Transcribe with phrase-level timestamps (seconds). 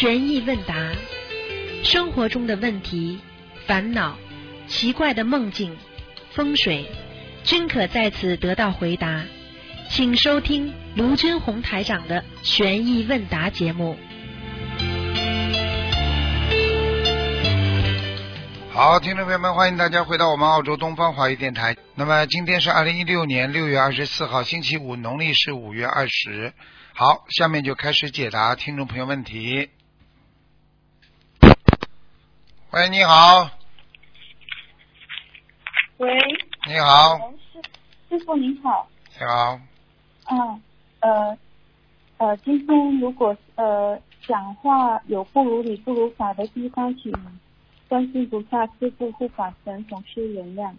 [0.00, 0.92] 悬疑问答，
[1.82, 3.18] 生活中的问题、
[3.66, 4.16] 烦恼、
[4.68, 5.76] 奇怪的梦境、
[6.30, 6.88] 风水，
[7.42, 9.24] 均可在此得到回答。
[9.90, 13.98] 请收听卢军红台长的悬疑问答节目。
[18.70, 21.74] 好，听众朋友们，欢迎大家回到我们澳洲东方华语电台。
[21.96, 26.52] 那么今天是二零一六年六月二十四号，星期五，农历是五月二十。
[26.94, 29.70] 好，下面就开始解答听众朋友问题。
[32.70, 33.50] 喂，你好，
[35.96, 36.14] 喂，
[36.66, 37.16] 你好，
[37.50, 37.62] 师
[38.10, 38.86] 师傅您好，
[39.18, 39.58] 你好，
[40.30, 40.62] 嗯，
[41.00, 41.38] 呃，
[42.18, 47.10] 呃，今天如果呃讲话有不如理不如法的地方，请
[47.88, 50.70] 观世音菩萨师傅护法神总是原谅。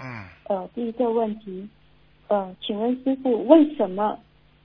[0.00, 1.68] 嗯，呃，第一个问题，
[2.28, 4.20] 呃，请问师傅，为什么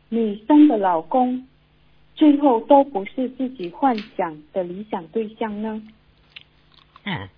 [0.10, 1.48] 女生的老公
[2.14, 5.82] 最后都不是自己幻想的理想对象呢？
[7.06, 7.30] 嗯，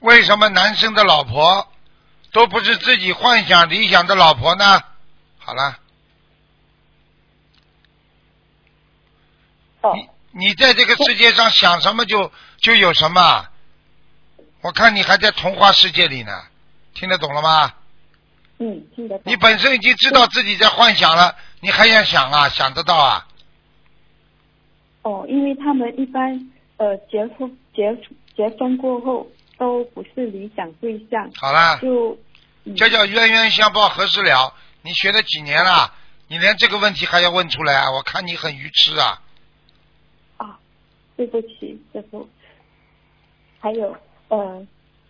[0.00, 1.68] 为什么男生的老婆
[2.32, 4.82] 都不是自己幻想理想的老婆呢？
[5.38, 5.78] 好了，
[9.82, 9.92] 哦，
[10.32, 13.46] 你你在这个世界上想什么就就有什么，
[14.62, 16.32] 我看你还在童话世界里呢，
[16.94, 17.74] 听得懂了吗？
[18.58, 19.22] 嗯，听得懂。
[19.26, 22.48] 你本身已经知道自己在幻想了，你还想想啊？
[22.48, 23.26] 想得到啊？
[25.02, 27.96] 哦，因为他们一般呃结婚结
[28.36, 29.26] 结婚过后
[29.58, 32.18] 都不是理想对象，好啦，就
[32.64, 34.52] 嗯这叫冤冤相报何时了？
[34.82, 35.92] 你学了几年了？
[36.28, 37.92] 你连这个问题还要问出来啊？
[37.92, 39.22] 我看你很愚痴啊！
[40.38, 40.58] 啊，
[41.16, 42.26] 对不起，师傅。
[43.60, 43.96] 还有
[44.28, 44.66] 呃，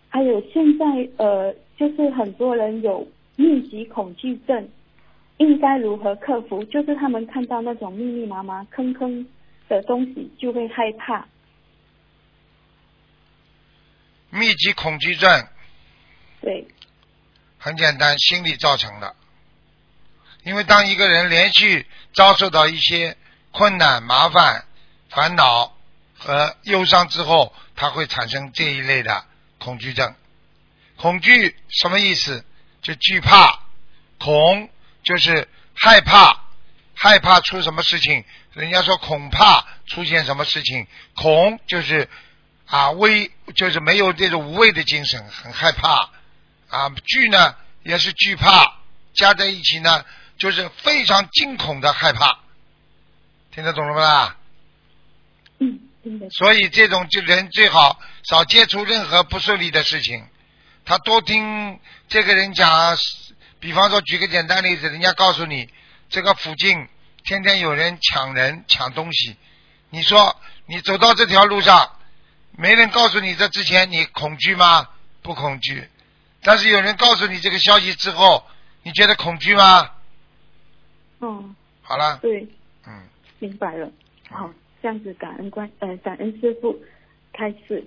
[0.08, 0.84] 还有现在
[1.16, 3.06] 呃，就是很多人有
[3.36, 4.68] 密集恐惧症，
[5.38, 6.62] 应该如何克服？
[6.64, 9.26] 就是他们看到那种密密麻麻、坑坑
[9.68, 11.26] 的东西就会害怕。
[14.34, 15.48] 密集恐惧症
[16.40, 16.66] 对，
[17.56, 19.14] 很简单，心理造成的。
[20.42, 23.16] 因为当一个人连续遭受到一些
[23.52, 24.66] 困难、麻烦、
[25.08, 25.76] 烦恼
[26.18, 29.24] 和忧伤之后，他会产生这一类的
[29.58, 30.14] 恐惧症。
[30.96, 32.44] 恐惧什么意思？
[32.82, 33.60] 就惧怕，
[34.18, 34.68] 恐
[35.04, 36.42] 就是害怕，
[36.94, 38.24] 害怕出什么事情。
[38.52, 42.10] 人家说恐怕出现什么事情，恐就是
[42.66, 46.10] 啊畏，就是没有这种无畏的精神，很害怕。
[46.68, 48.78] 啊，惧呢也是惧怕，
[49.14, 50.04] 加在一起呢
[50.38, 52.38] 就是非常惊恐的害怕，
[53.52, 54.36] 听得懂了吧啦？
[55.60, 56.30] 嗯，听得懂。
[56.30, 60.26] 所以这种就人最好少接触任何不顺利的事情，
[60.84, 62.96] 他多听这个人讲。
[63.60, 65.70] 比方说，举个简单例子，人家告诉你
[66.10, 66.86] 这个附近
[67.24, 69.36] 天天有人抢人抢东西，
[69.88, 71.90] 你说你走到这条路上，
[72.56, 74.88] 没人告诉你这之前，你恐惧吗？
[75.22, 75.88] 不恐惧。
[76.42, 78.44] 但是有人告诉你这个消息之后，
[78.82, 79.90] 你觉得恐惧吗？
[81.18, 81.44] 哦，
[81.82, 82.46] 好了，对，
[82.86, 83.02] 嗯，
[83.38, 83.90] 明白了。
[84.30, 84.50] 好，
[84.82, 86.78] 这样子感恩关呃感恩师傅
[87.32, 87.84] 开始。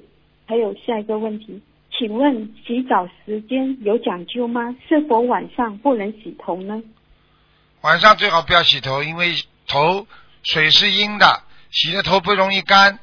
[0.48, 1.62] 还有下一个问题，
[1.98, 4.76] 请问洗澡时间有讲究吗？
[4.88, 6.82] 是否晚上不能洗头呢？
[7.82, 9.36] 晚上最好不要洗头，因为
[9.68, 10.08] 头
[10.44, 12.98] 水是阴的，洗了头不容易干。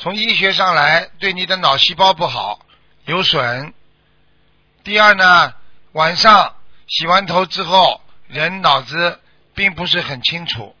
[0.00, 2.60] 从医学上来，对你的脑细胞不好，
[3.04, 3.74] 有损。
[4.84, 5.54] 第二呢，
[5.90, 6.54] 晚上
[6.86, 9.20] 洗完头之后，人脑子
[9.56, 10.76] 并不是很清楚，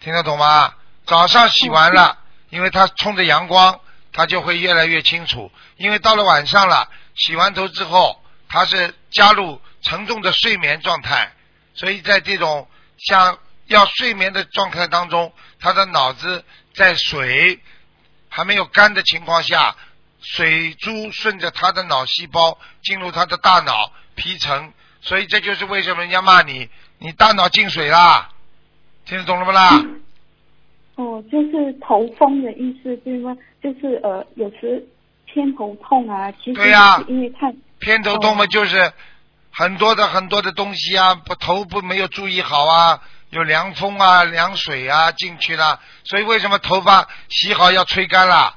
[0.00, 0.72] 听得懂吗？
[1.04, 3.78] 早上洗完了， 因为它冲着阳光，
[4.14, 5.52] 它就会越来越清楚。
[5.76, 11.32] 因为到了晚上了，洗完头之后，它是加入沉重的睡眠状态，
[11.74, 12.66] 所以在这种
[12.96, 17.60] 像要睡眠的状态当中，他的脑子在水
[18.34, 19.76] 还没有干的情况下，
[20.22, 24.72] 水珠顺着他的脑细胞进入他的大脑皮层，
[25.02, 28.30] 所以这就是为什么人家骂你，你大脑进水啦，
[29.04, 29.68] 听得懂了不啦？
[30.94, 33.36] 哦，就是头风的意思对吗？
[33.62, 34.82] 就是呃，有时
[35.26, 36.72] 偏头痛啊，其实对
[37.08, 38.92] 因为太偏头痛嘛，就是
[39.50, 43.02] 很多的很多的东西啊，不头部没有注意好啊，
[43.32, 48.56] 有凉风啊、凉水啊进去了，所以为什么头发洗好要吹干了？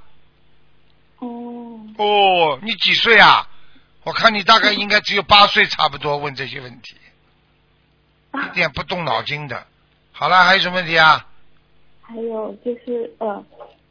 [1.20, 3.48] 哦哦，你几岁啊？
[4.04, 6.96] 我看你大概应该只有八岁差不多，问这些问题，
[8.34, 9.66] 一点不动脑筋的。
[10.12, 11.26] 好了，还有什么问题啊？
[12.02, 13.44] 还有就是呃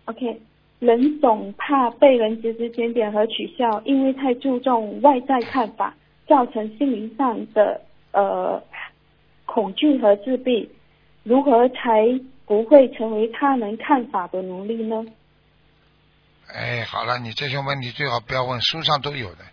[0.04, 0.38] ，OK，
[0.80, 5.94] 人总怕被人指指点点和取笑，因为太注重外在看法，
[6.28, 7.80] 造成心灵上的
[8.12, 8.62] 呃
[9.46, 10.70] 恐惧和自闭。
[11.24, 12.06] 如何才
[12.46, 15.04] 不会成为他人看法的奴隶呢？
[16.52, 19.44] 哎，好了，你这些问题最好不要问，书上都有的。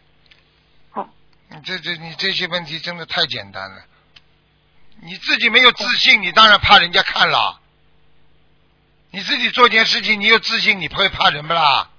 [0.92, 1.10] 好，
[1.50, 3.86] 你这这你这些问题真的太简单了。
[5.00, 7.60] 你自己没有自信，你当然怕人家看了。
[9.10, 11.90] 你自己做件事情，你有自信，你不会怕人不啦？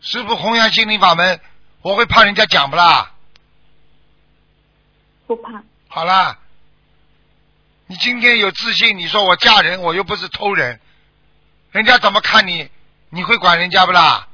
[0.00, 1.38] 师傅弘扬心灵法门，
[1.82, 3.14] 我会怕人家讲不啦？
[5.26, 5.62] 不怕。
[5.92, 6.38] 好啦，
[7.88, 10.78] 你今天有自信，你说我嫁人，我又不是偷人，
[11.72, 12.68] 人家怎么看你？
[13.08, 14.28] 你会管人家不啦？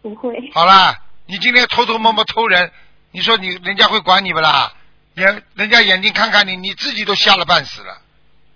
[0.00, 0.48] 不会。
[0.54, 2.70] 好啦，你今天偷偷摸摸偷人，
[3.10, 4.72] 你说你人家会管你不啦？
[5.14, 8.00] 眼人家眼睛看看你，你自己都吓了半死了，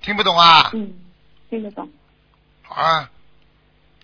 [0.03, 0.71] 听不懂啊？
[0.73, 0.95] 嗯，
[1.51, 1.91] 听得懂。
[2.63, 3.11] 好啊。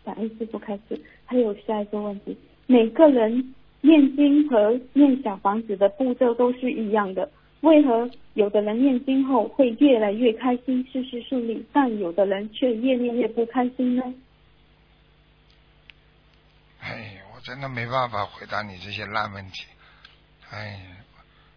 [0.05, 2.37] 感恩师傅开始，还有下一个问题：
[2.67, 7.31] 每个人念经和念小房子的步骤都是一样的，
[7.63, 14.03] 为何有的人念经后会越来越开心，事事顺利，但有的人却越念越不开心呢？
[16.81, 19.65] 哎，我真的没办法回答你这些烂问题。
[20.51, 20.81] 哎，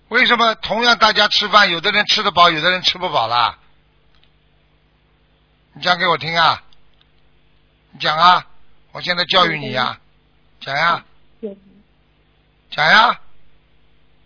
[0.10, 3.60] 为什么同样大家吃饭，有的人吃得饱，有的人吃不饱啦？
[5.74, 6.63] 你讲给我听啊！
[7.92, 8.48] 你讲啊！
[8.92, 10.00] 我现在教育你呀，
[10.62, 11.04] 讲呀，
[11.42, 11.54] 有
[12.69, 13.19] 讲呀。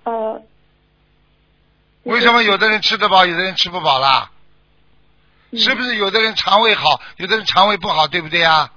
[0.03, 0.43] 呃，
[2.03, 4.31] 为什么有的人吃得饱，有的人吃不饱啦？
[5.51, 8.71] 嗯是不是有的人肠胃好，有的人肠胃不好，对不对啊？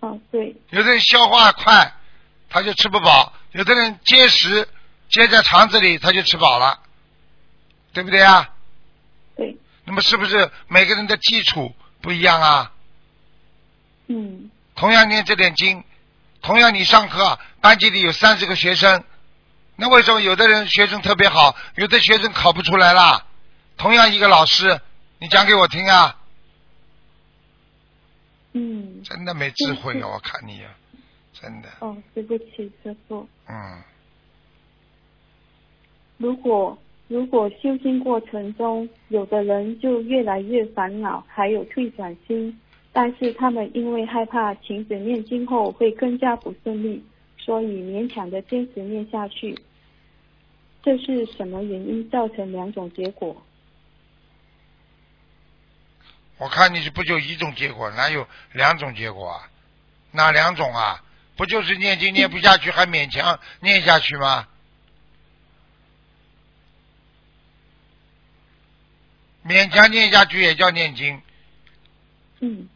[0.00, 1.94] 哦，对，有的人消化快，
[2.50, 4.68] 他就吃不饱；有的人结食
[5.08, 6.80] 结在肠子里，他就吃饱了，
[7.94, 8.50] 对不对啊？
[9.36, 12.72] 对，那么是不是每个人的基础不一样啊？
[14.08, 15.82] 嗯同样念这点经，
[16.42, 19.02] 同样你上课班级里有三十个学生，
[19.80, 23.24] 那为什么有的人学生特别好，有的学生考不出来啦？
[23.78, 24.78] 同样一个老师，
[25.18, 26.18] 你讲给我听啊！
[28.52, 30.06] 嗯，真的没智慧啊！
[30.06, 30.70] 我看你啊，
[31.32, 33.26] 真的，哦，对不起，师傅。
[33.48, 33.82] 嗯，
[36.18, 36.76] 如果
[37.08, 42.60] 如果修心过程中，有的人就越来越烦恼，还有退转心，
[42.92, 47.02] 但是他们因为害怕停止念经后会更加不顺利，
[47.38, 49.58] 所以勉强的坚持念下去。
[50.82, 53.44] 这是什么原因造成两种结果？
[56.38, 59.50] 我看你是不就一种结果，哪有两种结果啊？
[60.12, 61.04] 哪两种啊？
[61.36, 64.48] 不就是念经念不下去，还勉强念下去吗？
[69.44, 71.20] 勉强念下去也叫念经，
[72.40, 72.68] 嗯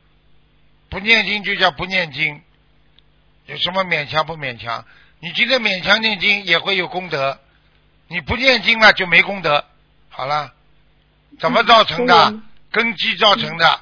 [0.89, 2.41] 不念经就叫不念经，
[3.47, 4.87] 有什么勉强不勉强？
[5.21, 7.39] 你今天勉强念经也会有功德，
[8.15, 9.65] 你不念经了就没功德。
[10.09, 10.55] 好了，
[11.41, 12.15] 怎么造成的？
[12.31, 13.81] 嗯根基造成的。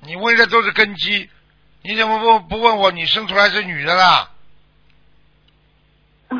[0.00, 1.28] 你问的都是根基，
[1.82, 2.90] 你怎么不不问我？
[2.90, 4.30] 你生出来是女的啦？
[6.28, 6.36] 啊，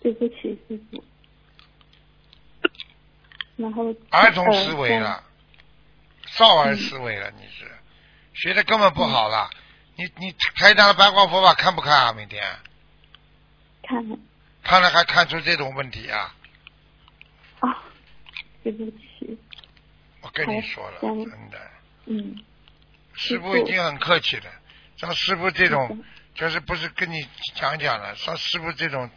[0.00, 1.04] 对不起，师傅。
[3.56, 5.24] 然后儿童思维呃了，
[6.26, 7.68] 少儿思维了，你是
[8.34, 9.50] 学的根本不好了。
[9.96, 12.12] 你你台长的白话佛法看不看啊？
[12.12, 12.44] 每天
[13.82, 14.16] 看了
[14.68, 16.34] 看了还看出这种问题啊？
[17.60, 17.84] 啊，
[18.62, 19.38] 对不起，
[20.20, 21.70] 我跟你说了，真的，
[22.04, 22.38] 嗯，
[23.14, 24.44] 师傅已经很客气了。
[24.98, 28.14] 像师傅这种嗯，就是不是跟你讲讲了？
[28.14, 29.08] 像师傅这种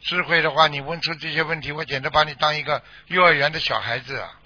[0.00, 4.40] 智慧的话，你问出这些问题，我简直把你当一个幼儿园的小孩子啊！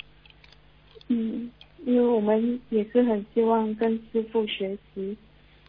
[1.08, 1.50] 嗯，
[1.86, 5.16] 因为我们也是很希望跟师傅学习。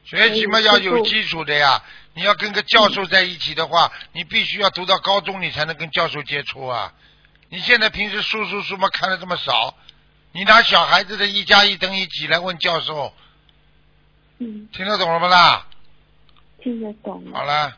[0.04, 1.84] 学习嘛要有基础的呀。
[2.16, 6.94] 你要跟个教授在一起的话，你必须要读到高中，你才能跟教授接触啊。
[7.50, 9.76] 你现在平时书书书嘛看的这么少，
[10.32, 13.14] 你拿小孩子的一加一等于几来问教授，
[14.38, 15.66] 嗯，听得懂了不啦？
[16.62, 17.24] 听得懂。
[17.34, 17.76] 好了，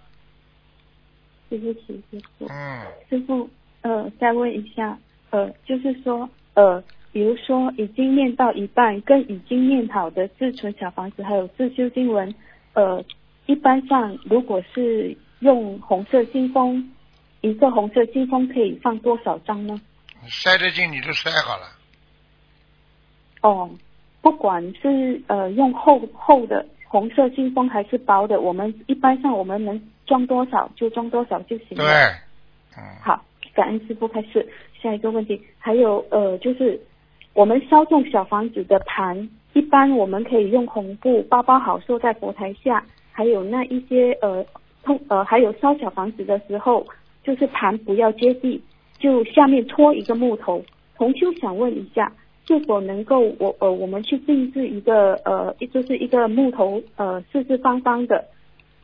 [1.50, 2.48] 对不起，师傅。
[2.50, 3.50] 嗯，师傅，
[3.82, 4.98] 呃，再问一下，
[5.30, 6.84] 呃，就是说，呃，
[7.16, 12.36] 比如说已经念到一半，跟已经念好的自存小房子还有自修经文，
[12.74, 13.02] 呃，
[13.46, 16.92] 一般上如果是用红色信封，
[17.40, 19.80] 一个红色信封可以放多少张呢？
[20.22, 21.64] 你塞得进你就塞好了。
[23.44, 23.70] 哦，
[24.22, 31.86] 不管是呃用厚厚的红色信封还是薄的，我们一般上我们能装多少就装多少就行了。
[31.86, 34.46] 对，嗯，好，感恩师傅开始。
[34.84, 36.80] 下一个问题，还有呃，就是
[37.36, 42.82] 我们烧送小房子的盘，一般我们可以用红布包包好，收在佛台下。
[43.12, 44.46] 还有那一些呃
[44.84, 46.88] 通呃，还有烧小房子的时候，
[47.24, 48.62] 就是盘不要接地，
[48.98, 50.64] 就下面戳一个木头。
[50.98, 52.10] 同修想问一下，
[52.48, 58.24] 是否能够我呃我们去定制一个呃就是一个木头呃四四方方的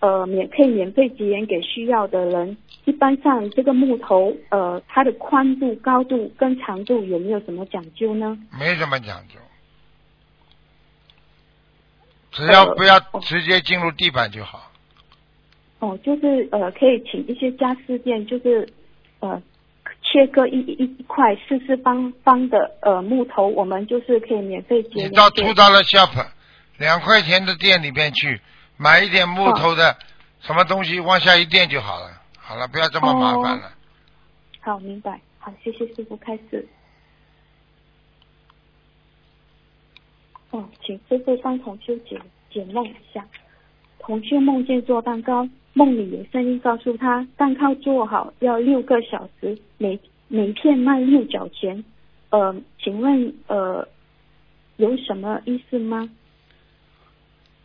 [0.02, 2.58] 呃免可以免费结缘给需要的人。
[2.86, 8.38] 一般上这个木头呃它的宽度、高度跟长度有没有什么讲究呢？
[8.60, 9.40] 没什么讲究，
[12.32, 14.72] 只要呃不要哦直接进入地板就好。
[15.80, 18.68] 哦，就是呃，可以请一些家私店，就是
[19.20, 19.42] 呃，
[20.04, 26.28] 切割一一一块四四方方的呃木头，我们就是可以免费接你到图达了 shop
[26.78, 28.40] 两块钱的店里边去
[28.82, 29.96] 买一点木头的
[30.42, 32.10] 什么东西，往下一垫就好了。
[32.36, 33.72] 好了，不要这么麻烦了。
[34.60, 35.22] 好，明白。
[35.38, 36.68] 好，谢谢师傅开始。
[40.50, 42.20] 哦，请师傅帮同修解
[42.50, 43.24] 解梦一下。
[44.00, 51.86] 同修梦见做蛋糕，梦里有声音告诉他，蛋糕做好要六个小时，每每片卖六角钱。
[52.32, 53.88] 呃，请问呃
[54.78, 56.10] 有什么意思吗？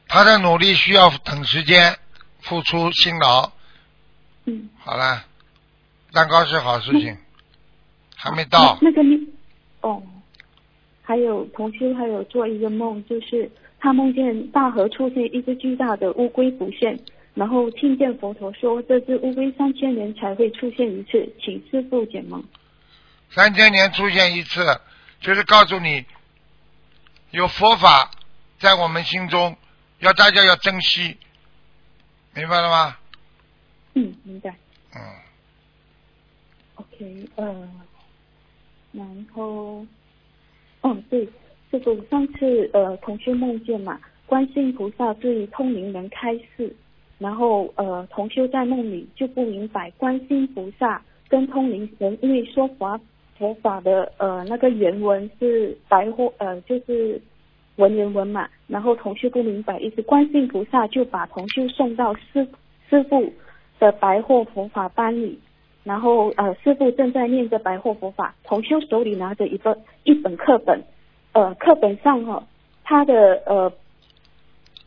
[0.09, 1.97] 他的努力需要等时间，
[2.41, 3.51] 付出辛劳。
[4.45, 5.25] 嗯，好了，
[6.13, 7.17] 蛋糕是好事情，
[8.15, 8.79] 还没到。
[8.81, 9.19] 那那个你
[9.81, 10.03] 哦，
[11.03, 16.99] 还有同修还有做一个梦，就是他梦见大河出现一只巨大的乌龟浮现，
[17.35, 22.43] 然后听见佛陀说这只乌龟三千年才会出现一次，请师傅解梦。
[23.31, 24.81] 三千年出现一次，
[25.21, 26.05] 就是告诉你
[27.33, 28.13] 有佛法
[28.61, 29.57] 在我们心中，
[30.01, 31.17] 要大家要珍惜，
[32.35, 32.97] 明白了吗？
[33.95, 34.55] 嗯，明白。
[34.95, 35.01] 嗯
[36.75, 37.69] ，OK，呃，
[38.93, 39.87] 然后，
[40.83, 41.27] 哦对，
[41.73, 46.75] 这个上次呃同修梦见嘛，观世音菩萨对通灵人开示，
[47.19, 53.01] 然后呃同修在梦里就不明白观世音菩萨跟通灵人因为说法
[53.39, 57.21] 佛法的呃那个原文是白话呃就是
[57.77, 62.47] 文言文嘛，然后同修不明白意思，观世音菩萨就把同修送到师
[62.89, 63.33] 师傅
[63.79, 65.39] 的白话佛法班里。
[65.85, 70.83] 然后呃，师傅正在念着白话佛法，同修手里拿着一个一本课本，
[71.33, 72.43] 呃，课本上哈、
[72.83, 73.73] 他的呃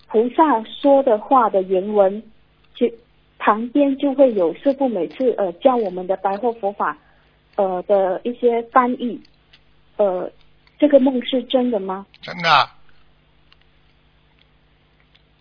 [0.09, 2.21] 菩萨说的话的原文，
[2.75, 2.85] 就
[3.37, 6.97] 旁边就会有师傅每次呃教我们的白话佛法
[7.55, 9.21] 呃的一些翻译，
[9.95, 10.29] 呃，
[10.77, 12.05] 这个梦是真的吗？
[12.21, 12.49] 真的，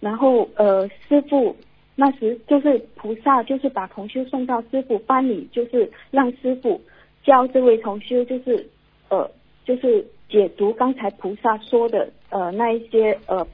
[0.01, 1.57] 然后呃，师傅
[1.97, 6.81] 那时就是菩萨，就是把同修送到师傅班里，就是让师傅
[7.25, 8.65] 教这位同修，就是
[9.09, 9.29] 呃，
[9.65, 13.47] 就是解读刚才菩萨说的呃那一些呃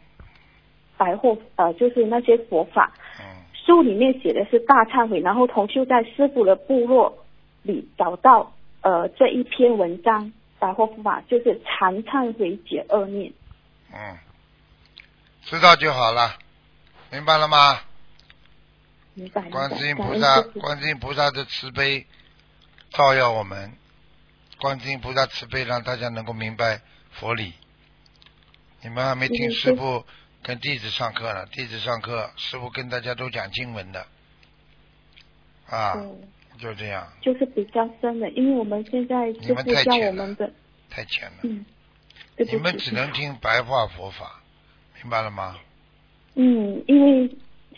[0.98, 2.92] 白话呃就是那些佛法。
[3.18, 3.24] 嗯，
[3.54, 7.16] 书里面写的是大忏悔，然后同修在师傅的部落
[7.62, 13.32] 里找到呃这一篇文章白话佛法，就是禅忏悔解恶念。
[13.90, 14.16] 嗯，
[15.46, 16.38] 知道就好了，
[17.10, 17.80] 明白了吗？
[19.14, 19.42] 明白。
[19.50, 22.06] 观世音菩萨，观世音菩萨的慈悲
[22.90, 23.72] 照耀我们，
[24.58, 26.80] 观世音菩萨慈悲让大家能够明白
[27.12, 27.52] 佛理。
[28.82, 30.04] 你们还没听嗯师傅
[30.42, 34.06] 跟弟子上课呢，弟子上课，师傅跟大家都讲经文的，
[35.66, 40.52] 啊，嗯就这样，就是比较深的，因为我们现在你们师傅教太浅了我们的，
[40.90, 41.64] 太浅了。
[42.36, 44.40] 你们只能听白话佛法，
[45.04, 45.54] 明白了吗？
[46.34, 47.28] 嗯，因为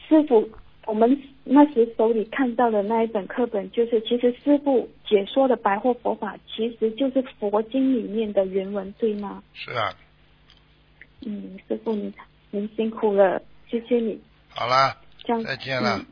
[0.09, 0.49] 师傅
[0.87, 9.42] 我们那时手里看到的那一本课本，就是其实师傅解说的白话佛法，其实就是佛经里面的原文，对吗？
[9.52, 9.92] 是啊，
[11.26, 12.14] 嗯，师傅您
[12.52, 14.21] 您辛苦了，谢谢你。
[14.50, 16.06] 好啦，这样再见了嗯。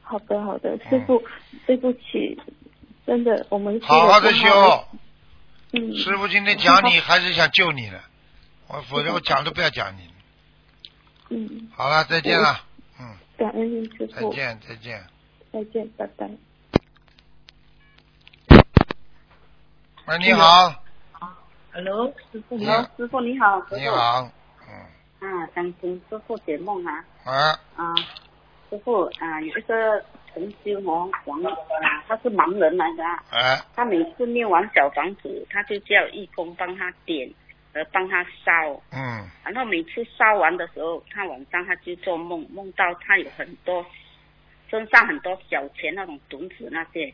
[0.00, 1.20] 好的，好的，师傅，
[1.66, 2.38] 对不起，
[3.04, 4.46] 真的，我们好好的修。
[5.72, 7.98] 嗯，师傅今天讲你，还是想救你呢，
[8.68, 10.11] 我否则我讲都不要讲你。
[11.34, 12.60] 嗯，好了，再见了，
[13.00, 15.02] 嗯，感恩您师傅，再见，再见。
[15.50, 16.28] 再见，拜拜。
[20.08, 20.74] 喂，你好
[21.72, 24.30] ，Hello，师傅你好，师傅你好，你好，
[24.68, 27.02] 嗯，啊，想请师傅解梦啊。
[27.24, 27.94] 啊，啊，
[28.68, 37.32] 师傅啊，有一个同修哦，王啊，他是盲人来的啊，哎，他每次念完小房子，他就叫义工帮他点，
[37.74, 43.84] 呃，帮他烧，嗯，然后每次烧完的时候，他晚上他就做梦，梦到他有很多
[44.70, 47.12] 身上很多小钱那种种子那些，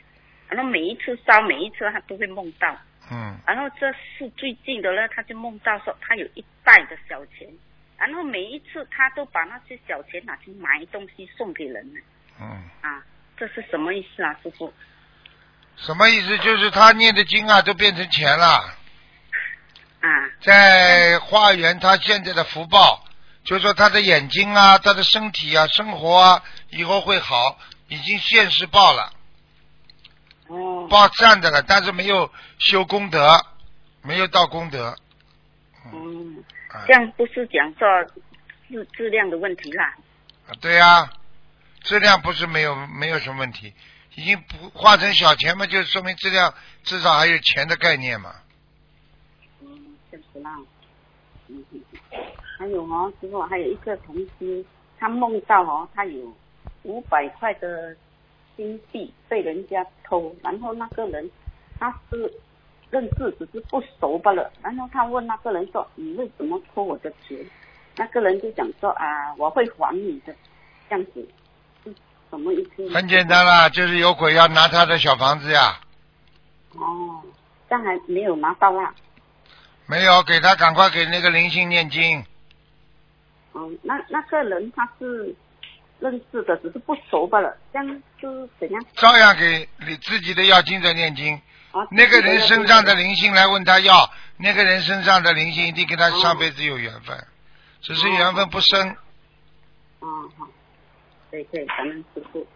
[0.49, 2.77] 然后每一次烧，每一次他都会梦到。
[3.11, 7.49] 嗯，然后这是最近的呢，他就梦到说他有一袋的小钱，
[7.97, 12.01] 然后每一次他都把那些小钱拿去买东西送给人呢
[12.41, 12.47] 嗯，
[12.83, 13.03] 啊，
[13.37, 14.73] 这是什么意思啊，师傅？
[15.77, 16.37] 什么意思？
[16.39, 18.75] 就是他念的经啊，都变成钱了。
[20.01, 20.09] 啊，
[20.41, 23.05] 在化缘他现在的福报，
[23.45, 29.13] 就是说他的眼睛啊，他的身体啊，生活啊，以后会好，已经现世报了，
[30.47, 33.45] 哦，报善的了，但是没有修功德，
[34.03, 34.97] 没有到功德。
[35.93, 36.85] 嗯，啊。
[36.87, 37.89] 这样不是讲说
[38.69, 39.85] 质质量的问题啦。
[40.47, 41.11] 啊对呀、
[41.83, 43.75] 质量不是没有没有什么问题，
[44.15, 48.35] 已经不化成小钱嘛，就说明质量至少还有钱的概念嘛。
[52.59, 54.65] 还有哦，师傅，还有一个同事，
[54.99, 56.33] 他梦到哦，他有
[56.83, 57.97] 五百块的
[58.57, 61.31] 金币被人家偷，然后那个人
[61.79, 62.33] 他是
[62.91, 64.51] 认识，只是不熟罢了。
[64.63, 67.39] 然后他问那个人说：“你为什么偷我的钱？”
[67.97, 70.35] 那个人就讲说：“啊，我会还你的。”
[70.91, 71.27] 这样子
[71.85, 71.95] 是
[72.31, 72.89] 什么意思？
[72.91, 75.79] 很简单啦，就是有鬼要拿他的小房子呀，
[76.75, 77.23] 哦，
[77.69, 78.95] 但还没有拿到啦。
[79.89, 82.23] 没有给他赶快给那个灵性念经。
[83.53, 85.35] 哦，那那个人他是
[85.99, 87.57] 认识的，只是不熟罢了。
[87.73, 88.85] 这样是怎样？
[88.95, 91.35] 照样给你自己的要经者念经。
[91.73, 97.17] 啊，那个人身上的灵性来问他要，那个人身上的灵性一定跟他上辈子有缘分，
[97.81, 98.91] 只是缘分不深。
[100.01, 100.47] 哦，好，
[101.31, 102.47] 对对，咱们师傅。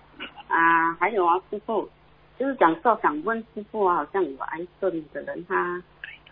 [0.49, 1.91] 啊，还有啊，师傅，
[2.39, 5.83] 就是讲说想问师傅啊，好像有癌症的人他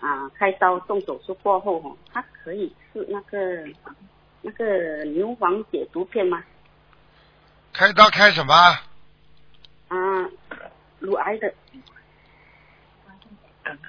[0.00, 3.38] 啊开刀动手术过后哈，他可以吃那个
[4.42, 6.42] 那个牛黄解毒片吗？
[7.72, 8.54] 开刀开什么？
[9.88, 9.96] 啊，
[10.98, 11.52] 乳癌的，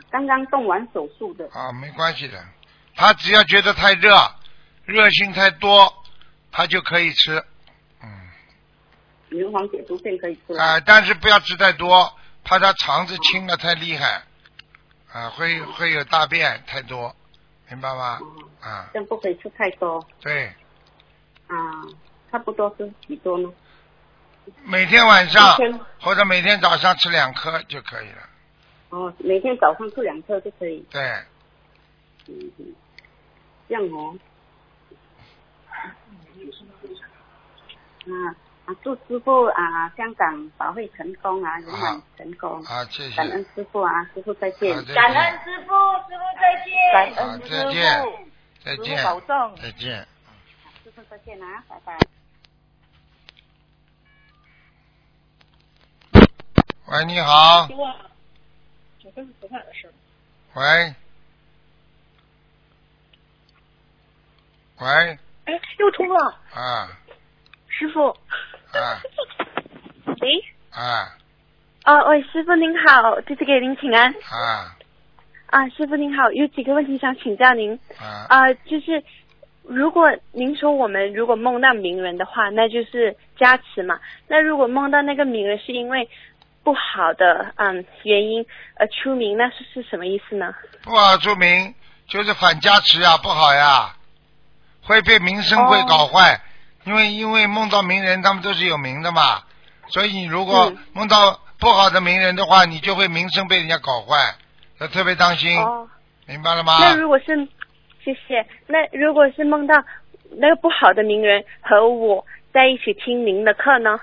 [0.10, 1.50] 刚刚动完手术的。
[1.54, 2.44] 啊，没关系的，
[2.96, 4.16] 他只要觉得太热，
[4.86, 5.92] 热性太多，
[6.52, 7.44] 他就可以吃。
[8.04, 8.10] 嗯，
[9.30, 10.64] 牛黄解毒片可以吃吗？
[10.64, 12.14] 啊，但是不要吃太多，
[12.44, 14.24] 怕他肠子清的太厉害，
[15.14, 17.14] 啊，会会有大便太多，
[17.70, 18.20] 明白吗？
[18.22, 18.26] 哦，
[18.62, 20.48] 啊，这样不可以吃太多对，
[21.48, 21.56] 啊，
[22.32, 23.52] 差不多是几多呢？
[24.64, 28.30] 每天晚上天或者每天早上吃两颗就可以了。
[28.90, 30.84] 哦，每天早上吃两颗就可以。
[30.90, 31.02] 对，
[32.28, 32.76] 嗯，嗯
[33.68, 34.18] 这样哦。
[35.70, 35.96] 啊
[38.08, 38.36] 啊！
[38.84, 42.64] 祝师傅啊，香港法会成功啊，圆满成功。
[42.64, 43.16] 好，谢谢。
[43.16, 44.82] 感恩师傅啊，师傅再见好。
[44.82, 45.74] 再见感恩师傅，
[46.10, 46.72] 师傅再见。
[46.94, 47.82] 感恩再见，
[48.64, 49.56] 再师傅见，保重。
[49.58, 50.08] 再见。
[50.84, 51.98] 师傅再见啊，拜拜。
[56.88, 57.68] 喂，你好。
[60.54, 60.96] 喂。
[64.80, 64.88] 喂，
[65.46, 66.90] 哎，又通了，啊
[67.70, 68.18] 师傅。
[68.80, 69.02] 啊
[70.22, 70.30] 喂，
[70.72, 71.18] 啊
[71.86, 74.14] 哦，喂，师傅您好，弟子给您请安。
[74.30, 74.76] 啊
[75.48, 77.78] 啊，师傅您好，有几个问题想请教您。
[78.00, 78.26] 啊！
[78.30, 79.04] 啊，就是
[79.64, 84.00] 如果您说我们如果梦到名人的话，那就是加持嘛。
[84.28, 86.08] 那如果梦到那个名人是因为
[86.64, 90.54] 不好的嗯原因而出名，那是是什么意思呢？
[90.84, 91.74] 不好出名
[92.08, 93.94] 就是反加持呀，不好呀，
[94.84, 96.40] 会被名声会搞坏。
[96.84, 99.44] 因为因为梦到名人，他们都是有名的嘛，
[99.88, 104.36] 所以你如果嗯梦到不好的名人的话，你就会名声被人家搞坏，
[104.80, 105.88] 要特别当心，哦，
[106.26, 106.78] 明白了吗？
[106.80, 107.26] 那如果是，
[108.04, 108.48] 谢谢。
[108.68, 109.76] 那如果是梦到
[110.32, 114.00] 那个不好的名人和我在一起听您的课呢？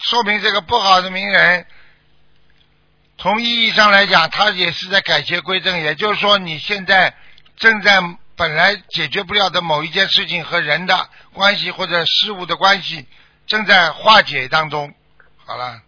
[0.00, 1.66] 说明这个不好的名人，
[3.18, 5.78] 从意义上来讲，他也是在改邪归正。
[5.78, 7.14] 也就是说，你现在
[7.56, 8.00] 正在
[8.36, 13.06] 本来解决不了的某一件事情和人的关系或者事物的关系，
[13.46, 14.92] 正在化解当中。
[15.44, 15.80] 好了，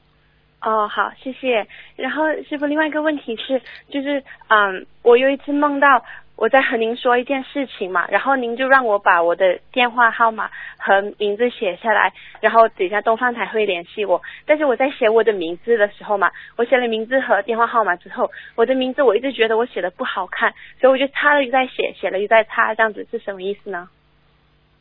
[0.60, 1.66] 哦，好，谢谢。
[1.96, 6.04] 然后师傅，另外一个问题是，就是嗯，我有一次梦到
[6.36, 14.20] 我在和您说一件事情嘛，然后您就让我把我的电话号码和名字写下来，然后等一下东方台会联系我。
[14.44, 23.88] 但是我在写我的名字的时候嘛，我写了名字和电话号码之后，我的名字我一直觉得我写的不好看，所以我就擦了又再写，写了又再擦，这样子是什么意思呢？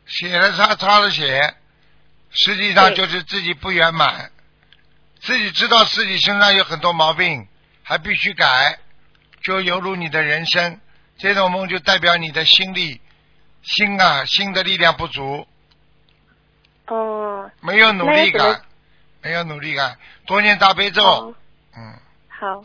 [0.08, 1.54] 写了擦，擦了写，
[2.32, 4.32] 实际上就是自己不圆满，
[5.20, 7.48] 自己知道自己身上有很多毛病，
[7.84, 8.80] 还必须改，
[9.44, 10.80] 就犹如你的人生。
[11.24, 13.00] 这种梦就代表你的心力，
[13.62, 15.48] 心啊，心的力量不足，
[16.88, 18.62] 哦，没有努力感，
[19.22, 19.96] 没有努力感，
[20.28, 21.34] 多念大悲咒，哦，
[21.78, 21.94] 嗯，
[22.28, 22.62] 好，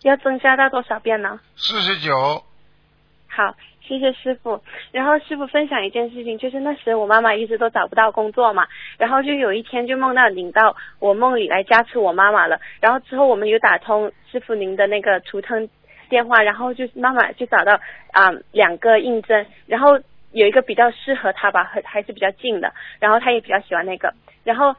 [0.00, 1.38] 要增加到多少遍呢？
[1.58, 2.42] 四十九，
[3.28, 3.54] 好，
[3.86, 4.64] 谢谢师傅。
[4.90, 8.66] 然后师傅分享一件事情，就是那时我妈妈一直都找不到工作嘛，
[8.96, 12.58] 然后就有一天就梦到领到我梦里来加持我妈妈了。
[12.80, 15.68] 然后之后我们有打通师傅您的那个图腾
[16.08, 17.80] 电话，然后就是妈妈就找到
[18.12, 19.98] 啊、两个应征，然后
[20.32, 24.12] 有一个比较适合她吧，还还是比较近的，然后她也比较喜欢那个，
[24.44, 24.74] 然后。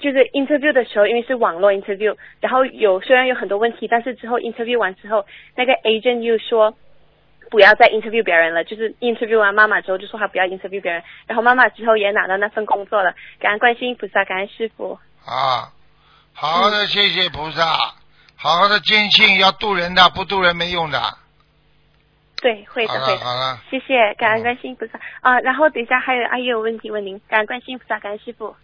[0.00, 6.74] 就是 interview 的时候，因为是网络 interview，然后有虽然有很多问题，但是之后 interview 完之后，那个 agent 又说
[7.50, 14.98] 不要再 interview 别人了，就是 interview 完妈妈之后就说他不要 interview 别人，然后妈妈之后也拿到那份工作了，感恩观世音菩萨，感恩师傅。
[15.26, 15.68] 啊，
[16.32, 17.92] 好的谢谢菩萨，
[18.42, 20.98] 好好的坚信要渡人的，不渡人没用的。
[22.40, 23.12] 对，会的，会的。
[23.12, 25.38] 了好了，谢谢，感恩观世音菩萨啊！
[25.40, 28.56] 然后等一下还有阿姨有问题问您，感恩观世音菩萨，感恩师傅。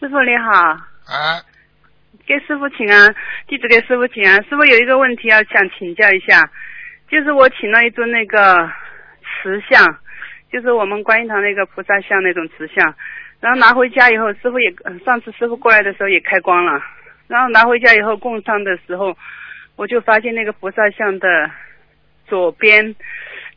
[0.00, 0.50] 师傅你好，
[1.12, 1.44] 啊，
[2.26, 3.14] 给师傅请安，
[3.46, 4.42] 弟子给师傅请安。
[4.44, 6.50] 师傅有一个问题要想请教一下，
[7.10, 8.66] 就是我请了一尊那个
[9.42, 9.84] 瓷像，
[10.50, 12.94] 就是我们观音堂那个菩萨像那种瓷像，
[13.40, 16.80] 然后拿回家以后，师傅也呃上次师傅过来的时候也开光了，
[17.28, 19.16] 然后拿回家以后供上的时候，
[19.76, 21.28] 我就发现那个菩萨像的
[22.26, 22.96] 左边。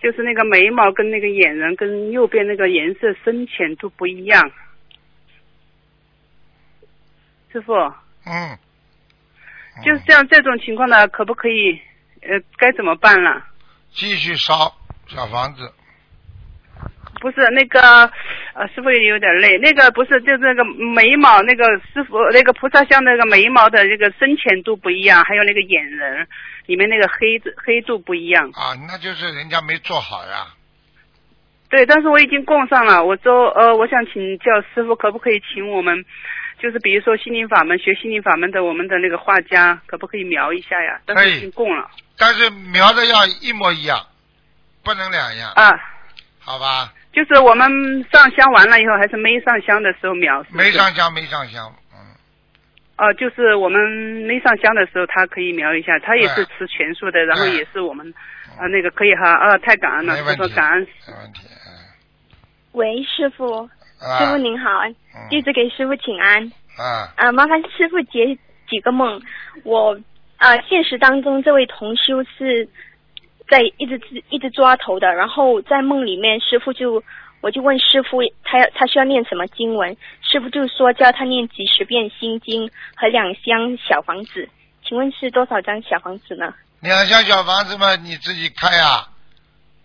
[0.02, 4.52] 就是那个眉毛跟那个眼仁跟右边那个颜色深浅都不一样，
[7.52, 7.72] 师傅，
[8.26, 8.58] 嗯，
[9.86, 11.80] 就是这样这种情况呢，可不可以
[12.24, 13.46] 呃该怎么办了？
[13.92, 15.72] 继续烧小房子，
[17.22, 17.80] 不是那个
[18.54, 26.28] 呃师傅也有点累，那个不是就是那个眉毛那个师傅那个菩萨像那个眉毛的这个深浅度不一样，还有那个眼仁
[26.66, 28.50] 里面那个黑子黑度不一样。
[28.54, 30.48] 啊，那就是人家没做好呀。
[31.70, 33.06] 对，但是我已经供上了。
[33.06, 36.04] 我说呃，我想请教师傅，可不可以请我们，
[36.60, 41.00] 就是比如说心灵法门学心灵法门的我们的那个画家，可不可以描一下呀？
[41.06, 44.06] 但是已经供了但是描的要一模一样，
[44.84, 45.72] 不能两样，啊。
[46.44, 46.92] 好吧？
[47.13, 47.67] 就是我们
[48.12, 50.41] 上香完了以后，还是没上香的时候描？
[50.43, 51.97] 是是没上香，没上香，嗯，
[52.97, 53.80] 哦，就是我们
[54.28, 56.45] 没上香的时候，他可以描一下，他也是对。
[56.58, 58.13] 吃全素的，然后也是我们
[58.58, 60.88] 啊那个可以哈啊，太感恩了，没问题，师傅感恩。
[61.08, 61.69] 没问题，嗯。
[62.74, 63.69] 喂，师傅，
[64.00, 65.28] 啊，师傅您好，嗯。
[65.30, 66.52] 弟子给师傅请安。
[66.78, 68.38] 啊，啊，麻烦师傅解
[68.69, 69.21] 几个梦。
[69.63, 70.00] 我
[70.38, 72.67] 啊，现实当中这位同修是
[73.52, 77.04] 在一直一直抓头的，然后在梦里面，师傅就
[77.42, 79.98] 我就问师傅，他要他需要念什么经文？
[80.22, 84.48] 师傅就说叫他念几十遍心经和两箱小房子。
[84.86, 86.54] 请问是多少张小房子呢？
[86.80, 89.06] 两箱小房子嘛，你自己开呀，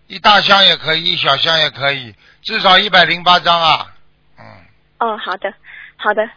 [0.07, 3.85] 一大箱也可以，一小箱也可以，至少一百零八张啊，
[4.39, 4.45] 嗯，
[4.99, 5.53] 哦，好的，
[5.97, 6.27] 好的。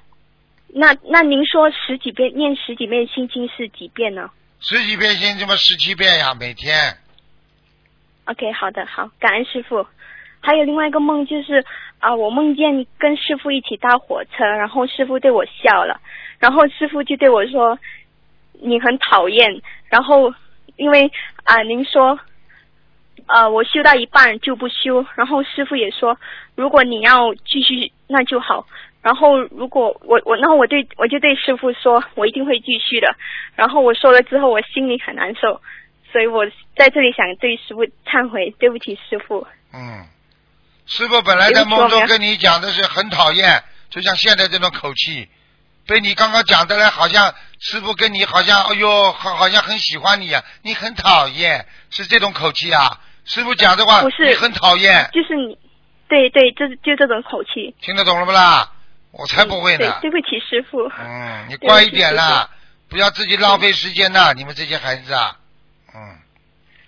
[0.73, 6.97] 那那您说十几遍念十几遍心经是几遍呢十几遍心经嘛，十七遍呀，每天，
[8.27, 9.87] ？OK，好的，好，感恩师傅。
[10.43, 11.65] 还有另外一个梦就是
[11.99, 16.01] 啊、我梦见跟师傅一起搭火车，然后师傅对我笑了，
[16.39, 17.79] 然后师傅就对我说
[18.55, 20.33] 你很讨厌，然后
[20.77, 21.13] 因为
[21.45, 22.19] 啊、您说
[23.27, 26.19] 啊我修到一半就不修，然后师傅也说
[26.55, 28.67] 如果你要继续那就好，
[29.03, 33.15] 然后如果我我那我对我就对师傅说我一定会继续的，
[33.55, 35.61] 然后我说了之后我心里很难受，
[36.13, 36.45] 所以我
[36.77, 39.47] 在这里想对师傅忏悔，对不起师傅。
[39.73, 40.07] 嗯，
[40.87, 45.29] 师傅本来在梦中跟你讲的是很讨厌，就像现在这种口气，
[45.87, 53.01] 被你刚刚讲的来，好像师傅跟你好像，哎呦，好好像很喜欢你啊，你很讨厌，是这种口气啊？
[53.25, 55.57] 师傅讲的话，不是你很讨厌，就是你，
[56.09, 57.75] 对对，就是就这种口气。
[57.81, 58.73] 听得懂了不啦？
[59.13, 59.79] 我才不会呢。
[60.01, 60.91] 对，对不起师傅。
[60.99, 62.49] 嗯，你乖一点啦，
[62.89, 65.37] 不要自己浪费时间呐，你们这些孩子啊，
[65.95, 66.19] 嗯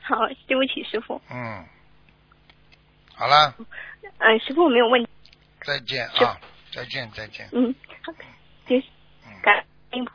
[0.02, 1.20] 好，对不起师傅。
[1.30, 1.64] 嗯，
[3.14, 3.54] 好了，
[4.18, 5.08] 嗯，师傅我没有问题。
[5.62, 6.38] 再见啊，
[6.72, 7.48] 再见再见。
[7.52, 8.12] 嗯，好，
[8.66, 8.86] 谢谢。
[9.42, 10.06] 感恩。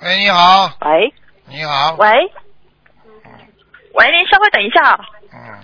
[0.00, 1.14] 喂，你好，喂
[1.46, 2.08] 你好，喂
[3.94, 5.06] 喂，您稍微等一下啊。
[5.32, 5.62] 嗯，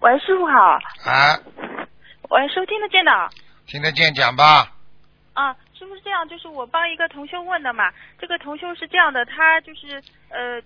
[0.00, 0.78] 喂，师傅好。
[1.04, 1.38] 啊，
[2.30, 3.30] 喂，收听得见的。
[3.66, 4.72] 听得见讲吧，
[5.38, 7.92] 啊，师傅是这样，就是我帮一个同修问的嘛。
[8.18, 10.60] 这个同修是这样的，他就是呃，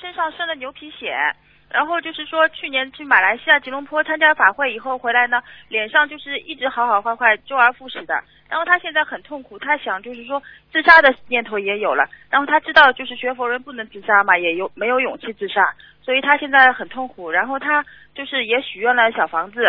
[0.00, 1.32] 身上生了牛皮癣，
[1.70, 8.20] 然后就是说去年去马来西亚吉隆坡参加法会以后回来呢，脸上就是一直好好坏坏，周而复始的。
[8.48, 12.04] 然后他现在很痛苦，他想就是说自杀的念头也有了。
[12.28, 17.30] 然后他知道就是学佛人不能自杀嘛，也有没有勇气自杀，所以他现在很痛苦。
[17.30, 17.84] 然后他
[18.16, 19.64] 就是也许愿了小房子。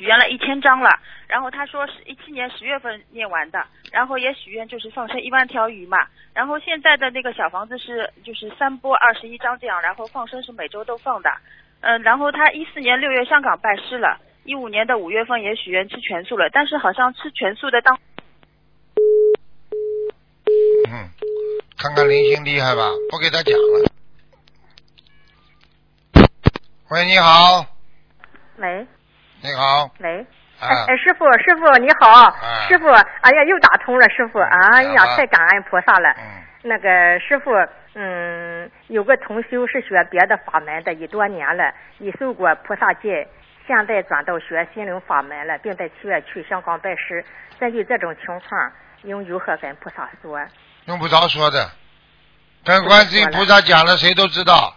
[0.00, 0.88] 许愿了一千张了，
[1.28, 5.98] 然后他说是一七年十月份念完的，然后也许愿就是放生一万条鱼嘛，
[6.32, 11.28] 然后现在的那个小房子是就是三波二十一张这样，然后放生是每周都放的，
[11.82, 17.98] 嗯，然后他一四年六月香港拜师了，一五年的五月份也许愿吃全素了，但是好像吃全素的当
[20.88, 21.10] 嗯，
[21.76, 23.90] 看看林星厉害吧，不给他讲了。
[26.88, 27.66] 喂，你好，
[28.56, 28.86] 喂
[29.42, 30.20] 你好，喂，
[30.60, 30.68] 啊。
[30.68, 36.10] 哎哎，师傅师傅你好，哎师傅，哎呀又打通了，师傅，哎呀太感恩菩萨了。
[36.18, 37.50] 嗯，那个师傅，
[37.94, 43.26] 嗯，有个同修是学别的法门的，已多年了，已受过菩萨戒，
[43.66, 47.24] 现在转到学心灵法门了，并在七月去香港拜师。
[47.58, 48.72] 根据这种情况，
[49.04, 50.38] 应如何跟菩萨说？
[50.84, 51.70] 用不着说的，
[52.64, 54.76] 跟观世音菩萨讲了，谁都知道。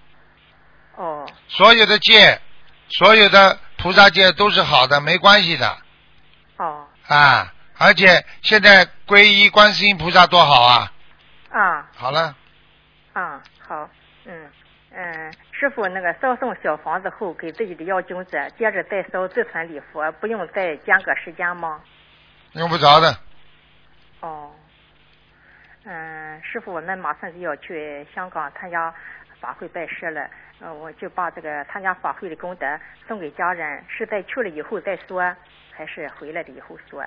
[0.96, 1.28] 哦。
[1.50, 2.40] 所有的戒，
[2.88, 5.78] 所有的菩萨戒都是好的，没关系的
[6.56, 7.54] 哦啊！
[7.78, 10.92] 而且现在皈依观世音菩萨多好啊！
[11.50, 12.34] 啊好了，
[13.12, 13.90] 啊好，
[14.24, 14.50] 嗯
[14.92, 21.82] 嗯，师傅那个烧送小房子后，给自己的要经者，接着再烧自存礼佛，不用再间隔时间吗？
[22.54, 23.18] 用不着的。
[24.22, 24.52] 哦，
[25.84, 28.94] 嗯，师傅，我们马上就要去香港参加
[29.44, 30.30] 法会拜师了，
[30.62, 32.66] 呃，我就把这个参加法会的功德
[33.06, 35.36] 送给家人，是在去了以后再说，
[35.70, 37.06] 还是回来了以后说？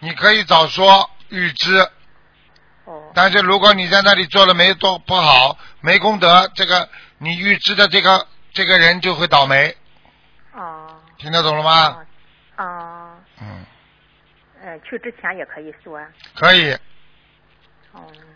[0.00, 1.88] 你可以早说预知，
[2.84, 9.72] 哦但是如果你在那里做了没多不好，没功德，这个你预知的这个这个人就会倒霉，
[10.52, 12.04] 哦听得懂了吗？
[12.56, 13.64] 啊，嗯，
[14.62, 16.04] 呃，去之前也可以说，
[16.34, 16.76] 可以。
[17.94, 18.35] 嗯。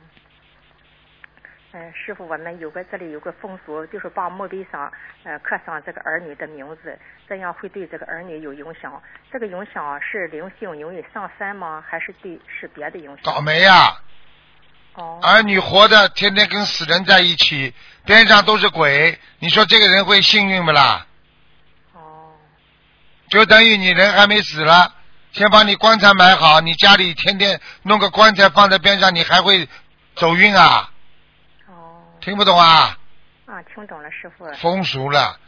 [1.72, 9.00] 嗯，师傅，我们有个这里有个风俗，就是把墓碑上呃刻上这个儿女的名字，这样会对这个儿女有影响。
[9.30, 11.84] 这个影响是灵性容易上山吗？
[11.88, 13.18] 还是对是别的影响？
[13.22, 13.96] 倒霉呀、
[14.94, 17.72] 哦儿女活着天天跟死人在一起，
[18.04, 21.06] 边上都是鬼，你说这个人会幸运不啦？
[21.94, 22.32] 哦
[23.28, 24.92] 就等于你人还没死了，
[25.30, 29.68] 先把你棺材买好，你家里天天弄个棺材放在边上，你还会
[30.16, 30.90] 走运啊？
[32.20, 32.98] 哦听不懂啊？
[33.46, 34.46] 啊，听懂了，师傅。
[34.54, 35.40] 风俗了，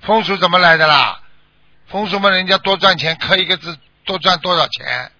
[0.00, 1.20] 风俗怎么来的啦？
[1.86, 5.12] 风俗嘛，人家多赚钱，刻一个字多赚多少钱，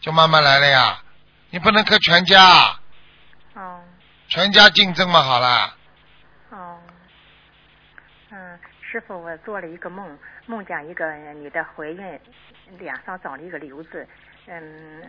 [0.00, 1.02] 就慢慢来了呀。
[1.50, 2.78] 你不能刻全家，
[3.54, 3.82] 哦
[4.28, 5.74] 全家竞争嘛，好了。
[6.50, 6.78] 哦，
[8.30, 12.20] 嗯，师傅，我做了一个梦，梦见一个女的怀孕，
[12.78, 14.08] 脸上长了一个瘤子，
[14.46, 15.02] 嗯，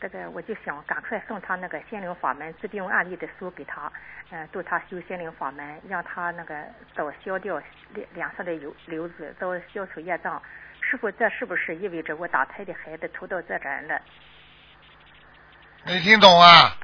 [0.00, 3.90] 这个我就想赶快送他那个心灵法门治病案例的书给他，
[4.30, 6.62] 嗯、助他修心灵法门，让他那个
[6.94, 7.60] 早消掉
[7.94, 10.40] 脸脸上的油瘤子，早消除业障。
[10.82, 14.00] 师傅，这是不是意味着我打胎的孩子投到这人了？
[15.84, 16.76] 没听懂啊？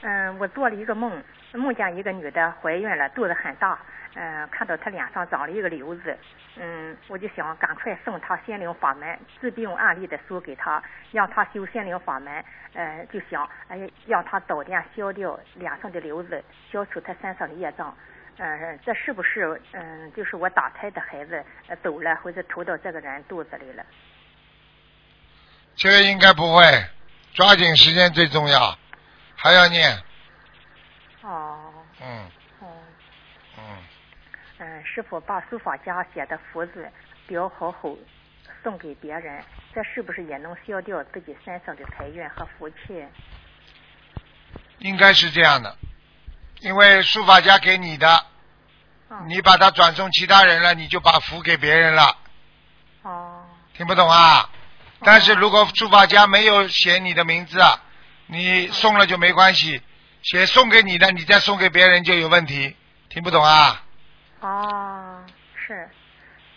[0.00, 1.22] 嗯，我做了一个梦，
[1.58, 3.78] 梦见一个女的怀孕了，肚子很大，
[4.14, 6.16] 嗯，看到她脸上长了一个瘤子，
[6.56, 17.96] 嗯，我就想赶快送她心灵法门治病案例的书给她，让她修心灵法门，呃，就想哎呀，让她早点消掉脸上的瘤子，消除她身上的业障。
[18.36, 21.44] 嗯，这是不是嗯，就是我打胎的孩子
[21.84, 23.84] 走了，或者投到这个人肚子里了？
[25.76, 26.64] 这个应该不会，
[27.32, 28.76] 抓紧时间最重要，
[29.36, 29.96] 还要念。
[31.24, 32.66] 哦，嗯哦。
[33.56, 33.78] 嗯，
[34.58, 36.88] 嗯，师傅把书法家写的福字
[37.28, 37.98] 裱好后
[38.62, 39.42] 送给别人，
[39.74, 42.76] 这是不是也能消掉自己身上的财运和福气？
[44.78, 45.76] 应该是这样的，
[46.60, 48.26] 因为书法家给你的，
[49.08, 52.16] 嗯你把它转送其他人了，你就把福给别人了，
[53.02, 54.50] 哦听不懂啊？
[55.00, 57.80] 但是如果书法家没有写你的名字啊，
[58.26, 59.80] 你送了就没关系，
[60.24, 62.74] 写送给你的，你再送给别人就有问题，
[63.10, 63.82] 听不懂啊？
[64.40, 65.22] 哦，
[65.54, 65.86] 是，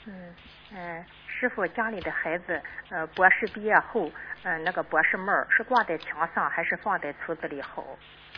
[0.05, 0.33] 嗯
[0.71, 4.09] 嗯，师傅家里的孩子，呃，博士毕业后，
[4.43, 7.83] 嗯、那个博士帽是挂在墙上还是放在橱子里好？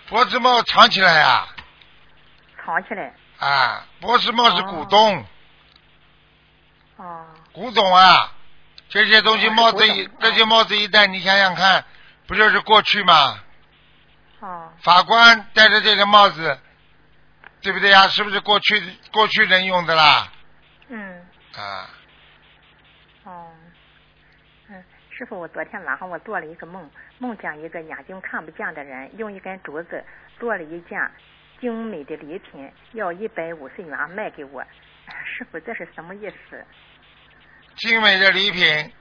[0.08, 1.48] 博士帽藏起来呀、
[2.66, 3.14] 藏起来。
[3.38, 5.26] 啊，博士帽是古董，
[6.98, 8.32] 哦古董啊，
[8.90, 11.86] 这些东西哦帽子一这些帽子一戴，你想想看，
[12.26, 13.40] 不就是过去吗？
[14.40, 16.58] 哦法官戴着这个帽子，
[17.62, 18.08] 对不对呀？
[18.08, 18.80] 是不是过去
[19.12, 20.32] 过去人用的啦？
[20.88, 21.26] 嗯
[21.56, 21.90] 啊，
[23.24, 23.52] 哦，
[24.70, 30.04] 嗯，师傅，我昨天晚上我做了一个梦，梦见一个眼睛看不见的人用一根竹子
[30.40, 31.12] 做了一件
[31.60, 34.62] 精美的礼品，要一百五十元卖给我。
[34.62, 36.66] 哎 师傅，这是什么意思？
[37.76, 38.94] 精美的礼品，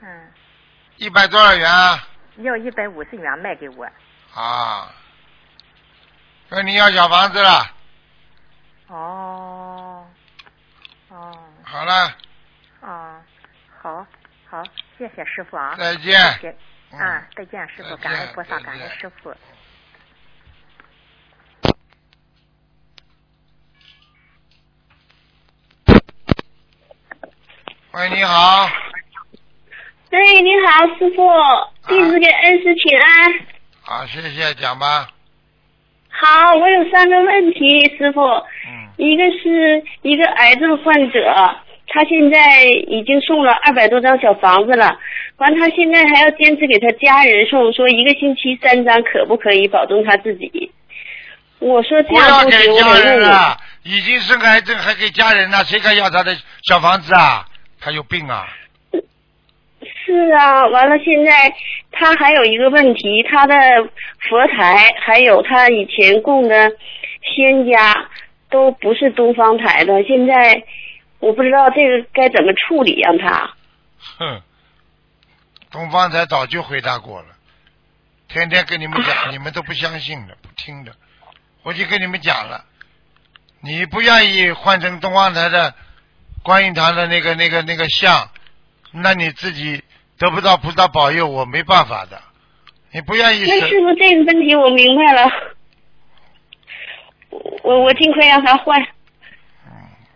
[0.00, 0.32] 嗯，
[0.96, 2.08] 一百多少元啊？
[2.36, 3.84] 要一百五十元卖给我。
[4.34, 4.92] 啊，
[6.48, 7.74] 跟你要小房子了。
[8.88, 10.06] 哦，
[11.08, 12.16] 哦，好了，
[12.80, 13.20] 哦，
[13.80, 14.06] 好，
[14.48, 14.62] 好，
[14.98, 15.74] 谢谢师傅啊。
[15.76, 16.18] 再见。
[16.92, 19.34] 啊，再见，师傅，感恩菩萨，感恩师傅。
[27.92, 28.68] 喂，你好，
[30.12, 31.22] 哎，你好，师傅，
[31.88, 33.32] 弟子给恩师请安。
[33.80, 35.08] 好，谢谢，讲吧。
[36.10, 38.20] 好，我有三个问题，师傅。
[38.20, 41.34] 嗯，一个是一个癌症患者，
[41.88, 44.98] 他现在已经送了二百多张小房子了，
[45.38, 50.70] 完他现在还要坚持给他家人送，说一个星期三张可不可以保证他自己？
[51.58, 53.18] 我说这不要样不行，我给家得问问。
[53.18, 56.36] 人了，已经生癌症还给家人呢，谁敢要他的
[56.68, 57.46] 小房子啊？
[57.80, 58.46] 他有病啊！
[60.12, 61.54] 是啊，完了，现在
[61.90, 63.54] 他还有一个问题，他的
[64.28, 66.70] 佛台还有他以前供的
[67.34, 68.10] 仙家
[68.50, 70.62] 都不是东方台的，现在
[71.18, 73.54] 我不知道这个该怎么处理，让他。
[74.18, 74.42] 哼，
[75.70, 77.28] 东方台早就回答过了，
[78.28, 80.92] 天天跟你们讲，你们都不相信的，不听的。
[81.62, 82.64] 我就跟你们讲了，
[83.60, 85.74] 你不愿意换成东方台的
[86.42, 88.28] 观音堂的那个、那个、那个像，
[88.90, 89.82] 那你自己
[90.22, 92.16] 得不到菩萨保佑，我没办法的。
[92.94, 95.28] 你不愿意那师傅这个问题我明白了，
[97.64, 98.86] 我我尽快让他换。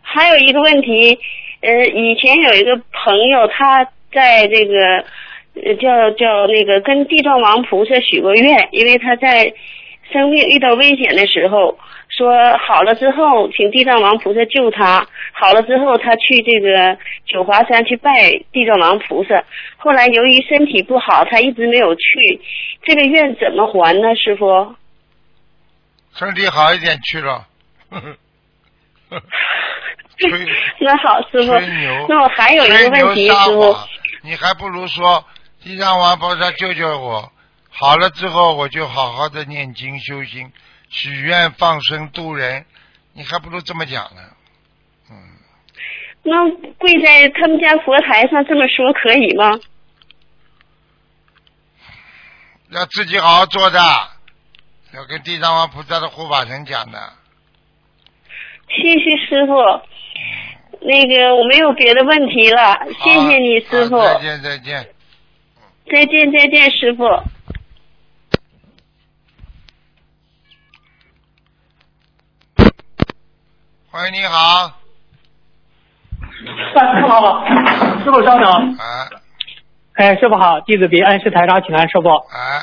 [0.03, 1.19] 还有一个问题，
[1.61, 5.05] 呃，以前有一个朋友，他在这个
[5.55, 9.53] 呃叫叫那个跟地藏王菩萨许过愿，因为他在
[10.13, 11.77] 生病遇到危险的时候，
[12.17, 12.33] 说
[12.67, 15.07] 好了之后，请地藏王菩萨救他。
[15.33, 19.45] 好了之后，他去这个九华山去拜地藏王菩萨。
[19.77, 22.01] 后来由于身体不好，他一直没有去。
[22.85, 24.75] 这个愿怎么还呢，师傅？
[26.15, 27.47] 身体好一点去了。
[30.81, 31.53] 那好，师傅。。
[32.09, 33.77] 那我还有一个问题，师傅。
[34.23, 35.23] 你还不如说
[35.63, 37.31] 地藏王菩萨救救我，
[37.69, 40.51] 好了之后我就好好的念经修心，
[40.89, 42.65] 许愿放生度人，
[43.13, 44.23] 你还不如这么讲呢。
[45.11, 45.17] 嗯
[46.23, 49.59] 那跪在他们家佛台上这么说可以吗？
[52.71, 53.79] 要自己好好做的，
[54.93, 56.99] 要跟地藏王菩萨的护法神讲的。
[58.69, 59.55] 谢谢师傅。
[60.81, 63.97] 那个我没有别的问题了，谢谢你师傅。
[64.01, 64.89] 好再见再见。
[65.89, 67.05] 再见再见，师傅。
[73.97, 74.71] 喂，你好，
[76.21, 77.47] 师傅好，
[78.05, 78.77] 师傅稍等。
[78.79, 79.09] 哎
[79.95, 82.11] 哎，师傅好，弟子给恩师台长请安，师傅。
[82.11, 82.61] 啊，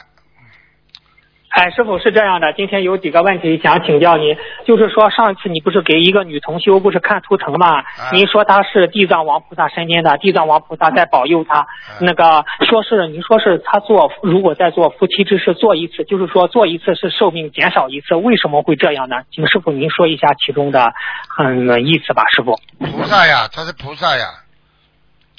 [1.54, 4.36] 哎，师傅是这样的，今天有几个问题想请教您，
[4.66, 7.84] 就是说上次你不是给一个女同修不是看图腾吗？
[8.12, 11.68] 您说她是地藏王菩萨身边的，地藏王菩萨在保佑她。
[12.02, 19.18] 那个说是您说是她做如果在做夫妻之事做一次，就是说做一次是寿命减少一次，为什么会这样呢？
[19.32, 20.92] 请师傅您说一下其中的
[21.38, 22.58] 嗯意思吧，师傅。
[22.80, 24.26] 菩萨呀，他是菩萨呀。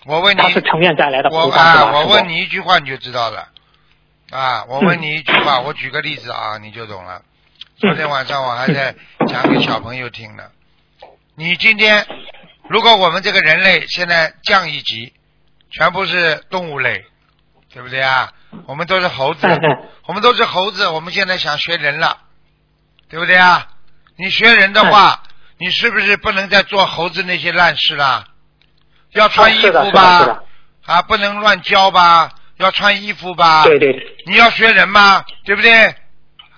[0.06, 3.48] 我问你，他是成愿带来的菩萨我问你一句话你就知道了。
[4.34, 7.22] 啊，我问你一句话，我举个例子啊，你就懂了。
[7.76, 8.92] 昨天晚上我还在
[9.28, 10.42] 讲给小朋友听呢。
[11.36, 12.04] 你今天，
[12.68, 15.12] 如果我们这个人类现在降一级，
[15.70, 17.04] 全部是动物类，
[17.72, 18.32] 对不对啊？
[18.66, 19.46] 我们都是猴子，
[20.06, 22.18] 我们都是猴子，我们现在想学人了，
[23.08, 23.68] 对不对啊？
[24.16, 25.22] 你学人的话，
[25.58, 28.26] 你是不是不能再做猴子那些烂事了？
[29.12, 30.18] 要穿衣服吧？
[30.18, 30.44] 是的
[30.86, 32.32] 啊，不能乱教吧？
[32.64, 33.64] 要穿衣服吧？
[33.64, 34.16] 对对。
[34.26, 35.94] 你要学人嘛，对不对？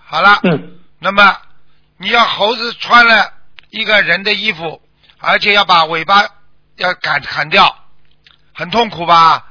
[0.05, 0.41] 好了。
[0.45, 0.79] 嗯。
[0.99, 1.37] 那么
[1.99, 3.33] 你要猴子穿了
[3.71, 4.81] 一个人的衣服，
[5.19, 6.27] 而且要把尾巴
[6.77, 7.85] 要砍砍掉，
[8.55, 9.45] 很痛苦吧？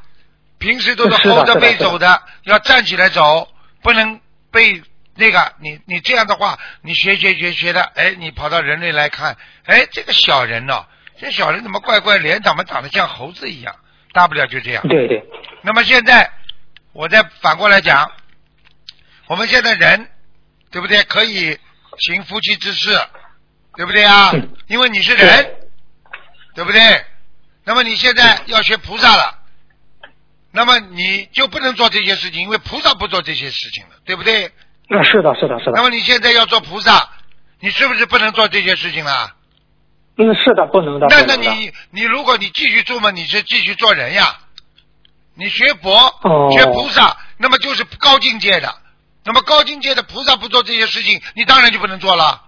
[0.57, 3.47] 平时都是猴着是的的背走的，要站起来走，
[3.83, 4.19] 不能
[4.51, 4.81] 被
[5.15, 10.85] 那个你你这样的话，你学学学学的，哎，你跑到人类来看，哎，这个小人呢、
[11.19, 13.75] 这小人怎么怪怪，脸怎么长得像猴子一样？
[14.13, 14.81] 大不了就这样。
[14.87, 15.21] 对对。
[15.61, 16.31] 那么现在，
[16.95, 18.09] 我再反过来讲，
[19.27, 20.09] 我们现在人，
[20.71, 21.03] 对不对？
[21.03, 21.59] 可以
[21.99, 22.97] 行夫妻之事，
[23.75, 24.31] 对不对啊？
[24.67, 25.55] 因为你是人，
[26.55, 27.05] 对不对？
[27.65, 29.39] 那么你现在要学菩萨了，
[30.51, 34.45] 那么你就不能做这些事情，因为菩萨不做这些事情了，对不对？
[34.45, 35.73] 啊，是的，是的，是的。
[35.75, 37.09] 那么你现在要做菩萨，
[37.59, 39.35] 你是不是不能做这些事情了？
[40.15, 41.07] 嗯，是的，不能的。
[41.09, 44.39] 那那你你如果你继续做嘛，你是继续做人呀。
[45.35, 48.73] 你学佛、哦学菩萨，那么就是高境界的。
[49.23, 52.41] 那么高境界的菩萨不做这些事情，你当然就不能做了。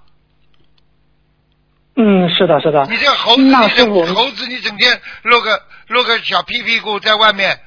[1.95, 2.85] 嗯，是的，是的。
[2.89, 7.59] 你这个猴子，你那师傅整猴子，你整天露个露个小屁屁股在外面，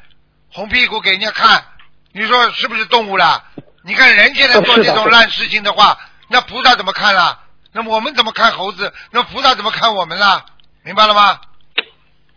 [0.53, 1.65] 红屁股给人家看，
[2.13, 3.45] 你说是不是动物啦？
[3.85, 5.99] 你看人现在做这种烂事情的话，
[6.29, 7.41] 那菩萨怎么看啦？
[7.73, 8.93] 那么我们怎么看猴子？
[9.11, 10.47] 那菩萨怎么看我们啦？
[10.85, 11.41] 明白了吗？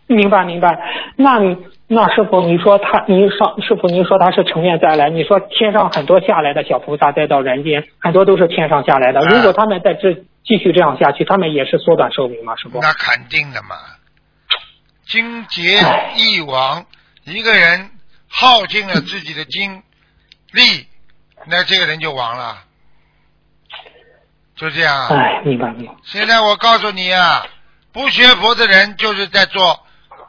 [0.06, 0.76] 明白明白。
[1.16, 1.56] 那你
[1.94, 9.20] 那师傅，你说他，您上师傅，您说他是成愿再来，你说天上很多下来的小菩萨再到人间，很多都是天上下来的。
[9.20, 10.12] 啊如果他们再这
[10.44, 12.56] 继续这样下去，他们也是缩短寿命嘛？
[12.56, 12.80] 师傅？
[12.80, 13.76] 那肯定的嘛。
[15.06, 15.80] 精竭
[16.16, 16.86] 意亡，
[17.24, 17.90] 一个人
[18.28, 19.82] 耗尽了自己的精
[20.52, 20.86] 力，
[21.46, 22.56] 那这个人就亡了，
[24.56, 25.08] 就这样啊。
[25.10, 25.94] 哎，明白明白。
[26.04, 27.46] 现在我告诉你啊，
[27.92, 29.80] 不学佛的人就是在做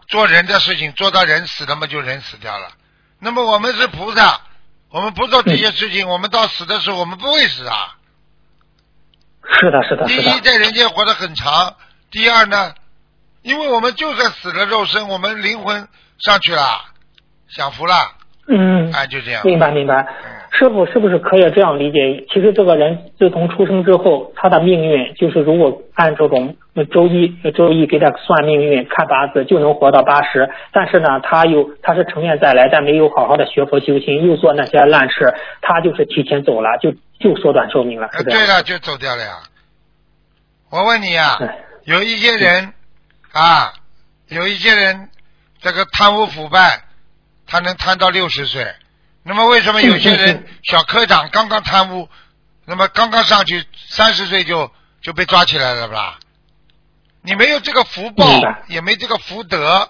[0.07, 2.69] 做人的事情，做到人死了嘛，就人死掉了。
[3.19, 4.41] 那么我们是菩萨，
[4.89, 7.95] 我们不做这些事情，我们到死的时候我们不会死啊。
[9.47, 11.75] 是的，是的，第一，在人间活得很长；
[12.11, 12.73] 第二呢，
[13.41, 15.87] 因为我们就算死了肉身，我们灵魂
[16.19, 16.85] 上去了，
[17.47, 17.95] 享福了，
[18.47, 19.43] 嗯，哎，就这样。
[19.45, 20.05] 明白明白。
[20.51, 22.25] 师傅是不是可以这样理解？
[22.31, 30.49] 其实这个人自从出生之后，他的命运就是如果按这种呃周一呃周一给他算命运看八字，就能活到八十。
[30.71, 38.09] 但是呢，他又他是成愿再来，但没有好好的学佛修心，又做那些烂事，他就是提前走了，就就缩短寿命了。
[38.23, 39.31] 对了，就走掉了呀。
[40.71, 42.73] 我问你呀、哎有一些人
[43.31, 43.71] 啊，
[44.27, 45.09] 有一些人
[45.59, 46.81] 这个贪污腐败，
[47.45, 48.65] 他能贪到六十岁。
[49.27, 52.07] 那么为什么有些嗯人小科长刚刚贪污，
[52.65, 54.71] 那么刚刚上去三十岁就
[55.01, 56.19] 就被抓起来了吧？
[57.23, 58.23] 你没有这个福报，
[58.67, 59.89] 也没这个福德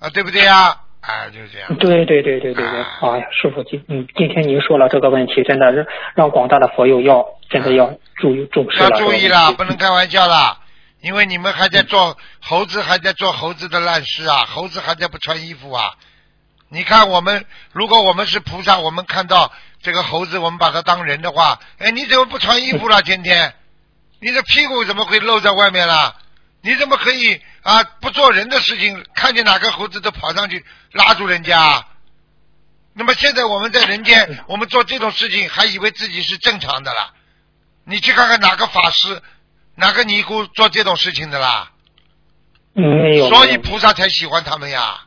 [0.00, 0.82] 啊，对不对呀？
[1.00, 1.74] 哎，就是这样。
[1.76, 2.66] 对对对对对对，
[3.00, 8.90] 哎呀，师傅今嗯，今天您说了这个问题，真的是让广大的佛友要真的要注意重视了。
[8.90, 10.60] 要注意了，不能开玩笑啦，
[11.00, 15.94] 因为你们还在做猴子，还在做猴子的烂事啊，猴子还在不穿衣服啊。
[16.70, 19.52] 你看我们，如果我们是菩萨，我们看到
[19.82, 23.00] 这个猴子，我们把它当人的话，哎，你怎么不穿衣服了？
[23.02, 23.54] 天天，
[24.20, 26.14] 你的屁股怎么会露在外面了？
[26.60, 29.04] 你怎么可以啊不做人的事情？
[29.14, 31.86] 看见哪个猴子都跑上去拉住人家？
[32.92, 37.14] 那么现在我们在人间，我们做这种事情，还以为自己是正常的了。
[37.84, 39.22] 你去看看哪个法师、
[39.76, 41.70] 哪个尼姑做这种事情的啦？
[42.74, 43.28] 嗯没有。
[43.28, 45.04] 所以菩萨才喜欢他们呀。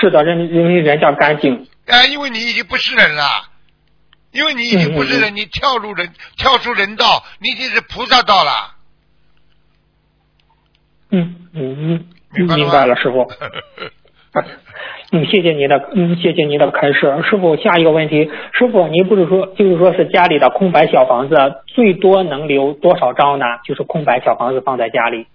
[0.00, 1.66] 是的，人因为人家干净。
[1.86, 3.22] 哎，因为你已经不是人了，
[4.32, 8.50] 因为你已经不是人，你跳入人跳出人道，你已经是菩萨道了。
[11.10, 13.30] 嗯嗯嗯，明白了吗明白了，师傅。
[15.12, 17.00] 嗯，谢谢您的，嗯，谢谢您的开示。
[17.28, 21.36] 师傅，下一个问题，师傅，您不是说，就是说是家里的空白小房子
[21.66, 23.44] 最多能留多少张呢？
[23.66, 25.26] 就是空白小房子放在家里。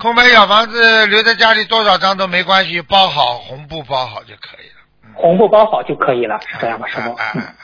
[0.00, 5.12] 空白小房子留在家里多少张都没关系，包好红布包好就可以了。
[5.14, 7.12] 红布包好就可以了，是这样吧，师傅？
[7.12, 7.54] 哎哎哎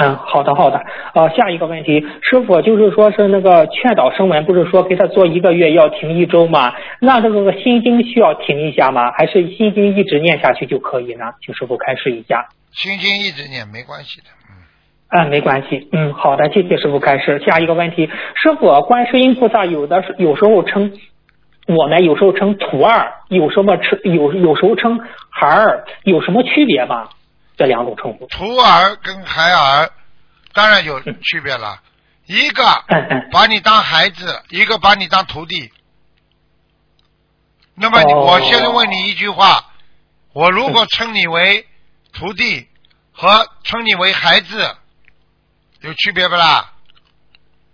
[0.00, 0.80] 嗯，好的好的。
[1.12, 6.72] 呃，下一个问题，师傅就是说是那个劝导声闻，不是说给他做一个月要停一周吗？
[7.00, 9.10] 那这个心经需要停一下吗？
[9.10, 11.24] 还是心经一直念下去就可以呢？
[11.44, 12.48] 请师傅开示一下。
[12.70, 14.26] 心经一直念没关系的。
[15.10, 15.88] 嗯，没关系。
[15.90, 17.42] 嗯，好的，谢谢师傅开示。
[17.44, 18.06] 下一个问题，
[18.36, 20.92] 师傅，观世音菩萨有的有时候称
[21.68, 24.98] 我们有时候称徒儿，有什么称有有时候称
[25.28, 27.08] 孩儿，有什么区别吗？
[27.58, 28.26] 这两种称呼。
[28.28, 29.90] 徒儿跟孩儿
[30.54, 31.78] 当然有区别了，
[32.26, 32.64] 一个
[33.30, 35.70] 把你当孩子，一个把你当徒弟。
[37.74, 39.64] 那么哦我现在问你一句话：
[40.32, 41.66] 我如果称你为
[42.12, 42.66] 徒弟
[43.12, 43.28] 和
[43.62, 44.74] 称你为孩子，
[45.82, 46.72] 有区别不啦？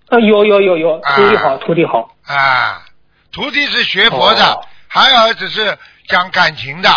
[0.08, 2.14] 呃，有有有有，啊徒弟好，徒弟好。
[2.26, 2.83] 啊，
[3.34, 5.76] 徒弟是学佛的，哦孩儿只是
[6.06, 6.88] 讲感情的，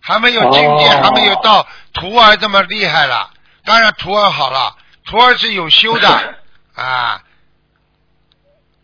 [0.00, 3.30] 还没有境界，哦还没有到徒儿这么厉害了。
[3.64, 6.08] 当然徒儿好了，徒儿是有修的
[6.76, 7.20] 啊。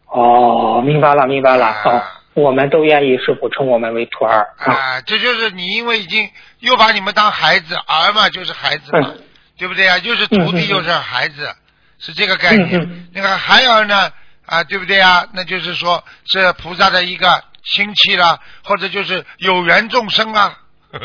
[0.07, 1.67] 哦，明白了，明白了。
[1.67, 2.03] 啊哦，
[2.35, 4.55] 我们都愿意师傅称我们为徒儿。
[4.59, 6.29] 啊，啊，这就是你因为已经
[6.59, 9.23] 又把你们当孩子，儿嘛就是孩子嘛，嗯
[9.57, 9.97] 对不对啊？
[9.99, 11.55] 又是徒弟嗯嗯嗯又是孩子，
[11.99, 13.09] 是这个概念。
[13.15, 14.11] 那个孩儿呢
[14.47, 15.27] 啊，对不对啊？
[15.35, 17.27] 那就是说是菩萨的一个
[17.65, 20.59] 亲戚啦，或者就是有缘众生啊。
[20.93, 20.99] 呵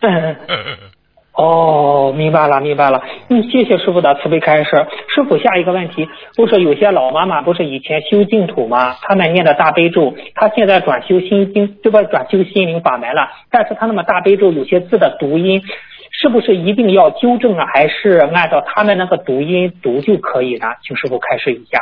[0.00, 0.76] 呵呵
[1.36, 3.02] 哦，明白了，明白了。
[3.28, 4.70] 嗯，谢谢师傅的慈悲开示。
[5.12, 8.94] 师傅，下一个问题，不是有些老妈妈不是以前修净土吗？
[9.02, 13.28] 他们念的大悲咒，他现在转修心经，对吧转修心灵法门了。
[13.50, 15.60] 但是他那么大悲咒有些字的读音，
[16.12, 17.66] 是不是一定要纠正啊？
[17.74, 20.68] 还是按照他们那个读音读就可以呢？
[20.86, 21.80] 请师傅开示一下。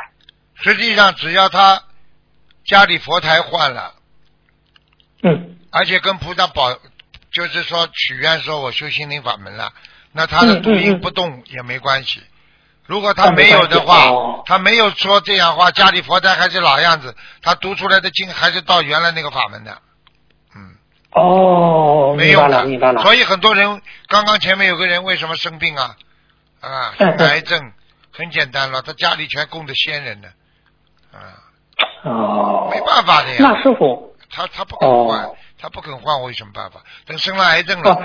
[0.63, 1.83] 实际上，只要他
[2.65, 3.95] 家里佛台换了，
[5.23, 6.73] 嗯，而且跟菩萨保，
[7.33, 9.73] 就是说许愿说我修心灵法门了，
[10.13, 12.23] 那他的读音不动也没关系。
[12.87, 19.79] 如果他没有的话，哦他没有说这样话，家里佛台还是老样子，他读出来的经还是到原来那个法门的，
[20.55, 20.75] 嗯
[21.13, 22.65] 哦，明白了，没有的。
[22.65, 23.03] 明白了。
[23.03, 25.97] 所以很多人，刚刚前面有个人为什么生病啊？
[26.61, 27.73] 啊， 癌症，
[28.13, 30.29] 很简单了，他家里全供的仙人呢，
[31.13, 31.19] 啊，
[32.05, 33.37] 哦，没办法的呀。
[33.41, 36.81] 那师傅，他他不肯换，哦他不肯换，我有什么办法？
[37.07, 38.03] 等生了癌症了，哦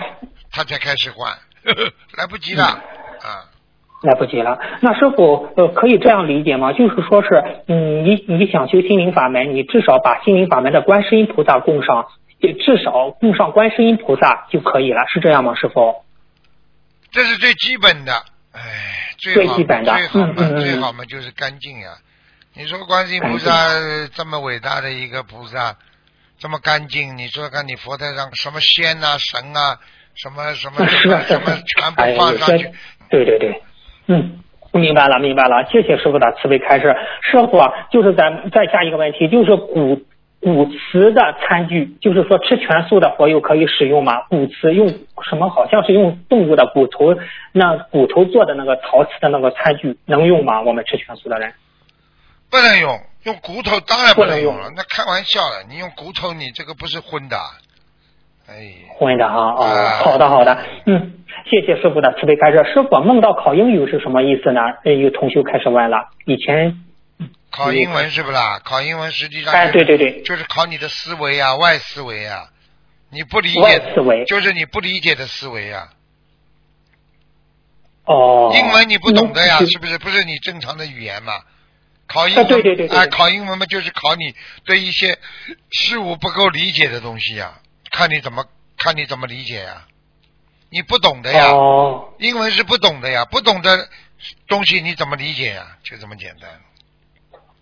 [0.51, 1.32] 他才开始换，
[2.18, 3.45] 来不及了、啊。
[4.03, 4.60] 来不及了。
[4.82, 6.72] 那师傅，呃，可以这样理解吗？
[6.72, 12.05] 就是说是，嗯，你你想修心灵法门，你至少把心灵法门的观世音菩萨供上，
[12.38, 15.95] 也至少供上观世音菩萨就可以了，是这样吗，师傅？
[17.12, 18.14] 这是最基本的，
[18.51, 18.62] 哎，
[19.18, 21.89] 最好最基本的最好嘛，嗯嗯嗯最好嘛就是干净呀。
[22.58, 23.51] 你说观世音菩萨
[24.16, 25.76] 这么伟大的一个菩萨，
[26.39, 29.78] 这么干净，你说看你佛台上什么仙呐、神啊，
[30.16, 32.74] 什么什么什么啊全部放上去些，
[33.12, 33.62] 对对对，
[34.08, 34.39] 嗯。
[34.74, 36.95] 明白了，明白了，谢谢师傅的慈悲开示。
[37.22, 39.99] 师傅啊，就是咱再下一个问题，就是骨
[40.39, 44.22] 骨瓷的餐具，就是说吃全素的佛友可以使用吗？
[44.30, 44.88] 骨瓷用
[45.30, 45.49] 什么？
[45.49, 47.16] 好像是用动物的骨头，
[47.53, 50.62] 那骨头做的那个陶瓷的那个餐具能用吗？
[50.62, 51.53] 我们吃全素的人？
[52.50, 57.38] 不能用，用骨头当然不能用用了，那开玩笑了，你用骨头，你这个不是荤的，
[58.48, 62.58] 哎，混的哈，哦，啊好的好的，嗯，谢谢师傅的慈悲开示。
[62.74, 64.62] 师傅梦到考英语是什么意思呢？
[64.86, 66.84] 呃有同学开始问了，以前
[67.52, 68.62] 考英文是不啦？
[68.64, 72.50] 考英文实际上哎就是对对对就是考你的思维啊，外思维啊，
[73.12, 75.89] 你不理解思维就是你不理解的思维啊。
[78.06, 79.98] 哦，英文你不懂的呀，嗯是不是？
[79.98, 81.34] 不是你正常的语言嘛？
[82.08, 84.34] 考英对对对对啊，考英文嘛，就是考你
[84.66, 85.18] 对一些
[85.72, 87.60] 事物不够理解的东西呀，
[87.91, 88.45] 看你怎么
[88.78, 89.84] 看你怎么理解呀。
[90.70, 93.88] 你不懂的呀，哦英文是不懂的呀，不懂的
[94.47, 95.64] 东西你怎么理解呀？
[95.84, 96.49] 就这么简单。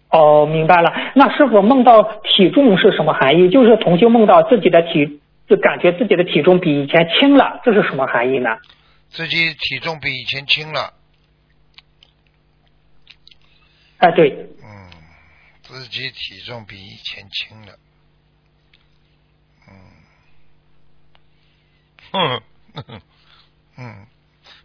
[0.09, 0.91] 哦，明白了。
[1.15, 3.49] 那师傅梦到体重是什么含义？
[3.49, 8.49] 就是同修梦到自己的体，就感觉自己的体重比以前轻了，这是什么含义呢？
[9.09, 10.93] 自己体重比以前轻了，
[13.97, 14.29] 哎，对，
[14.61, 14.89] 嗯，
[15.63, 17.79] 自己体重比以前轻了，
[22.11, 22.41] 嗯，
[22.73, 23.01] 哼，
[23.77, 24.07] 嗯，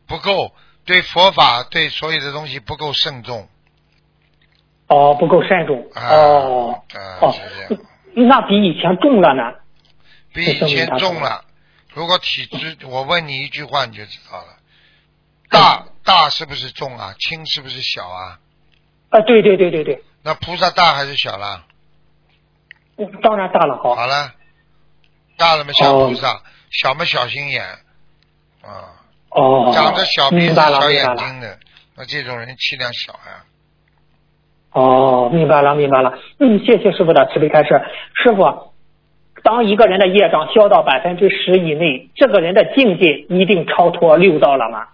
[0.06, 0.54] 不够
[0.84, 3.48] 对佛法对所有的东西不够慎重
[4.88, 5.88] 哦，不够慎重。
[5.94, 7.82] 啊，哦啊，哦是这样，
[8.28, 9.42] 那比以前重了呢？
[10.32, 11.44] 比以前重了。
[11.94, 14.58] 如果体质，我问你一句话你就知道了，
[15.48, 17.14] 大大是不是重啊？
[17.18, 18.38] 轻是不是小啊？
[19.10, 21.64] 啊，对对对对对，那菩萨大还是小啦？
[22.96, 23.94] 嗯当然大了好。
[23.94, 24.32] 好了，
[25.36, 27.62] 大了嘛像哦菩萨，小嘛小心眼，
[28.62, 28.92] 啊，
[29.30, 30.90] 哦，长着小鼻子、小。
[30.90, 31.58] 眼睛的，
[31.96, 33.44] 那这种人气量小呀。
[34.72, 36.18] 哦，明白了，明白了。
[36.38, 37.70] 嗯，谢谢师傅的慈悲开示。
[38.22, 38.72] 师傅，
[39.42, 44.86] 当一个人的业障消到百分之十以内，这个人的境界一定超脱六道了吗？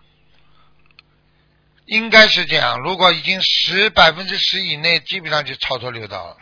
[1.86, 6.36] 应该是这样，如果已经十百分之十以内，基本上就超脱六道了。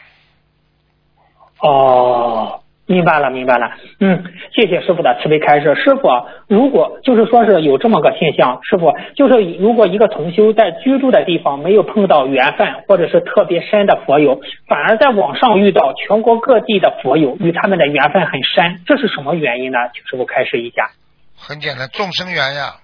[1.60, 3.76] 哦，明白了，明白了。
[4.00, 4.24] 嗯，
[4.54, 5.74] 谢谢师傅的慈悲开示。
[5.74, 6.08] 师傅，
[6.48, 19.78] 如果就是说是有这么个现象，师傅就是如果一个同修在居住的地方没有碰到缘分或者是特别深的佛友，反而在网上遇到全国各地的佛友，与他们的缘分很深，这是什么原因呢？
[19.94, 20.90] 请师傅开示一下。
[21.36, 22.76] 很简单，众生缘呀，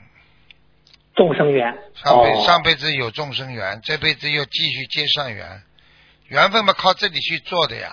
[1.21, 1.77] 众生缘。
[1.95, 5.61] 上辈、哦上辈子有众生缘，这辈子又继续接上缘，
[6.29, 7.89] 缘分嘛靠自己去做的呀。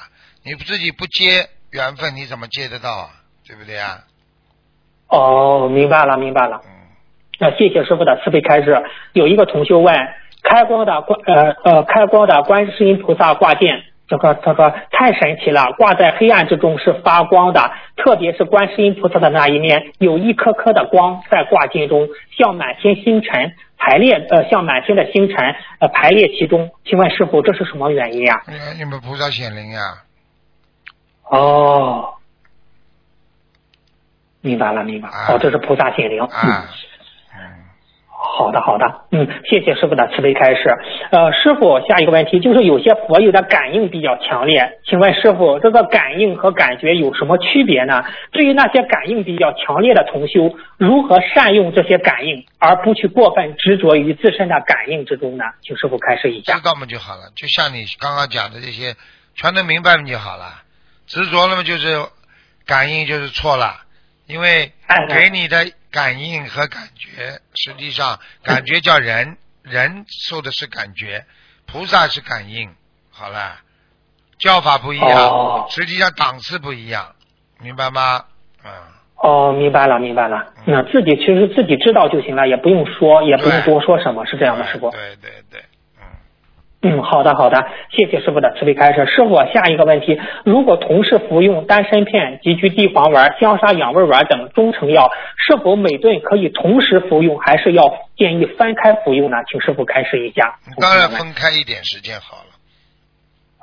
[0.45, 3.09] 你自己不接缘分，你怎么接得到啊？
[3.45, 3.99] 对不对呀？
[5.09, 6.61] 哦，明白了，明白了。
[6.63, 6.71] 嗯，
[7.37, 8.81] 那谢谢师傅的慈悲开示。
[9.11, 9.93] 有一个同修问：
[10.43, 26.71] 开光的观呃呃开光的观世音菩萨挂件，这个他说太神奇了，挂在黑暗之中是发光的，特别是观世音菩萨的那一面有一颗颗的光在挂金中，像满天星辰排列呃像满天的星辰呃排列其中。
[26.85, 28.41] 请问师傅这是什么原因呀、
[28.77, 29.81] 你们菩萨显灵呀，
[31.29, 32.13] 哦，
[34.39, 36.23] 明白了，明白哦，这是菩萨显灵。
[36.23, 36.65] 嗯啊，
[38.35, 40.69] 好的，好的，嗯，谢谢师傅的慈悲开示。
[41.11, 48.03] 呃，师傅，下一个问题就是有些佛友的感应比较强烈，请问师傅，这个感应和感觉有什么区别呢？
[48.31, 55.45] 对于那些感应比较强烈的同修，如何善用这些感应，而不去过分执着于自身的感应之中呢？
[55.63, 56.53] 请师傅开示一下。
[56.53, 58.93] 知道嘛就好了，就像你刚刚讲的这些，
[59.35, 60.61] 全都明白嘛就好了。
[61.07, 61.97] 执着了嘛就是
[62.65, 63.77] 感应就是错了，
[64.27, 64.71] 因为
[65.09, 65.65] 给你的
[65.97, 69.35] 感应和感觉，实际上感觉叫人，
[69.65, 71.25] 人受的是感觉，
[71.65, 72.69] 菩萨是感应，
[73.09, 73.55] 好了，
[74.37, 77.15] 叫法不一样，哦实际上档次不一样，
[77.59, 78.25] 明白吗？
[78.63, 78.71] 嗯，
[79.15, 80.53] 哦，明白了，明白了。
[80.65, 84.91] 那自己其实自己知道就行了，也不用说，也不用多说什么，是这样的，师傅。
[84.91, 85.59] 对对对，
[86.89, 87.57] 嗯，好的好的，
[87.91, 89.05] 谢谢师傅的慈悲开示。
[89.05, 97.83] 师傅，下一个问题，如果同时服用丹参片、极具地黄丸、香砂养胃丸等中成药，是否每顿可以同时服用，还是要
[98.15, 99.37] 建议分开服用呢？
[99.51, 100.59] 请师傅开示一下。
[100.79, 102.43] 当然分开一点时间好了。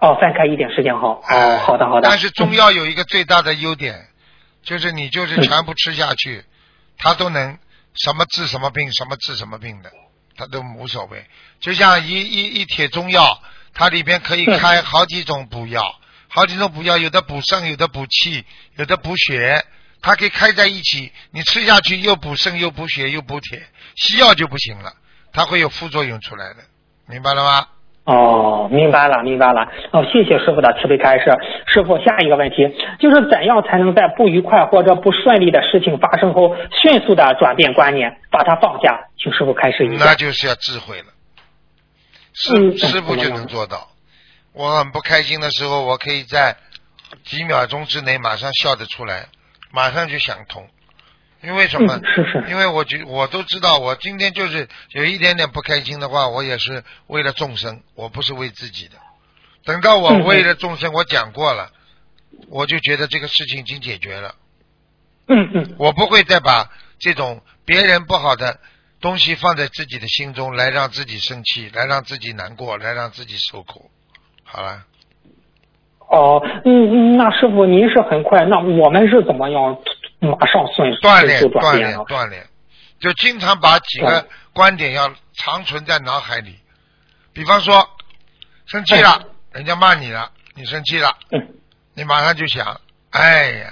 [0.00, 1.22] 哦，分开一点时间好。
[1.30, 2.08] 哦，好的好的。
[2.08, 3.94] 但是中药有一个最大的优点，
[4.62, 6.42] 就是你就是全部吃下去，
[6.98, 7.58] 它都能
[7.94, 9.90] 什么治什么病，什么治什么病的，
[10.36, 11.24] 它都无所谓。
[11.60, 13.38] 就像一一一帖中药，
[13.72, 15.82] 它里边可以开好几种补药，
[16.28, 18.44] 好几种补药，有的补肾，有的补气，
[18.76, 19.62] 有的补血，
[20.02, 23.62] 它可以开在一起，你吃下去又补肾又补血又补铁。
[23.96, 24.92] 西药就不行了，
[25.32, 26.56] 它会有副作用出来的，
[27.08, 27.66] 明白了吗？
[28.04, 29.62] 哦，明白了，明白了。
[29.92, 31.24] 哦，谢谢师傅的慈悲开示。
[31.66, 32.56] 师傅，下一个问题
[33.00, 39.08] 就是怎样才能在不愉快或者不顺利的事情发生后，迅速的转变观念，把它放下？
[39.24, 40.04] 请师傅开示一下。
[40.04, 41.06] 那就是要智慧了，
[42.34, 43.90] 师、嗯师傅就能做到。
[44.52, 46.58] 我很不开心的时候，我可以在
[47.24, 49.28] 几秒钟之内马上笑得出来，
[49.72, 50.68] 马上就想通。
[51.42, 51.96] 因为什么？
[51.96, 58.96] 嗯是是因为我觉我都知道，我今天就是有一点点不开心的话，我也是为了众生，我不是为自己的。
[59.64, 61.72] 等到我嗯为了众生，我讲过了，
[62.48, 64.34] 我就觉得这个事情已经解决了。
[65.26, 65.74] 嗯嗯。
[65.78, 68.60] 我不会再把这种别人不好的
[69.04, 73.90] 东西放在自己的心中，来让自己生气，来让自己难过，来让自己受苦。
[74.42, 74.82] 好了，
[76.08, 79.76] 哦，嗯嗯，那师傅您是很快，那我们是怎么样
[80.20, 81.98] 马上顺锻炼锻炼？
[81.98, 82.46] 锻炼，
[82.98, 86.56] 就经常把几个观点要长存在脑海里。
[87.34, 87.86] 比方说，
[88.64, 91.14] 生气了，人家骂你了，你生气了，
[91.92, 92.80] 你马上就想，
[93.10, 93.70] 哎呀，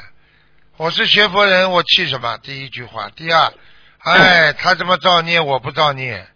[0.77, 2.37] 我是学佛人，我气什么？
[2.43, 3.51] 第一句话，第二，
[4.05, 6.27] 哎，他这么造孽，我不造孽。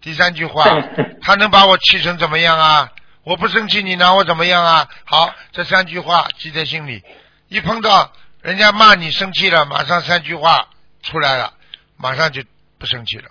[0.00, 0.64] 第三句话，
[1.22, 2.92] 他能把我气成怎么样啊？
[3.24, 4.88] 我不生气，你拿我怎么样啊？
[5.04, 7.02] 好，这三句话记在心里，
[7.48, 8.12] 一碰到
[8.42, 10.68] 人家骂你生气了，马上三句话
[11.02, 11.52] 出来了，
[11.96, 12.42] 马上就
[12.78, 13.30] 不生气了。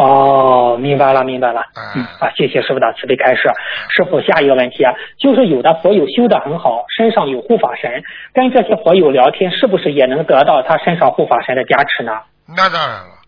[0.00, 1.60] 哦，明白了，明白了。
[1.60, 3.42] 啊嗯啊，谢谢师傅的慈悲开示。
[3.90, 12.12] 师傅，下一个问题啊，就是有的佛友修得很好，身上有护法神，跟这些佛友聊天，是不是也能得到他身上护法神的加持呢？
[12.48, 13.18] 那当然了，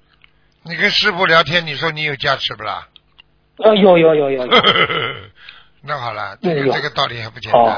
[0.64, 2.88] 你跟师傅聊天，你说你有加持不啦？
[3.58, 4.52] 呃，有有有有有。
[5.84, 7.62] 那好了，这个这个道理还不简单。
[7.62, 7.76] 哦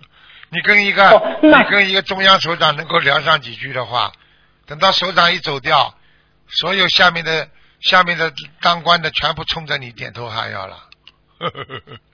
[0.52, 4.10] 你跟一个、哦你跟一个中央首长能够聊上几句的话，
[4.66, 5.94] 等到首长一走掉，
[6.48, 7.46] 所有下面的
[7.80, 10.76] 下面的当官的全部冲着你点头哈腰了。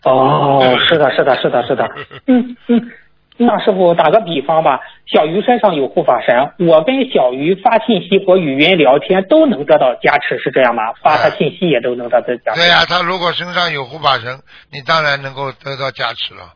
[0.05, 1.91] 哦，是的，是的，是的，是的。
[2.29, 2.93] 嗯嗯，
[3.39, 10.93] 那师傅打个比方吧，小鱼身上有护法神，我跟小鱼发信息或语音聊天都能得到加持，是这样吗？
[11.03, 12.61] 发他信息也都能得到加持。
[12.61, 14.41] 对呀、他如果身上有护法神，
[14.71, 16.53] 你当然能够得到加持了。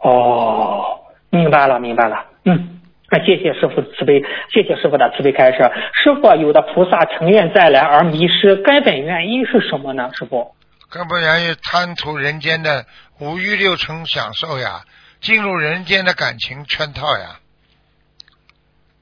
[0.00, 2.26] 哦，明白了，明白了。
[2.44, 2.79] 嗯，
[3.10, 5.58] 那谢谢师傅慈悲，谢谢师傅的慈悲开示。
[5.92, 10.10] 师傅，有的菩萨成愿再来而迷失，根本原因是什么呢？
[10.14, 10.54] 师傅？
[10.88, 12.86] 根本原因贪图人间的
[13.18, 14.82] 五欲六尘享受呀，
[15.20, 17.40] 进入人间的感情圈套呀。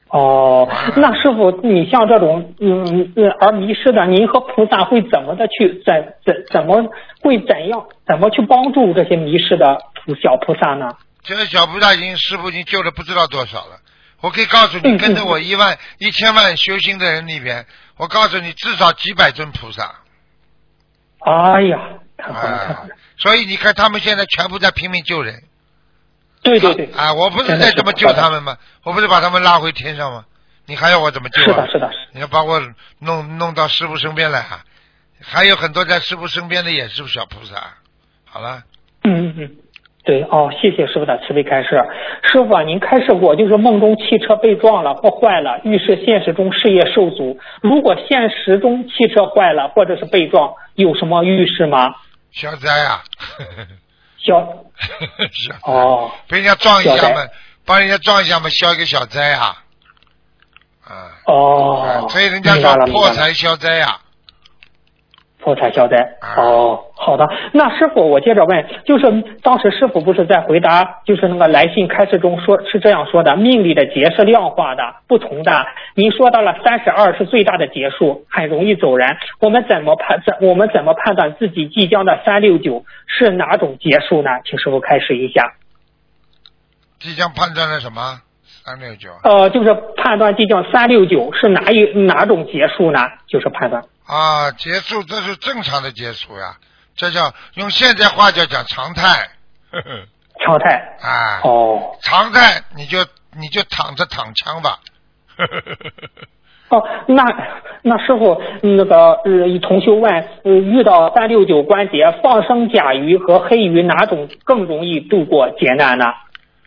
[0.08, 6.90] 哦，那师傅，你像这种嗯嗯而迷失的，您和菩萨会怎么的去怎怎怎么
[7.20, 10.96] 会怎样怎么去帮助这些迷失的菩小菩萨呢？
[11.22, 13.80] 这个小菩萨已经师傅已经救了不知道多少了。
[14.20, 17.66] 我可以告诉你，嗯跟着我一万一千万修心的人里边，
[17.96, 19.94] 我告诉你，至少几百尊菩萨。
[21.20, 21.78] 哎呀，
[22.16, 22.86] 太好了，啊！
[23.16, 25.42] 所以你看，他们现在全部在拼命救人。
[26.42, 28.56] 对对对，啊，我不是在这么救他们吗？
[28.84, 30.24] 我不是把他们拉回天上吗？
[30.66, 31.66] 你还要我怎么救啊？
[31.66, 32.60] 是的，是的，你要把我
[32.98, 34.64] 弄弄到师傅身边来啊！
[35.20, 37.74] 还有很多在师傅身边的也是小菩萨。
[38.24, 38.62] 好了，
[39.02, 39.56] 嗯嗯嗯，
[40.08, 41.78] 对哦，谢谢师傅的慈悲开示。
[42.22, 47.38] 师傅啊，您开示过，就是梦中汽车被撞了或坏了，预示现实中事业受阻。
[47.60, 51.94] 如果现实中汽车坏了或者是被撞，有什么预示吗？
[52.32, 53.02] 消灾啊！
[54.16, 54.40] 消
[55.30, 57.20] 消哦，被人家撞一下嘛，
[57.66, 59.62] 帮人家撞一下嘛，消一个小灾啊。
[60.86, 64.00] 啊，哦，所以人家说破财消灾啊。
[65.48, 65.96] 破财消灾。
[66.36, 67.26] 哦，好的。
[67.54, 75.64] 那师傅，我接着问，就是当时师傅不是在回答，就是那个来信开示中说，是这样说的：命里的劫是量化的、不同的。
[75.94, 79.16] 您说到了三十二是最大的劫数，很容易走人。
[79.40, 80.20] 我们怎么判？
[80.26, 84.28] 怎我们怎么判断自己即将的三六九是哪种劫数呢？
[84.44, 85.54] 请师傅开始一下。
[86.98, 88.20] 即将判断的什么？
[88.64, 93.00] 三六九呃，就是判断即将三六九是哪一哪种劫数呢？
[93.26, 93.82] 就是判断。
[94.08, 96.56] 啊，结束这是正常的结束呀，
[96.96, 99.28] 这叫用现在话叫讲常态。
[99.70, 100.06] 呵 呵
[100.44, 100.96] 常态。
[101.02, 101.40] 啊。
[101.44, 101.96] 哦。
[102.02, 102.98] 常态你就
[103.38, 104.80] 你就躺着躺枪吧。
[105.36, 106.26] 呵呵呵呵呵
[106.70, 107.24] 哦，那
[107.82, 110.12] 那师傅，那个呃，同修问，
[110.44, 116.04] 呃，遇到三六九关节，放生甲鱼和黑鱼哪种更容易度过劫难呢？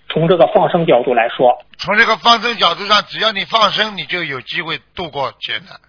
[0.09, 5.79] 从这个放生角度来说，从这个放生角度上，只要你放生，你就有机会度过劫难。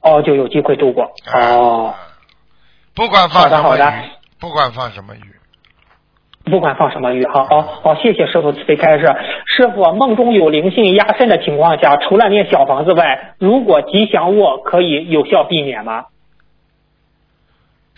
[0.00, 1.12] 哦，就有机会度过。
[1.32, 1.94] 哦，
[2.94, 4.04] 不管放好的什么鱼，好的
[4.38, 5.20] 不管放什么鱼，
[6.44, 9.06] 不管放什么鱼，好好好，谢谢师傅慈悲开示。
[9.46, 16.06] 师傅，梦中有灵性压身的情况下，除了念小房子外，如果吉祥物可以有效避免吗？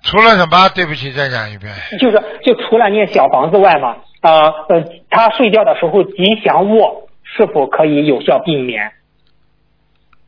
[0.02, 0.68] 除了什么？
[0.74, 1.72] 对不起，再讲一遍。
[2.00, 8.92] 就是就除了念小房子外嘛，啊呃，他睡觉的时候吉祥物是否可以有效避免？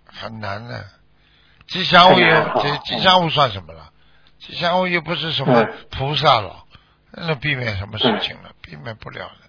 [0.07, 0.75] 很难的。
[1.73, 3.81] 吉祥物又很难哈吉吉祥物算什么了？
[4.39, 6.65] 吉祥物又不是什么菩萨了，
[7.17, 8.51] 那避免什么事情了？
[8.61, 9.49] 避免不了的。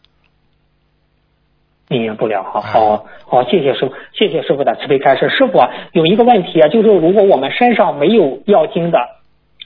[1.89, 5.29] 避免不了，好好好，谢谢师傅，谢谢师傅的慈悲开示。
[5.29, 8.97] 师傅啊，有一个问题啊，就是如果我们身上没有药经的，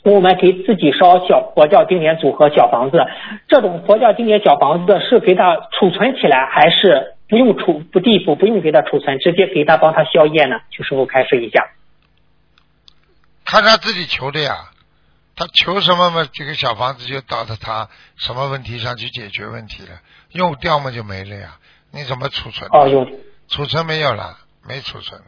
[0.03, 3.05] 我们给自己烧小佛教经典组合小房子，
[3.47, 10.57] 这种佛教经典小房子是给它储存起来，还是不用储不地府不用给它储存，直接给它帮它消业呢？
[10.71, 11.67] 请师傅开示一下。
[13.49, 14.71] 看他自己求的呀，
[15.33, 17.87] 他求什么嘛，这个小房子就到他他
[18.17, 21.57] 什么问题上去解决问题了，用掉嘛就没了呀，
[21.91, 22.69] 你怎么储存？
[22.73, 23.07] 哦，有
[23.47, 24.37] 储存没有了，
[24.67, 25.27] 没储存了。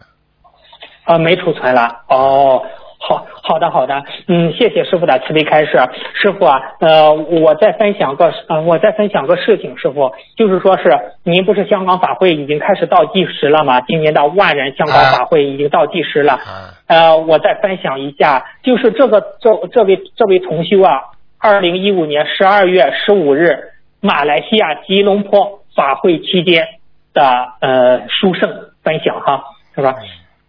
[1.06, 2.04] 啊，没储存了。
[2.10, 2.62] 哦，
[3.02, 5.80] 好好的好的，嗯，谢谢师傅的慈悲开示。
[6.14, 13.80] 师傅啊，呃，我再分享个呃，我再分享个事情，师傅，就是说是您不是香港法会已经开始倒计时了吗？
[13.82, 16.40] 今年的万人香港法会已经倒计时了。
[16.88, 21.02] 呃，我再分享一下，就是这个这这位这位同修啊，
[21.40, 23.72] 二零一五年十二月十五日，
[24.02, 26.68] 马来西亚吉隆坡法会期间
[27.14, 27.24] 的
[27.62, 29.44] 呃书圣分享哈，
[29.74, 29.96] 是吧？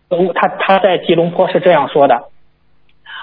[0.09, 2.25] 呃他他在吉隆坡是这样说的：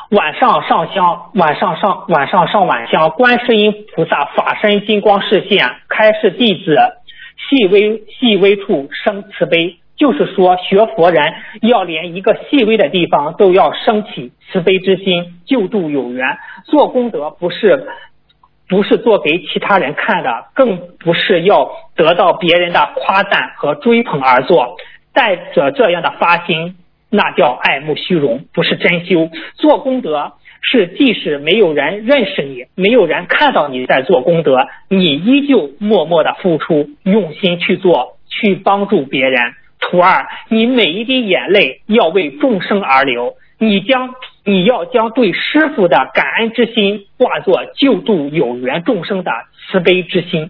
[0.09, 6.77] 晚上上香，晚上上晚上上晚香，观世音菩萨法身金光示现，开示弟子，
[7.49, 9.77] 细微细微处生慈悲。
[9.97, 16.37] 就是说，学佛人要连一个细微的地方都要升起慈悲之心，救度有缘。
[16.65, 17.87] 做功德不是
[18.69, 24.77] 不是做给其他人看的，更不是要得到别人的夸赞和追捧而做。
[25.13, 26.75] 带着这样的发心，
[27.09, 29.29] 那叫爱慕虚荣，不是真修。
[29.55, 39.53] 做功德是即使没有人认识你，没有人看到你在做功德，你依旧默默的付出，用心去做，去帮助别人。
[39.79, 49.31] 徒儿，你每一滴眼泪要为众生而流，你将你要将对师傅的感恩之心化作救度有缘众生的
[49.71, 50.49] 慈悲之心。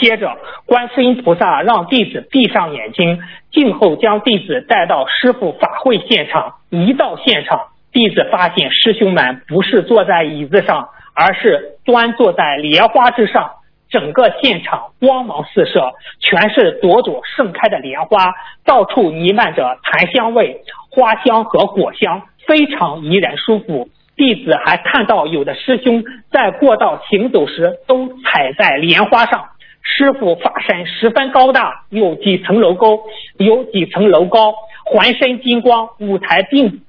[0.00, 0.36] 接着，
[0.66, 3.20] 观世音菩萨让弟子闭上眼睛，
[3.50, 6.54] 静候将弟子带到师傅法会现场。
[6.70, 13.52] 一到现场，弟子发现师兄们不是坐在椅子上，而是端坐在莲花之上。
[13.90, 18.34] 整个现场光芒四射，全是朵朵盛开的莲花，
[18.66, 20.60] 到处弥漫着檀香味、
[20.90, 23.88] 花香和果香，非常怡人舒服。
[24.14, 29.46] 弟子还看到有的师兄在过道行走时都踩在莲花上。
[29.90, 33.00] 师傅法身十分高大，有几层楼高，
[33.38, 34.52] 有几层楼高，
[34.84, 35.88] 浑身金光。
[35.98, 36.82] 舞台并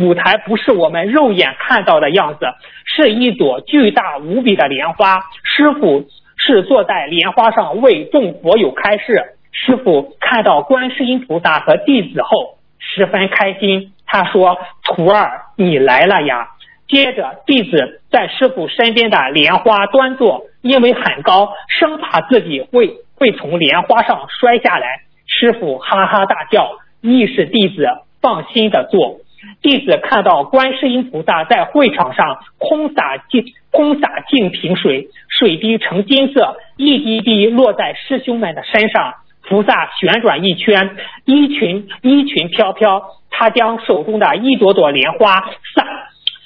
[0.00, 2.46] 舞台不是我们肉眼看到的样子，
[2.84, 5.18] 是一朵巨大无比的莲花。
[5.42, 9.32] 师傅是坐在莲花上为众佛友开示。
[9.50, 13.92] 师傅看到观世音菩萨和弟子后，十分开心。
[14.06, 16.50] 他说：“徒儿，你来了呀！”
[16.86, 25.02] 接着，弟子在师傅身边的莲花端坐，因为很高，生怕自己会会从莲花上摔下来。
[25.26, 27.86] 师傅哈哈大笑，意是弟子
[28.20, 29.18] 放心的做。
[29.62, 39.14] 弟子看到观世音菩萨在会场上空洒净空洒净瓶水，水滴呈金色，一滴滴落在师兄们的身上。
[39.48, 45.40] 菩萨旋转一圈，衣裙衣裙飘飘，他将手中的一朵朵莲花
[45.74, 45.84] 洒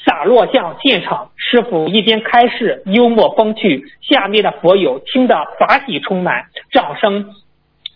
[0.04, 1.30] 洒落向现场。
[1.36, 7.34] 师傅一边开示幽默风趣，下面的佛友听得法喜充满，掌声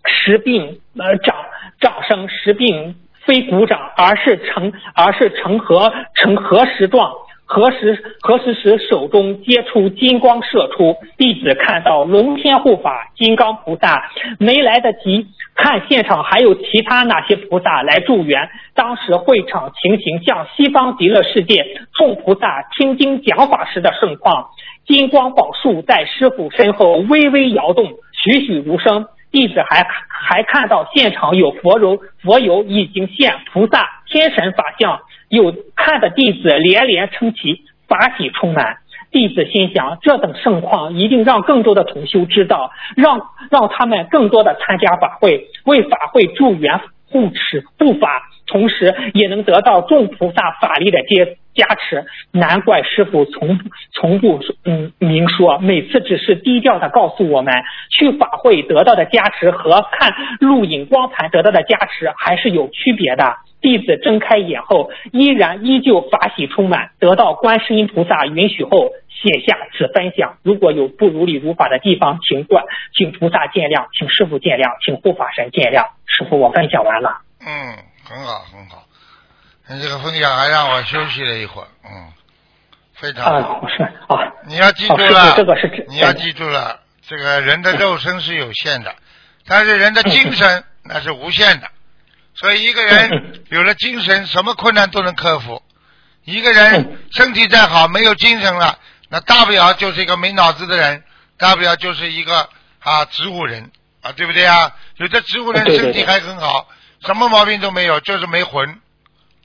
[0.07, 1.37] 十并呃掌
[1.81, 7.13] 掌声十并非鼓掌，而是成而是成合成合十状。
[7.47, 18.51] 何时何时时手中接出金光射出，弟子看到龙天护法金刚菩萨，没来得及看现场还有其他哪些菩萨来助缘。
[18.75, 24.49] 当时会场情形像西方极乐世界众菩萨听经讲法时的盛况，
[24.87, 29.07] 金光宝树在师傅身后微微摇动，栩栩如生。
[29.31, 35.01] 弟子还还看到现场有佛容佛友已经现菩萨天神法相。
[35.29, 38.77] 有看的弟子连连称奇，法喜充满。
[39.15, 52.07] 弟子心想，这等盛况一定让更多的同修知道，让让他们更多的参加法会，为法会助缘护持护法，同时也能得到众菩萨法力的接加持。
[52.33, 53.61] 难怪师傅从
[53.93, 57.55] 从不嗯明说，每次只是低调的告诉我们，
[57.97, 63.37] 去法会得到的加持和看录影光盘得到的加持还是有区别的。
[63.61, 66.91] 弟子睁开眼后，依然依旧法喜充满。
[67.01, 68.91] 得到观世音菩萨允许后，
[69.25, 70.37] 写下此分享。
[70.43, 72.63] 如果有不如理如法的地方，请观，
[72.95, 75.89] 请菩萨见谅，请师傅见谅，请护法神见谅。
[76.05, 77.23] 师傅，我分享完了。
[77.41, 78.85] 嗯，很好，很好。
[79.67, 82.13] 你这个分享还让我休息了一会儿，嗯，
[82.93, 83.61] 非常好。
[83.61, 84.33] 啊，是啊。
[84.47, 88.95] 你要记住了，哦、这个是你要记住了，这个人的肉身是有限的，
[89.47, 91.69] 但是人的精神那是无限的。
[92.35, 95.63] 所以一个人有了精神，什么困难都能克服。
[96.25, 98.79] 一个人身体再好，没有精神了，
[99.15, 101.05] 那大不了就是一个没脑子的人，
[101.39, 102.49] 大不了就是一个
[102.81, 103.71] 啊植物人
[104.03, 104.75] 啊，对不对啊？
[104.97, 106.67] 有的植物人身体还很好，
[107.07, 108.81] 什么毛病都没有，就是没魂，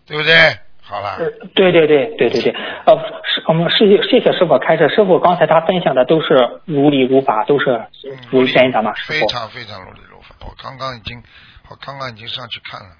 [0.08, 0.58] 对不对？
[0.82, 1.20] 好了。
[1.54, 2.52] 对对对对对对，
[2.88, 7.86] 呃，是我们谢谢谢谢师傅开始，师傅刚才他分享的都是如理如法，都是
[8.32, 11.22] 如真的嘛，师非常非常如理如法，我刚刚已经。
[11.70, 12.99] 我刚刚已经上去看了，嗯。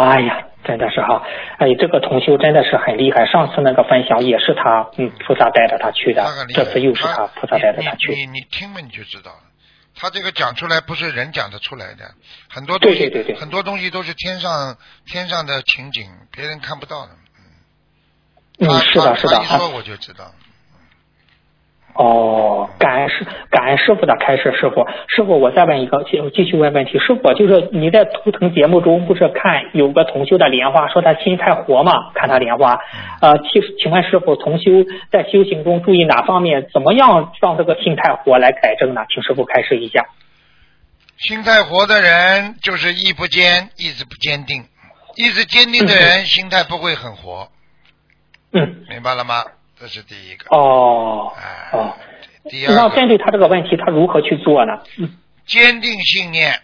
[0.00, 1.22] 哎呀，真的是哈，
[1.58, 3.26] 哎，这个同修真的是很厉害。
[3.26, 6.24] 上次那个分享也是他，嗯，菩萨带着他去的，
[6.54, 8.14] 这次又是他菩萨带着他去。
[8.14, 9.38] 你你听了，你就知道了。
[9.96, 12.04] 他这个讲出来不是人讲得出来的，
[12.48, 14.76] 很多东西，对对对，很多东西都是天上
[15.06, 17.12] 天上的情景，别人看不到的。
[18.58, 19.36] 嗯，是的，是的。
[19.36, 20.32] 他一说我就知道。
[21.94, 32.80] 哦，感恩师感恩师傅的开示，师傅师傅，我再问一个，继继续问问题，师傅就是你在图腾节目中不是看有个同修的莲花，说他心太活嘛，看他莲花，
[33.20, 34.72] 呃，请请问师傅，同修
[35.12, 39.02] 在修行中注意哪方面，怎么样让这个心太活来改正呢？
[39.08, 40.04] 请师傅开示一下。
[41.16, 44.64] 心太活的人就是意不坚，意志不坚定，
[45.14, 47.46] 意志坚定的人心态不会很活。
[48.52, 49.44] 嗯，明白了吗？
[49.78, 50.56] 这是第一个。
[50.56, 51.32] 哦
[51.72, 51.96] 哦，
[52.50, 54.72] 第二那针对他这个问题，他如何去做呢？
[54.98, 55.16] 嗯，
[55.46, 56.60] 坚定信念。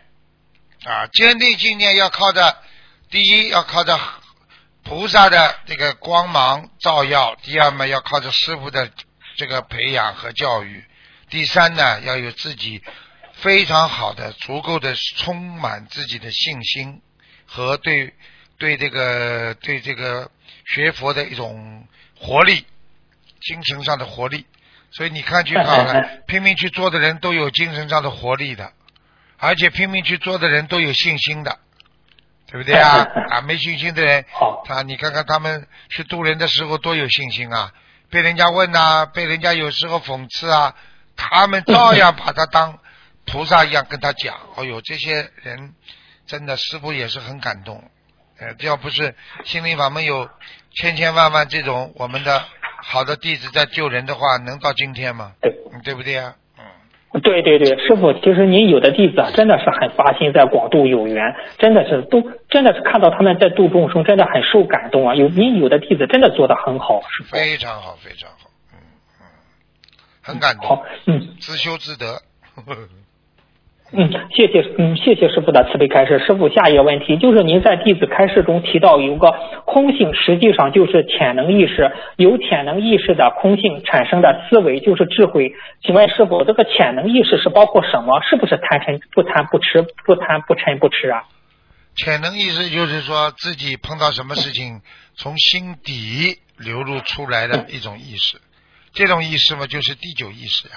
[0.84, 2.56] 啊，坚定信念要靠着
[3.10, 3.98] 第一要靠着
[4.82, 8.90] 菩萨的这个光芒照耀，第二嘛要靠着师傅的
[9.36, 10.82] 这个培养和教育，
[11.28, 12.82] 第三呢要有自己
[13.34, 17.02] 非常好的、足够的、充满自己的信心
[17.44, 18.14] 和对
[18.58, 20.30] 对这个对这个
[20.64, 21.86] 学佛的一种
[22.18, 22.64] 活力。
[23.40, 24.46] 精神上的活力，
[24.90, 26.02] 所以你看就好了。
[26.26, 28.72] 拼命去做的人都有精神上的活力的，
[29.38, 31.58] 而且拼命去做的人都有信心的，
[32.46, 33.06] 对不对啊？
[33.30, 34.24] 啊，没信心的人，
[34.64, 37.72] 他你看看他们去渡人的时候多有信心啊！
[38.10, 40.74] 被人家问呐，被人家有时候讽刺啊，
[41.16, 42.78] 他们照样把他当
[43.24, 44.36] 菩萨一样跟他讲。
[44.56, 45.74] 哎呦，这些人
[46.26, 47.88] 真的师傅也是很感动。
[48.38, 49.14] 呃，要不是
[49.44, 50.28] 心灵法门有
[50.74, 52.42] 千千万万这种我们的。
[52.82, 55.32] 好的弟子在救人的话，能到今天吗？
[55.42, 55.54] 对，
[55.84, 56.34] 对不对啊？
[56.58, 61.22] 嗯，对对对，师傅，其实您有的弟子啊，真的是很发心在广度有缘，
[61.58, 65.14] 真的是都真的是看到他们在度众生，真的很受感动啊。
[65.14, 67.36] 有您有的弟子真的做的很好，师傅。
[67.36, 68.80] 非常好，非常好，嗯
[69.20, 69.24] 嗯，
[70.22, 70.66] 很感动。
[70.66, 72.22] 好，嗯，自修自得。
[73.92, 76.20] 嗯，谢谢，嗯，谢谢师傅的慈悲开示。
[76.20, 79.34] 师傅，下一个问题就是您在弟子开示中提到有个
[79.64, 85.52] 空性，实际上就是潜能意识，由潜能意识的空性产生的思维就是智慧。
[85.82, 88.20] 请问师傅，这个潜能意识是包括什么？
[88.22, 91.24] 是不是贪嗔不贪不吃不贪不嗔不吃啊？
[91.96, 94.82] 潜能意识就是说自己碰到什么事情，
[95.16, 98.38] 从心底流露出来的一种意识，
[98.92, 100.74] 这种意识嘛，就是第九意识呀。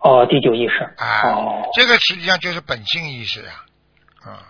[0.00, 0.82] 哦，第九意识。
[0.96, 3.64] 啊，哦，这个实际上就是本性意识啊。
[4.24, 4.42] 啊，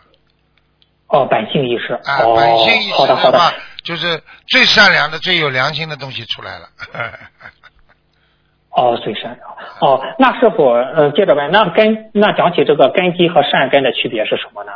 [1.09, 1.93] 哦，本性意识。
[1.95, 3.39] 啊，哦，本性意好的好的。
[3.39, 3.53] 识的话，
[3.85, 6.69] 就是最善良的、最有良心的东西出来了。
[8.71, 9.51] 哦，最善良。
[9.81, 14.73] 哦，那师傅，呃，接着问，那根那讲起这个根基和善根的区别是什么呢？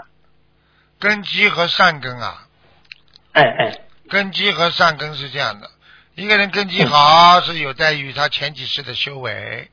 [0.99, 2.47] 根基和善根啊，
[3.33, 3.72] 哎哎，
[4.09, 5.68] 根基和善根是这样的，
[6.14, 9.68] 一个人根基好是有待于他前几世的修为，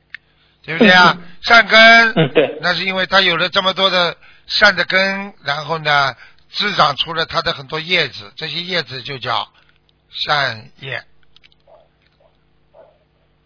[0.64, 1.16] 对不对啊？
[1.42, 6.14] 善根，嗯对，那是因为他有了这么多的善的根，然后呢，
[6.50, 9.48] 滋长出了他的很多叶子，这些叶子就叫
[10.08, 11.02] 善叶，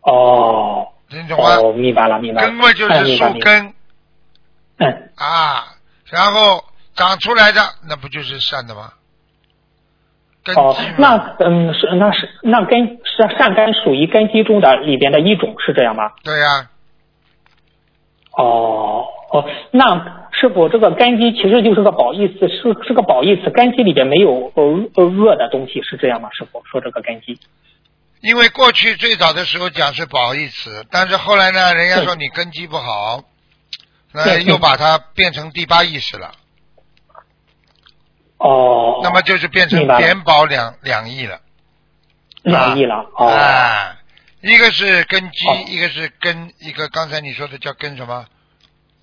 [0.03, 1.57] 哦，听懂吗？
[1.57, 2.49] 哦，明白了明白了。
[2.49, 3.75] 根嘛就是树根
[4.79, 5.75] 嗯，啊，
[6.07, 6.65] 然后
[6.95, 8.93] 长出来的那不就是善的吗？
[10.45, 10.55] 根
[10.99, 16.13] 那嗯是那是那根是善根属于根基中的里边的一种，是这样吗？
[16.23, 16.71] 对呀、
[18.37, 24.63] 哦哦，那师傅这个根基其实就是个褒义词，是是个褒义词，根基里边没有呃
[24.95, 26.29] 呃恶的东西，是这样吗？
[26.33, 27.39] 师傅说这个根基。
[28.21, 33.23] 因为过去最早的时候讲是褒义词，但是后来呢，人家说你根基不好，
[34.13, 36.33] 那又把它变成第八意识了，
[38.39, 41.41] 哦，那么就是变成明白了贬褒两两义了。
[42.43, 43.07] 两亿了。
[43.17, 43.96] 哦，啊，
[44.47, 48.27] 一个是根基，哦一个是根，一个刚才你说的叫根什么？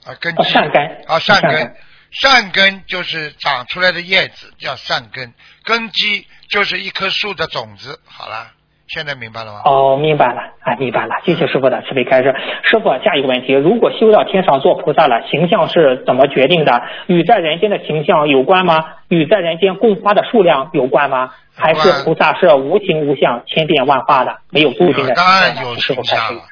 [0.06, 0.42] 啊，根基。
[0.42, 1.76] 哦善根啊，善根善根。
[2.12, 5.34] 善根就是长出来的叶子，叫善根。
[5.64, 8.00] 根基就是一棵树的种子。
[8.06, 8.54] 好了，
[8.94, 9.62] 现在明白了吗？
[9.66, 12.36] 哦，明白了，啊，明白了，谢谢师傅的慈悲开示。
[12.70, 16.84] 师傅，下一个问题，如果修到天上做菩萨了，形象是怎么决定的？
[17.08, 18.86] 与在人间的形象有关吗？
[19.08, 21.32] 与在人间供花的数量有关吗？
[21.56, 26.44] 还是菩萨是无形无相、千变万化的，没有固定的当然有形象了。，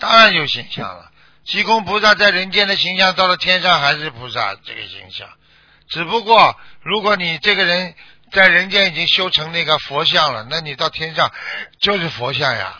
[0.00, 1.10] 当然有形象了。
[1.44, 5.28] 济公菩萨在人间的形象，到了天上还是菩萨这个形象。
[5.86, 7.94] 只不过，如果你这个人
[8.34, 11.30] 在人间已经修成那个佛像了，那你到天上
[11.80, 12.74] 就是佛像呀。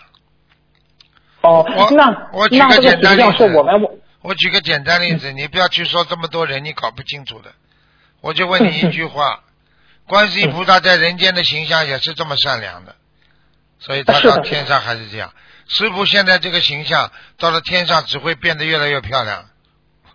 [1.40, 3.74] 哦我，那我举个个简单例子我们
[4.22, 7.52] 我举个简单例子，你不要去说这么多人，你搞不清楚的。
[8.20, 9.40] 我就问你一句话：
[10.06, 12.96] 观世音菩萨在人间的形象也是这么善良的，
[13.78, 15.32] 所以他到天上还是这样。
[15.68, 19.44] 师傅现在这个形象到了天上只会变得越来越漂亮。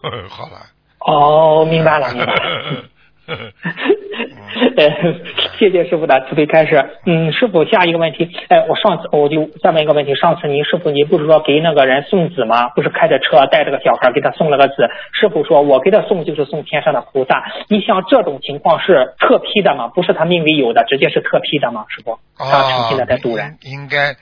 [0.01, 0.65] 呵 呵好了。
[0.99, 2.83] 哦，明白了，明白了。
[3.29, 4.89] 呃，
[5.59, 6.83] 谢谢师傅的慈悲开示。
[7.05, 12.69] 嗯，师傅，下一个问题，哎，我上次我就再问一个问题，上次您师傅您不是说给那个人送子吗？
[12.75, 17.43] 不是开着车带着个小孩给他送了个子，师傅说我给他送就是送天上的菩萨。
[17.67, 19.87] 你像这种情况是特批的吗？
[19.89, 21.85] 不是他命里有的，直接是特批的吗？
[21.89, 23.47] 师傅，他诚心的在渡人。
[23.47, 24.15] 哦应该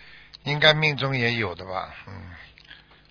[0.44, 1.90] 应该命中也有的吧？
[2.08, 2.14] 嗯。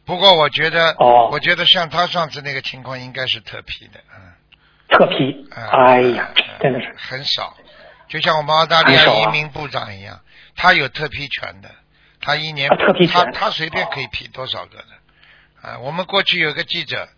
[0.06, 4.35] 不过我觉得，哦我觉得像他上次那个情况应该是特批的，嗯。
[4.96, 6.30] 特批，哎呀，
[6.60, 6.94] 真的是。
[6.96, 7.56] 很少，
[8.08, 10.20] 就像我们澳大利亚移民部长一样，
[10.56, 11.70] 他有特批权的，
[12.20, 13.24] 他一年啊特批权。
[13.24, 15.68] 他他随便可以批多少个的。
[15.68, 17.08] 啊，我们过去有个记者，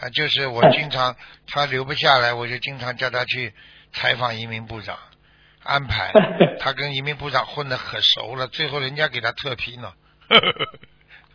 [0.00, 0.72] 啊，就是我嗯。
[0.72, 1.16] 经常
[1.46, 3.52] 他留不下来，我就经常叫他去
[3.92, 4.96] 采访移民部长，
[5.62, 6.12] 安排。
[6.60, 9.92] 他跟移民部长混得可熟了，最后人家给他特批呢。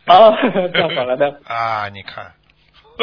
[0.06, 0.34] 哦，
[0.72, 1.16] 这样好了。
[1.16, 1.40] 的。
[1.46, 2.32] 啊，你看，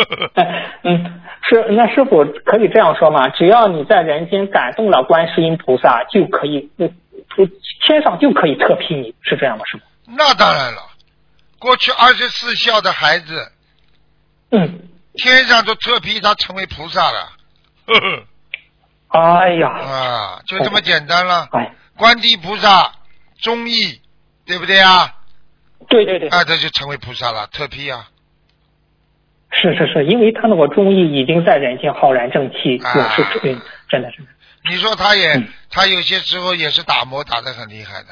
[0.84, 3.30] 嗯，是那师傅可以这样说吗？
[3.30, 6.88] 只要你在人间感动了观世音菩萨，就可以，呃
[7.86, 9.64] 天上就可以特批你，是这样吗？
[9.66, 9.84] 师傅？
[10.18, 10.82] 那当然了，
[11.60, 13.52] 过去二十四孝的孩子，
[14.52, 17.30] 嗯，天上都特批他成为菩萨了。
[17.88, 18.24] 呵呵
[19.10, 21.48] 哎呀，啊，就这么简单了。
[21.52, 22.92] 哎，观地菩萨
[23.42, 24.02] 忠义，
[24.46, 25.14] 对不对啊？
[25.90, 28.08] 对对对，啊，这就成为菩萨了，特批啊。
[29.52, 34.18] 是是是，因为他那个忠义已经在人间浩然正气，啊永世嗯，真的是。
[34.70, 38.10] 你说他也，嗯他有些时候也是打磨打得很厉害的，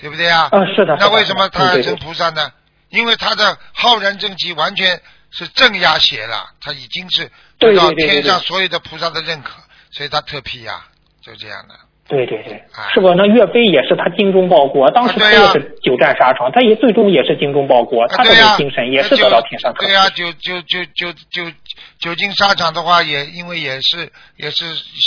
[0.00, 0.48] 对不对啊？
[0.52, 2.50] 嗯是的是的那为什么他要成菩萨呢？
[2.88, 5.00] 因为他的浩然正气完全
[5.30, 9.52] 是镇压邪了，他已经是得到天上所有的菩萨的认可，
[9.90, 10.84] 所以他特批呀、
[11.22, 11.74] 就这样的。
[12.08, 13.14] 对对对，是吧？
[13.16, 19.72] 那岳飞也是他精忠报国，当时他也是久战沙场，他也最终也是精忠报国，他的精神也是得到天上。
[19.74, 21.50] 对呀，久久久久久
[21.98, 24.64] 久经沙场的话，也因为也是也是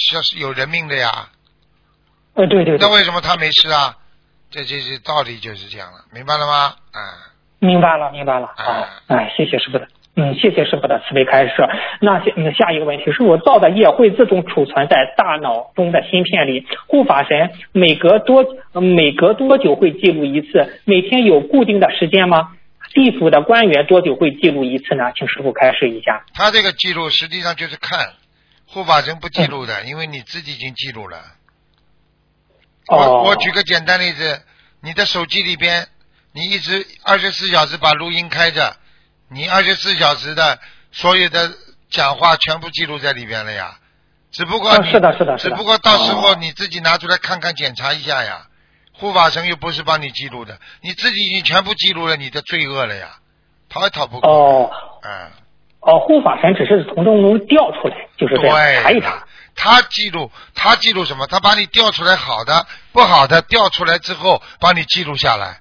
[0.10, 1.30] 像是有人命的呀。
[2.34, 2.78] 呃，对对。
[2.80, 3.98] 那为什么他没事啊？
[4.50, 6.76] 这这这道理就是这样了，明白了吗？
[6.92, 7.00] 啊。
[7.60, 8.54] 明白了，明白了。
[8.56, 9.88] 好，哎，谢谢师傅的。
[10.18, 11.54] 嗯，谢谢师傅的慈悲开示。
[12.00, 20.80] 那下嗯下一个问题是我造的业会自动储存在大脑中的芯片里，护法神每隔多每隔多久会记录一次？
[20.86, 22.54] 每天有固定的时间吗？
[22.94, 25.12] 地府的官员多久会记录一次呢？
[25.18, 26.24] 请师傅开示一下。
[26.34, 28.14] 他这个记录实际上就是看
[28.68, 31.18] 护法神不记录的，因为你自己已经记录了。
[32.88, 34.44] 我我举个简单例子，
[34.82, 35.88] 你的手机里边，
[36.34, 38.78] 你一直二十四小时把录音开着。
[39.30, 40.60] 你二十四小时的
[40.92, 41.52] 所有的
[41.90, 43.78] 讲话全部记录在里边了呀，
[44.32, 48.48] 只不过是的，是的，只不过到时候你自己拿出来看看检查一下呀。
[48.98, 53.18] 护法神又不是帮你记录的，你自己已经全部记录了你的罪恶了呀，
[53.68, 54.32] 逃也逃不过。
[54.32, 54.72] 哦，
[55.04, 55.32] 嗯，
[55.82, 59.28] 哦，护法神只是从中能调出来，就是这样查一查。
[59.54, 61.28] 他记录，他记录什么？
[61.28, 65.60] 他把你调出来好的、不好的调出来之后，帮你记录下来。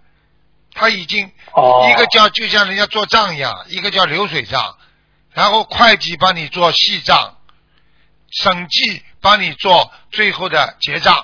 [0.75, 4.77] 他已经一个叫就像人家做账一样，一个叫流水账，
[5.33, 7.37] 然后会计帮你做细账，
[8.31, 11.14] 审计帮你做最后的结账，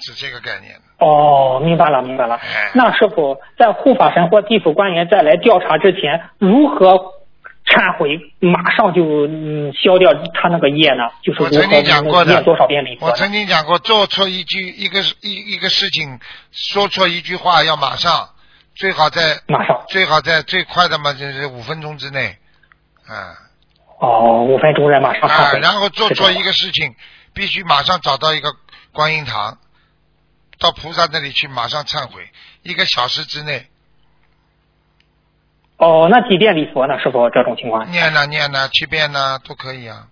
[0.00, 0.80] 是这个概念。
[0.98, 2.40] 哦，明白了，明白了。
[2.72, 6.96] 那师傅在护法神或地府官员再来调查之前，如何
[7.66, 11.04] 忏悔，马上就嗯消掉他那个业呢？
[11.22, 16.18] 就是我曾经讲过的，多少遍礼我曾经讲过，做错一句一个一一个事情，
[16.52, 18.30] 说错一句话，要马上。
[18.74, 22.36] 最好在马上，最好在最快的嘛，就是五分钟之内，
[23.06, 23.38] 啊。
[24.00, 26.94] 哦，五分钟内马上啊，然后做错一个事情，
[27.32, 28.52] 必须马上找到一个
[28.92, 29.58] 观音堂，
[30.58, 32.28] 到菩萨那里去马上忏悔，
[32.62, 33.66] 一个小时之内。
[35.76, 36.98] 哦，那几遍礼佛呢？
[36.98, 37.90] 是否这种情况？
[37.90, 40.08] 念呢，念呢，七遍呢，都可以啊。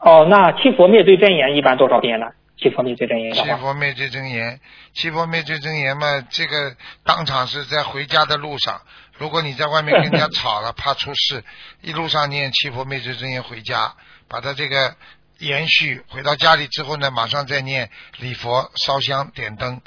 [0.00, 2.26] 哦，那七佛灭罪真言一般多少遍呢？
[2.60, 4.60] 七佛灭罪真言，七佛灭罪真言，
[4.92, 8.80] 七佛灭罪真言嘛，这个当场是在回家的路上。
[9.16, 11.44] 如果你在外面跟人家 吵了，怕出事，
[11.82, 13.94] 一路上念七佛灭罪真言回家，
[14.28, 14.96] 把它这个
[15.38, 19.80] 延续回到家里之后呢，马上再念礼佛、烧香、点灯。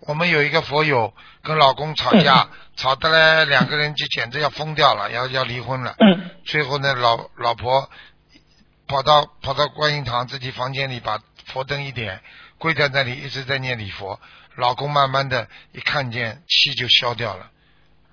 [0.00, 1.14] 我们有一个佛友
[1.44, 5.94] 跟老公吵架，吵得嘞两个人就简直要疯掉了，要要离婚了。
[6.44, 7.88] 最后呢，老老婆
[8.88, 11.20] 跑到跑到观音堂自己房间里把。
[11.46, 12.20] 佛灯一点，
[12.58, 14.20] 跪在那里一直在念礼佛。
[14.56, 17.50] 老公慢慢的一看见气就消掉了。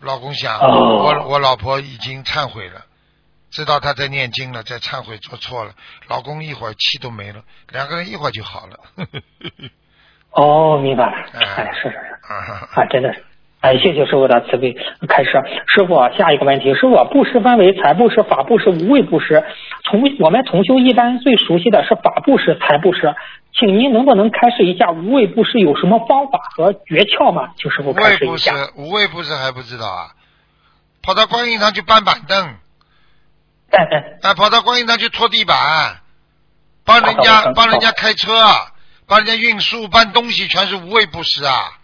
[0.01, 2.85] 老公想，我我老婆已经忏悔了，
[3.49, 5.73] 知道她在念经了，在忏悔做错了。
[6.07, 8.79] 老公一会儿气都没了，两个人一会儿就好了。
[10.31, 11.11] 哦，明白了。
[11.39, 13.23] 哎，是是是，啊，真的是。
[13.63, 14.75] 哎，谢谢师傅的慈悲
[15.07, 15.31] 开示。
[15.67, 19.41] 师傅，下一个问题，师傅，布施分为财布施、法布施、无畏布施。
[19.85, 23.15] 从我们同修一般最熟悉的是法布施、财布施，
[23.57, 27.53] 请您能不能开示一下无畏布施有什么方法和诀窍吗？
[27.55, 28.51] 请师傅开示一下。
[28.75, 30.11] 无畏布施还不知道啊？
[31.01, 32.37] 跑到观音堂去搬板凳，
[34.23, 35.55] 啊，跑到观音堂去拖地板，
[36.83, 38.29] 帮人家帮人家开车，
[39.07, 41.79] 帮人家运输搬东西，全是无畏布施啊。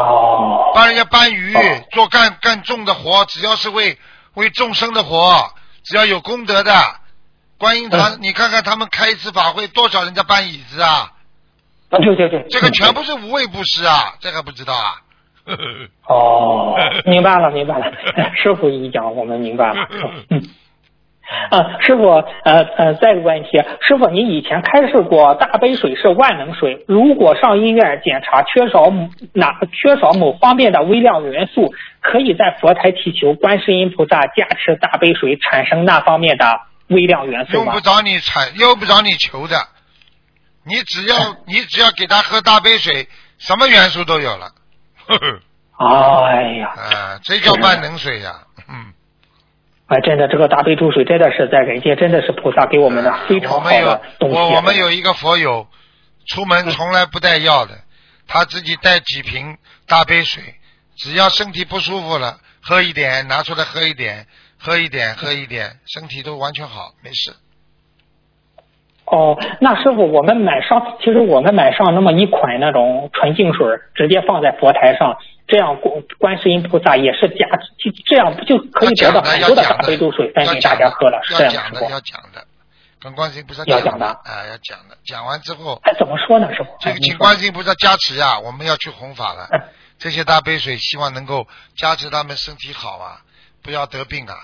[0.00, 1.54] 哦，帮人家搬鱼，
[1.92, 3.98] 做干干重的活，只要是为
[4.34, 5.50] 为众生的活，
[5.84, 6.72] 只要有功德的，
[7.58, 11.12] 观音堂，你看看他们开一次法会，多少人家搬椅子啊？
[11.90, 15.02] 啊，对对对，这个全部是无畏布施啊，这还不知道啊？
[16.06, 16.76] 哦，
[17.06, 17.84] 明白了明白了，
[18.36, 19.88] 师傅一讲我们明白了。
[20.30, 20.42] 嗯。
[21.50, 22.08] 啊，师傅，
[22.44, 28.90] 呃呃，再一个问题，师傅，你以前开示过大杯水是万能水，如果上医院检查缺少
[29.34, 39.56] 哪缺少某方面的微量元素，可以在佛台祈求观世音菩萨加持大杯水产生那方面的微量元素用不着你产，用不着你求的，
[40.64, 41.16] 你只要
[41.46, 43.06] 你只要给他喝大杯水，
[43.38, 44.46] 什么元素都有了。
[45.78, 48.32] 哎呀，啊，这叫万能水呀，
[48.68, 48.92] 嗯。
[49.88, 54.36] 哎，真的，这个大悲注水真的是在人间，真的是菩萨给我们的非常好的东西。
[54.36, 55.66] 我我们有一个佛友，
[56.26, 57.78] 出门从来不带药的，
[58.26, 59.56] 他自己带几瓶
[59.86, 60.42] 大杯水，
[60.98, 64.26] 只要身体不舒服了，喝一点，拿出来喝一点，
[64.58, 67.32] 喝一点，喝一点，身体都完全好，没事。
[69.10, 75.16] 哦，那师傅，我们买上，其实我们买上那么一款那种纯净水，直接放在佛台上。
[75.46, 77.46] 这样观观世音菩萨也是加，
[77.78, 81.18] 就这样不就可以得到很多的大杯度水分给大家喝了？
[81.24, 82.44] 是这样的，要讲的，
[83.00, 84.98] 跟观世音菩萨要讲的啊，要讲的。
[85.06, 86.68] 讲完之后，哎，怎么说呢，师傅？
[86.80, 89.48] 这个请观世音菩萨加持呀，我们要去弘法了。
[89.52, 89.60] 嗯
[89.98, 93.18] 这些大杯水，希望能够加持他们身体好啊，
[93.64, 94.34] 不要得病啊。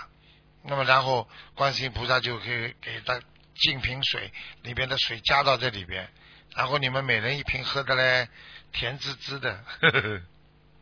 [0.69, 3.21] 那么然后观世音菩萨就可以给他
[3.55, 4.31] 净瓶水
[4.63, 6.09] 里边的水加到这里边，
[6.57, 8.29] 然后你们每人一瓶喝的嘞，
[8.73, 9.59] 甜滋滋的。
[9.81, 10.21] 呵呵呵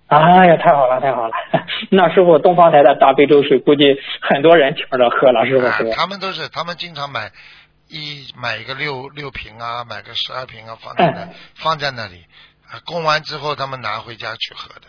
[0.09, 1.33] 哎呀，太好了，太好了！
[1.91, 3.83] 那师傅，东方台的大杯粥水，估计
[4.21, 5.91] 很多人抢着喝了，是不啊是？
[5.91, 7.33] 他们都是，他们经常买
[7.89, 12.27] 一买一个六六瓶啊，买个十二瓶啊，放在那、嗯放在那里，
[12.69, 14.87] 啊供完之后他们拿回家去喝的。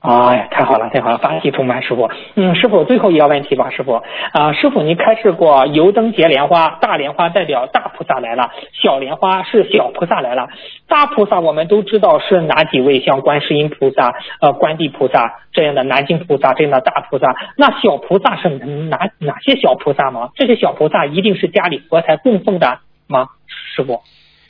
[0.00, 2.08] 哎呀，太好了，太好了，法喜充满，师傅。
[2.36, 4.00] 嗯，师傅，最后一个问题吧，师傅。
[4.32, 8.50] 啊、师傅，您开示过油灯结莲花，大莲花代表大菩萨来了，
[8.80, 10.48] 小莲花是小菩萨来了。
[10.86, 17.34] 大菩萨我们都知道是哪几位，像观世音菩萨、呃观地菩萨这样的南京菩萨这样的大菩萨。
[17.56, 20.28] 那小菩萨是哪哪些小菩萨吗？
[20.36, 23.26] 这些小菩萨一定是家里佛台供奉的吗？
[23.74, 24.02] 师傅？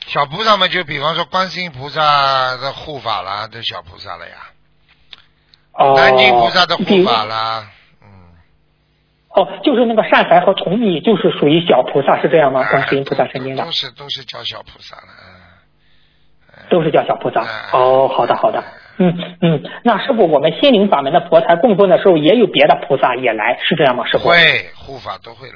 [0.05, 2.01] 小菩萨们就比方说观世音菩萨
[2.57, 4.48] 的护法啦，这小菩萨了呀。
[5.79, 7.71] 哦，南京菩萨的护法啦，
[9.29, 12.63] 哦，就是那个善财和童女，就是属于小菩萨，是这样吗？
[12.69, 15.03] 观世音菩萨身边的都是都是叫小菩萨了。
[16.69, 17.41] 都是叫小菩萨。
[17.71, 18.63] 哦，好的好的，
[18.97, 24.05] 嗯嗯，那师傅，我们心灵法门的佛台供奉的时候，也有别的菩萨也来，是这样吗？
[24.05, 25.55] 师傅会护法都会来，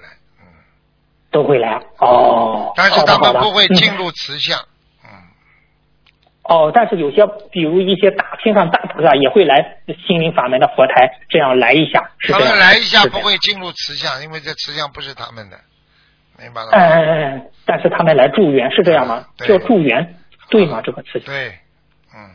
[1.31, 1.81] 都会来。
[1.97, 4.57] 哦，但是他们不会嗯进入慈像。
[6.43, 12.39] 哦，但是有些，比如一些大天上大菩萨也会来心灵法门的佛台，这样来一下，是他。
[12.39, 15.57] 们来一下不会进入慈像，因为这慈像不是他们的，
[16.37, 16.73] 明白了吗？
[16.73, 19.25] 哎哎哎哎，但是他们来助缘，是这样吗？
[19.37, 20.17] 对叫助缘，
[20.49, 20.81] 对吗？
[20.83, 21.33] 这个慈像。
[21.33, 21.57] 对，
[22.13, 22.29] 嗯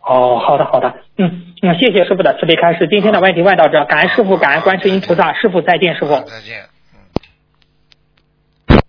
[0.00, 2.88] 哦，好的好的，嗯，那谢谢师傅的慈悲开示。
[2.88, 6.18] 今天的问题问到这，感恩师傅，感恩观世音菩萨，师傅再见，师傅。
[6.24, 6.64] 再见。
[6.94, 8.80] 嗯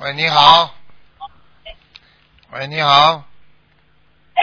[0.00, 0.74] 喂，你好。
[2.52, 3.24] 喂，你好。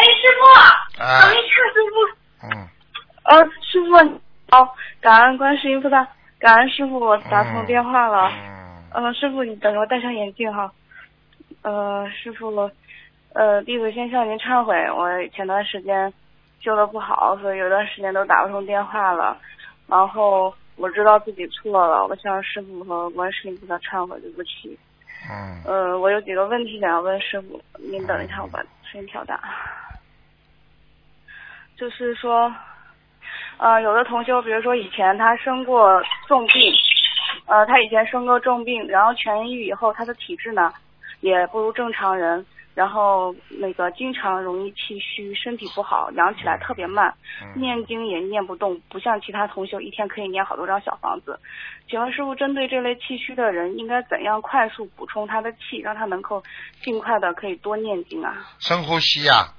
[0.01, 1.95] 哎，师傅，啊等一下，师傅。
[2.47, 2.67] 嗯。
[3.23, 4.67] 呃，师傅，哦，
[4.99, 6.07] 感恩观世音菩萨，
[6.39, 8.31] 感恩师傅，我打通电话了。
[8.93, 10.71] 嗯、师傅，你等着我戴上眼镜哈。
[11.61, 12.49] 呃，师傅，
[13.33, 16.11] 呃，弟子先向您忏悔，我前段时间
[16.59, 19.37] 修的不好，所以有段时间都打不通电话了。
[19.87, 24.75] 然后我知道自己错了，我向师傅和观世音菩萨忏悔，对不起。
[25.29, 25.61] 嗯。
[25.63, 28.59] 呃，我有几个问题想要问师傅，您等一下，我把
[28.91, 29.39] 声音调大。
[31.77, 32.53] 就是说，
[33.57, 36.73] 呃，有的同修，比如说以前他生过重病，
[37.45, 40.71] 呃，他以前生过重病，然后痊愈以后，他的体质呢
[41.21, 42.45] 也不如正常人，
[42.75, 47.13] 然后那个经常容易气虚，身体不好，养起来特别慢，
[47.55, 51.39] 念经也念不动，不像其他同修一天可以念好多张小房子。
[51.89, 56.41] 请问师傅，针对这类气虚的人，应该怎样快速补充他的气，让他能够
[56.81, 58.33] 尽快的可以多念经啊？
[58.59, 59.53] 深呼吸呀、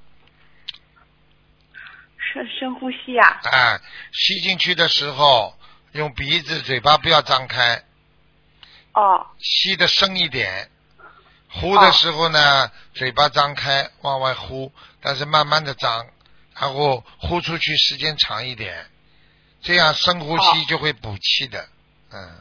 [2.32, 3.80] 深深呼吸呀、哎，
[4.12, 5.54] 吸进去的时候
[5.92, 7.84] 用鼻子、嘴巴不要张开，
[8.94, 9.26] 哦。
[9.38, 10.70] 吸的深一点。
[11.54, 14.72] 呼的时候呢，嘴巴张开往外呼，
[15.02, 16.06] 但是慢慢的张，
[16.54, 18.86] 然后呼出去时间长一点，
[19.60, 21.68] 这样深呼吸就会补气的。
[22.10, 22.40] 嗯，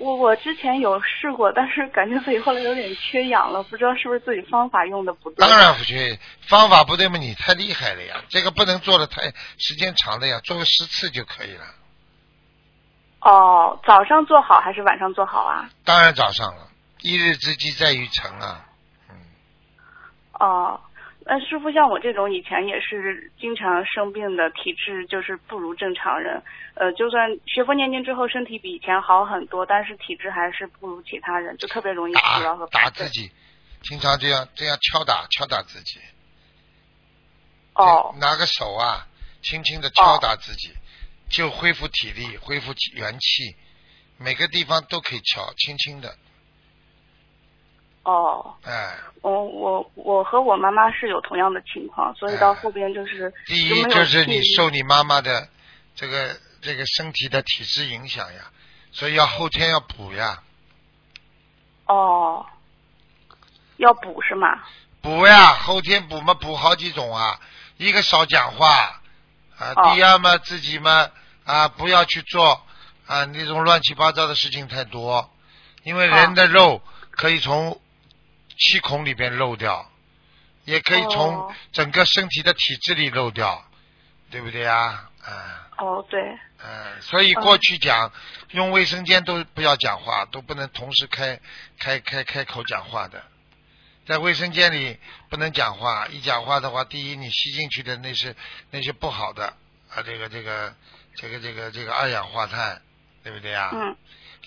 [0.00, 5.46] 我我之前有试过，但是感觉自己后来有点缺氧了，不知道是不是自己方法用的不对。
[5.46, 6.18] 当然不缺，
[6.48, 11.64] 方法不对嘛，你太厉害了呀，这个不能做的太时间长的呀，做个十次就可以了。
[13.20, 15.68] 哦，早上做好还是晚上做好啊？
[15.84, 16.68] 当然早上了，
[17.02, 18.64] 一日之计在于晨啊。
[19.10, 19.16] 嗯
[20.40, 20.80] 哦，
[21.32, 26.42] 那师傅像我这种以前也是经常生病的体质，就是不如正常人。
[26.74, 33.30] 呃，就算学佛念经之后，身体比以前好很多，但是体质还是不如其他人，就特别容易疲劳和打自己，
[33.80, 36.00] 经常这样这样敲打敲打自己。
[37.76, 38.12] 哦。
[38.18, 39.06] 拿个手啊，
[39.40, 40.72] 轻轻的敲打自己，
[41.30, 43.54] 就恢复体力，恢复元气。
[44.18, 46.12] 每个地方都可以敲，轻轻的，
[48.02, 48.96] 哦，哎。
[49.22, 55.46] 我我我和我妈妈是有同样的情况，所以到后边就是哎第一就是你受你妈妈的
[55.94, 58.50] 这个这个身体的体质影响呀，
[58.92, 60.42] 所以要后天要补呀，
[61.84, 62.46] 哦，
[63.76, 64.62] 要补是吗？
[65.02, 67.38] 补呀，后天补嘛补好几种啊，
[67.76, 69.02] 一个少讲话
[69.58, 71.10] 啊，哦第二嘛自己嘛
[71.44, 72.62] 啊不要去做
[73.06, 75.30] 啊那种乱七八糟的事情太多，
[75.82, 77.78] 因为人的肉可以从
[78.60, 79.90] 气孔里边漏掉，
[80.64, 83.64] 也可以从哦整个身体的体质里漏掉，
[84.30, 85.10] 对不对啊？
[85.24, 85.66] 啊。
[85.78, 86.20] 哦，对，
[86.62, 88.12] 嗯，所以过去讲
[88.50, 91.40] 用卫生间都不要讲话，都不能同时开
[91.78, 93.24] 开开开口讲话的，
[94.04, 94.98] 在卫生间里
[95.30, 98.36] 不能讲话，一讲话的话，第一你吸进去的那是
[98.70, 99.54] 那些不好的
[99.88, 100.74] 啊，这个这个
[101.16, 102.82] 这个这个这个二氧化碳，
[103.24, 103.70] 对不对啊？
[103.72, 103.96] 嗯。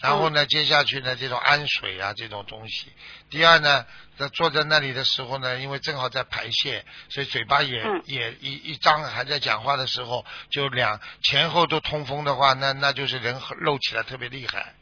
[0.02, 2.92] 然后呢，接下去呢，这种氨水啊，这种东西。
[3.30, 3.86] 第二呢，
[4.18, 14.74] 在坐在那里的时候呢，因为正好在排泄，所以嘴巴也、嗯也一一张，还在讲话的时候，就两前后都通风的话，那那就是人漏起来特别厉害。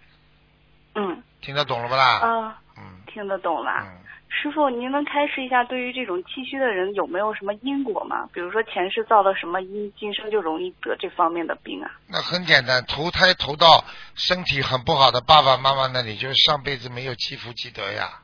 [0.95, 1.23] 嗯。
[1.41, 2.19] 听得懂了不啦？
[2.19, 2.61] 啊。
[2.77, 3.01] 嗯。
[3.07, 3.71] 听得懂了。
[3.83, 3.97] 嗯。
[4.33, 8.29] 师傅，您能开示一下，对于这种气虚的人有没有什么因果吗？
[8.33, 11.91] 比如说前世造了什么因，今生就容易得这方面的病啊？
[12.07, 13.83] 那很简单，投胎投到
[14.15, 18.20] 身体很不好的爸爸妈妈那里，就是上辈子没有积福积德呀，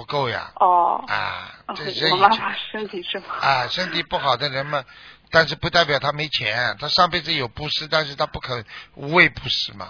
[0.00, 0.50] 不够呀。
[0.56, 1.04] 哦。
[1.06, 3.46] 啊，这哦这已经我妈妈身体是不好。
[3.46, 4.82] 啊，身体不好的人们，
[5.30, 8.64] 但是不代表他没钱，他上辈子有布施，但是他不肯
[8.94, 9.88] 无畏布施嘛。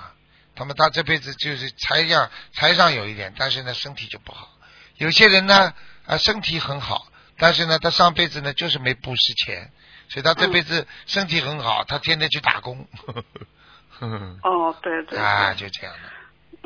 [0.57, 4.49] 他们他这辈子就是财上财上有一点，但是呢身体就不好。
[4.97, 5.73] 有些人呢
[6.07, 7.07] 啊身体很好，
[7.39, 9.71] 但是呢他上辈子呢就是没布施钱，
[10.09, 12.89] 所以他这辈子身体很好，他天天去打工。
[14.43, 15.19] 哦，对对对。
[15.19, 16.11] 啊，就这样的。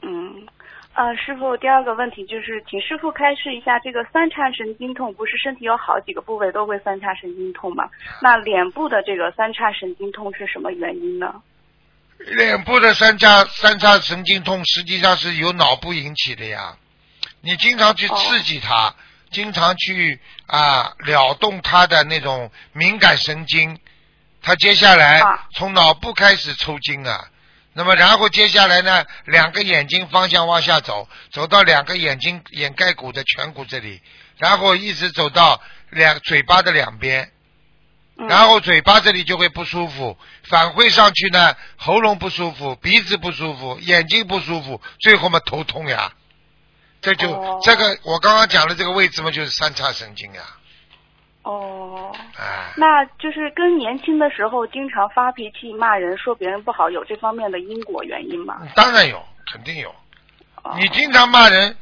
[0.02, 0.46] 嗯，
[0.94, 7.90] 啊，师傅，第二个问题就是，请师傅开示一下，这个三叉神经痛不是身体有好几个部位都会三叉神经痛吗？
[8.22, 11.42] 那脸部的这个三叉神经痛是什么原因呢？
[12.18, 16.76] 脸部的三叉三叉神经痛实际上是由脑部引起的呀，
[17.40, 18.94] 你经常去刺激它，
[19.32, 23.80] 经常去啊撩动它的那种敏感神经，
[24.40, 25.20] 它接下来
[25.56, 27.24] 从脑部开始抽筋啊，
[27.74, 34.00] 那么然后接下来呢，两个眼睛方向往下走，走到两个眼睛眼盖骨的颧骨这里，
[34.38, 35.60] 然后一直走到
[35.90, 37.30] 两嘴巴的两边。
[38.28, 46.12] 然后嘴巴这里就会不舒服，反馈上去呢，喉咙不舒服，鼻子不舒服，眼睛不舒服，最后嘛头痛呀。
[47.02, 50.42] 这就、哦这个我刚刚讲的这个位置嘛，就是三叉神经呀。
[51.44, 58.60] 哦，哎，那就是跟年轻的时候经常发脾气、骂人、说别人不好有这方面的因果原因吗？
[58.74, 59.22] 当然有，
[59.52, 59.90] 肯定有。
[60.62, 61.76] 哦你经常骂人、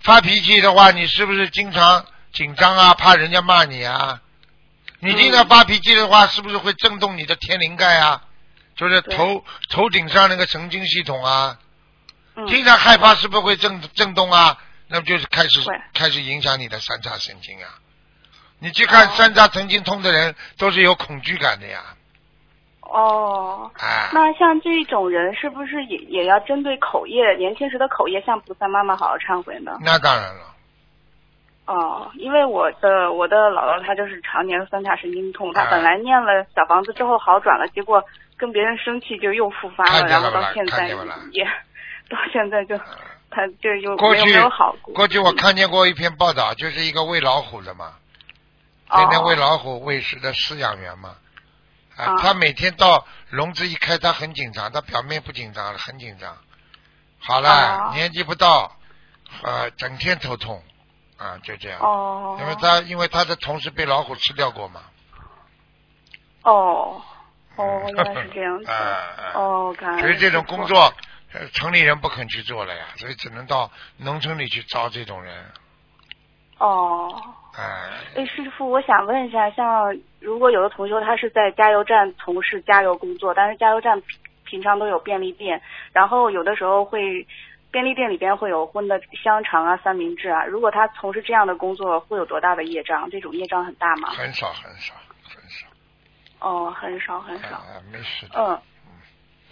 [0.00, 2.94] 发脾气的话，你是不是经常紧张啊？
[2.94, 4.20] 怕人家骂你啊？
[5.00, 8.22] 你经常发脾气的话，是不是会震动你的天灵盖啊？
[8.76, 11.58] 就是头头顶上那个神经系统啊。
[12.34, 14.58] 嗯经常害怕是不是会震震动啊？
[14.88, 15.60] 那么就是开始
[15.92, 17.68] 开始影响你的三叉神经啊。
[18.58, 21.80] 你去看三叉神经痛的人，都是有恐惧感的呀。
[22.80, 29.76] 哦，啊，那像这种人是不是也也要针对口业，年轻时的口业向菩萨妈妈好好忏悔呢？
[29.82, 30.54] 那当然了。
[31.66, 38.00] 哦，因为我的我的姥姥她就是常年三叉神经痛，她啊本来念了小房子之后好转了，结果
[38.36, 40.88] 跟别人生气就又复发了，然后到现在
[41.32, 41.44] 也
[42.08, 42.78] 到现在就
[43.30, 44.94] 她就又没有好过。
[44.94, 47.94] 过去我看见过一篇报道，就是一个喂老虎的嘛，
[48.88, 51.16] 哦天天喂老虎喂食的饲养员嘛，
[51.96, 56.36] 啊，啊他每天到笼子一开，他很紧张，他表面不紧张，很紧张。
[57.18, 58.76] 好了，哦年纪不到，
[59.42, 60.62] 呃，整天头痛，
[61.16, 61.80] 啊，就这样。
[61.80, 64.82] 哦因为他因为他的同事被老虎吃掉过嘛。
[66.42, 67.02] 哦
[67.56, 68.66] 哦，原来是这样子。
[68.70, 70.94] 啊哦，所以这种工作，
[71.32, 75.52] 呃城里人不肯去做了呀，所以只能到农村里去招这种人。
[76.58, 77.20] 哦。
[77.56, 85.60] 哎，哎，师傅，我想问一下，像如果有的同修他是在加油站从事加油工作，但是加油站平平常都有便利店，
[85.92, 87.26] 然后有的时候会
[87.70, 93.08] 便利店里边会有荤的香肠啊、三明治啊，如果他从事这样的工作，会有多大的业障？
[93.10, 94.10] 这种业障很大吗？
[94.10, 95.66] 很少很少，很少
[96.40, 97.56] 哦，很少很少。
[97.56, 98.38] 啊，没事的。
[98.38, 98.58] 嗯。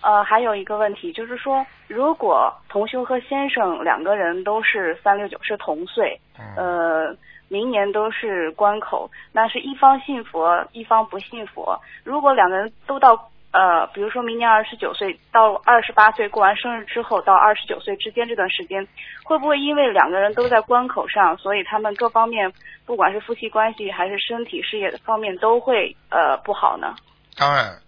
[0.03, 6.21] 呃，还有一个问题就是说，如果同修和先生两个人都是三六九是同岁，
[6.57, 7.17] 呃，
[7.49, 11.81] 明年都是关口，那是一方信佛，一方不信佛。
[12.03, 18.85] 如果两个人都到呃，比如说明年二十九岁到二十八岁过完生日之后到二十九岁之间这段时间，
[19.23, 22.53] 会不会因为两个人都在关口上，所以他们各方面
[22.85, 26.97] 不管是夫妻关系还是身体事业的方面都会呃不好呢？
[27.37, 27.81] 当然，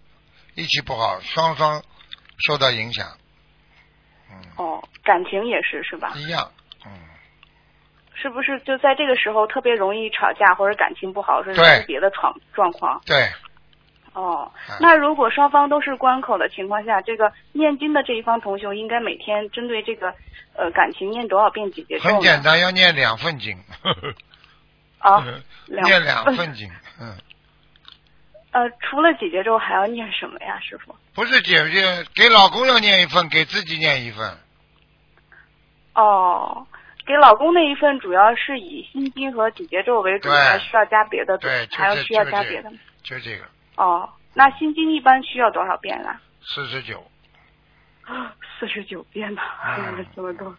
[0.55, 1.81] 一起不好，双方
[2.47, 3.05] 受到影响，
[4.55, 6.13] 哦，感情也是是吧？
[6.15, 6.49] 一样。
[8.19, 11.53] 是不是就在这个时候特别容易吵架或者感情不好，是
[11.85, 12.99] 别的状状况？
[13.05, 13.29] 对，
[14.13, 20.13] 哦嗯，那如果双方都是关口的情况下，这个念经的这一方同修应该每天针对这个
[20.55, 22.09] 呃感情念多少遍几节咒？
[22.09, 23.55] 很简单，要念两份经。
[24.99, 25.23] 啊，
[25.67, 26.67] 念两份份经，
[26.99, 27.15] 嗯，
[28.51, 30.95] 呃，除了姐姐咒还要念什么呀，师傅？
[31.13, 34.37] 不是姐姐给老公要念一份，给自己念一份。
[35.93, 36.65] 哦，
[37.07, 41.37] 给老公那一份主要是以心经和姐姐咒为主，还需要加别的？
[41.37, 42.77] 对，就这还要需要加别的吗？
[43.01, 43.45] 就这个
[43.77, 46.19] 哦，那心经一般需要多少遍啊？
[46.41, 47.01] 四十九。
[48.59, 49.41] 四十九遍呢，
[49.77, 50.55] 嗯 这么多。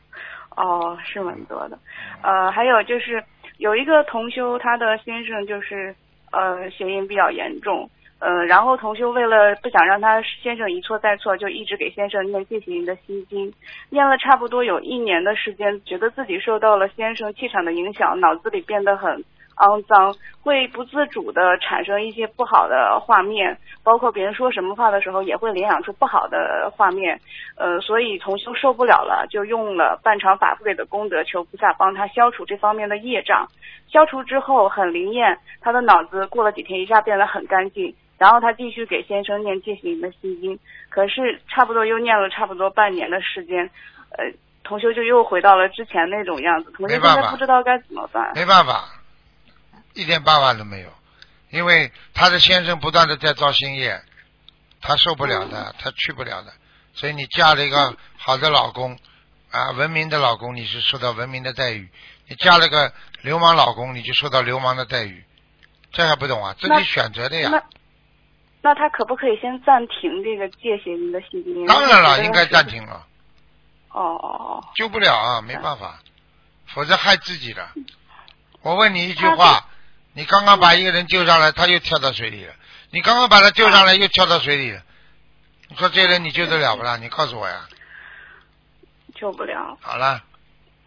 [0.56, 1.78] 哦，是蛮多的。
[2.22, 3.22] 呃，还有就是
[3.58, 5.94] 有一个同修，他的先生就是
[6.32, 7.88] 呃血印比较严重，
[8.20, 13.52] 呃，然后同修为了不想让他先生一错再错，就一直给先生念戒行的心经，
[13.90, 19.24] 念了差不多有一年的时间，觉得自己受到了先生气场的影响，脑子里变得很
[19.58, 20.12] 肮脏，
[20.42, 27.20] 会不自主的产生一些不好的画面，包括别人说什么话的时候，也会联想出不好的画面。
[27.56, 33.46] 呃，所以同修受不了了，就用了半场法会的功德，求菩萨帮他消除这方面的业障。
[33.86, 37.94] 消除之后很灵验，他的脑子过了几天一下变得很干净。
[38.18, 40.58] 然后他继续给先生念戒行的心经，
[40.88, 43.70] 可是差不多又念了差不多半年的时间，
[44.10, 44.24] 呃，
[44.64, 46.72] 同修就又回到了之前那种样子。
[46.72, 48.32] 同修现在不知道该怎么办。
[48.34, 48.88] 没办法，
[49.94, 50.88] 一点办法都没有，
[51.50, 54.00] 因为他的先生不断的在造新业，
[54.80, 56.52] 他受不了的，他去不了的，
[56.94, 58.98] 所以你嫁了一个好的老公
[59.52, 61.86] 啊，文明的老公，你是受到文明的待遇；
[62.28, 62.92] 你嫁了个
[63.22, 65.24] 流氓老公，你就受到流氓的待遇，
[65.92, 66.56] 这还不懂啊？
[66.58, 67.62] 自己选择的呀。
[68.62, 71.64] 那那他可不可以先暂停这个戒邪淫的心经？
[71.66, 73.06] 当然了，应该暂停了，
[73.88, 76.00] 哦哦哦，救不了啊，没办法，
[76.66, 77.72] 否则害自己了。
[78.60, 79.64] 我问你一句话，
[80.12, 82.52] 你刚刚把一个人救上来，他又跳到水里了；
[82.90, 84.82] 你刚刚把他救上来，又跳到水里了。
[85.68, 86.96] 你说这人你救得了不啦？
[86.96, 87.68] 你告诉我呀。
[89.14, 89.78] 救不了。
[89.80, 90.22] 好了，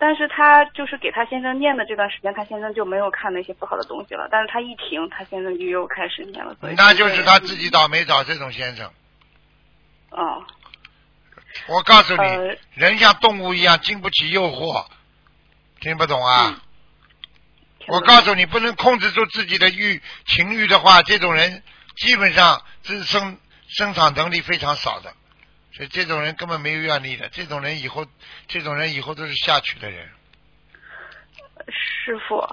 [0.01, 4.27] 但是他就是给他先生念的这段时间，他先生就没有看那些不好的东西了。
[4.31, 6.57] 但是他一停，他先生就又开始念了。
[6.75, 8.91] 那就是他自己倒霉找这种先生。
[10.09, 10.43] 哦，
[11.67, 14.87] 我告诉你，呃人像动物一样经不起诱惑，
[15.81, 16.47] 听不懂啊？
[16.49, 16.61] 嗯
[17.87, 21.61] 我告诉你，不能控制住自己的欲情欲的话，这种人
[21.95, 23.37] 基本上自生
[23.67, 25.13] 生产能力非常少的，
[25.73, 27.29] 所以这种人根本没有愿力的。
[27.29, 28.05] 这种人以后，
[28.47, 30.07] 这种人以后都是下去的人。
[31.67, 32.43] 师傅，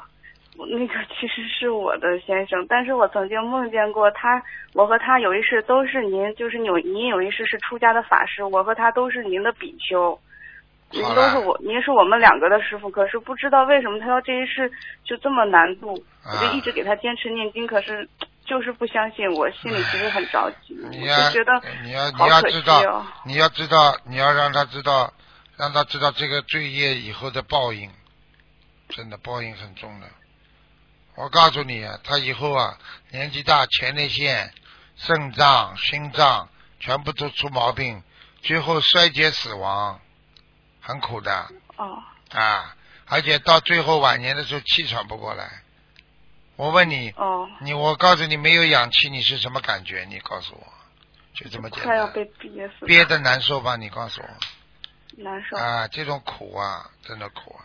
[0.57, 4.43] 那个其实是我的先生，但是我曾经梦见过他，
[4.74, 10.19] 我和他有一世都是您，就是有您有一世是出家的法师，我和他都是您的比丘。
[10.90, 14.70] 您都是我，您是我们两个的师傅，可是不知道为什么他要这一世
[15.05, 18.09] 就这么难度，我就啊一直给他坚持念经，可是
[18.49, 25.12] 就是不相信，我心里其实很着急，我你要就觉得你要你要知道哦，你要知道，你要让他知道，
[25.57, 27.91] 让他知道这个罪业以后的报应，
[28.89, 30.07] 真的报应很重的。
[31.15, 32.79] 我告诉你啊，他以后啊
[33.11, 34.53] 年纪大，前列腺、
[34.97, 36.49] 肾脏、心脏
[36.81, 38.03] 全部都出毛病，
[38.41, 40.01] 最后衰竭死亡，
[40.81, 42.75] 很苦的哦，啊！
[43.11, 45.62] 而且到最后晚年的时候气喘不过来。
[46.59, 50.05] 我问你，哦，你我告诉你，没有氧气你是什么感觉？
[50.09, 50.66] 你告诉我，
[51.32, 51.86] 就这么简单。
[51.86, 53.76] 快要被憋死了，憋得难受吧？
[53.76, 54.28] 你告诉我
[55.22, 55.56] 难受。
[55.56, 57.62] 啊，这种苦啊，真的苦啊！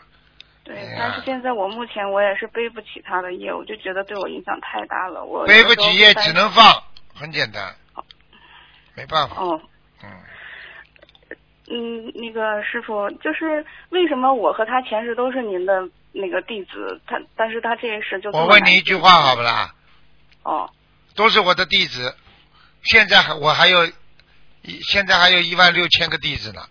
[0.62, 5.24] 对哎，但是现在我目前我也是背不起他的业，我就觉得对我影响太大了。
[5.24, 6.80] 我背不起业只能放，
[7.16, 7.74] 很简单，
[8.94, 9.42] 没办法。
[9.42, 9.60] 哦，
[10.04, 10.08] 嗯，
[11.68, 19.74] 嗯，那个师傅，就是为什么我和他前世都是您的那个弟子，他但是他这一世就我问你一句话好不啦？
[20.42, 20.70] 哦，
[21.16, 22.14] 都是我的弟子，
[22.82, 26.62] 现在还我还有一现在还有一万六千个弟子呢。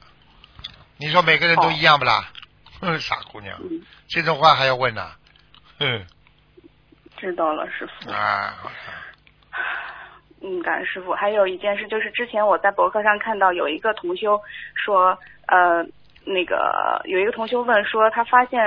[0.98, 2.30] 你说每个人都一样不啦？
[2.80, 5.12] 哼，傻姑娘，嗯，这种话还要问呢？
[5.80, 6.06] 嗯
[7.18, 8.12] 知道了，师傅。
[8.12, 8.54] 啊，
[10.44, 11.14] 嗯，感恩师傅。
[11.14, 14.38] 还有一件事，就是之前我在博客上看到有一个同修
[14.76, 15.18] 说，
[15.48, 15.82] 呃，
[16.26, 18.60] 那个有一个同修问说，他发现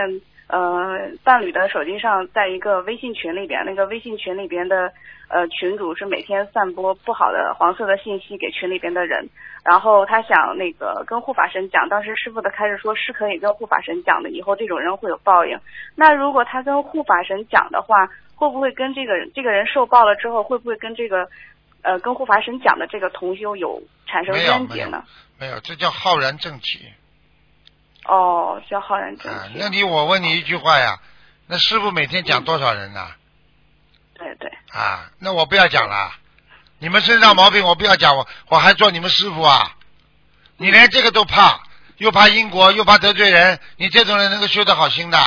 [0.48, 4.90] 呃伴侣的手机上，在一个微信群里边，那个微信群里边的
[5.28, 9.28] 呃群主是每天散播不好的黄色的信息给群里边的人，
[9.62, 15.58] 然后他想那个跟护法神讲，当时师傅的开始说是可以跟护法神讲的，以后这种人会有报应。
[15.94, 21.26] 那如果他跟护法神讲的话，会不会跟这个人这个人受报了之后，会不会跟这个
[21.82, 25.04] 呃跟护法神讲的这个同修有产生没有没有冤结呢？
[25.38, 26.92] 没有，这叫浩然正气
[28.04, 29.46] 哦，叫浩然正啊。
[29.48, 29.54] 气。
[29.56, 30.98] 那你我问你一句话呀，
[31.46, 33.08] 那师傅每天讲多少人呢？
[34.14, 36.10] 对对，啊，那我不要讲了。
[36.78, 39.76] 你们身上毛病我不要讲，我我还做你们师傅啊？
[40.56, 41.60] 你连这个都怕，
[41.98, 45.18] 又怕因果，又怕得罪人，你这种人能够修得好心的？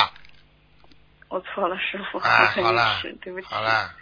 [1.27, 2.17] 我错了，师傅，
[2.63, 3.45] 好了是对不起。
[3.47, 3.93] 好了，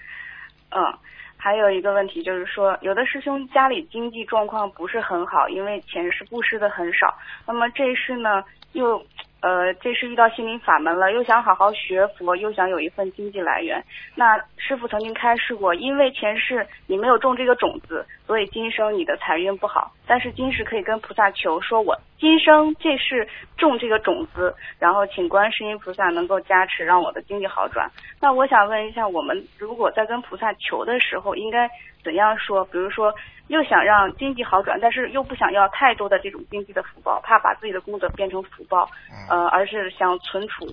[0.69, 0.97] 嗯，
[1.37, 7.15] 还有一个问题就是说，有的师兄家里经济状况不是很好，因为前世布施的很少。
[7.45, 8.43] 那么这一世呢，
[8.73, 9.01] 又
[9.41, 13.83] 呃这是遇到心灵法门了，又想好好学佛，又想有一份经济来源。
[14.15, 19.91] 那师傅曾经开示过，因为前世你没有种这个种子，所以今生你的财运不好。
[20.07, 23.27] 但是今世可以跟菩萨求，说我今生这世
[23.57, 27.89] 种这个种子，然后请观世音菩萨能够加持，让我的经济好转。
[28.19, 31.69] 那我想问一下，我们如果在跟菩萨求的时候，应该
[32.07, 32.63] 怎样说？
[32.63, 33.13] 比如说，
[33.47, 38.89] 又想让经济好转，但是又不想要太多的这种经济的福报，怕把自己的功德变成福报，
[39.29, 40.65] 呃，而是想存储。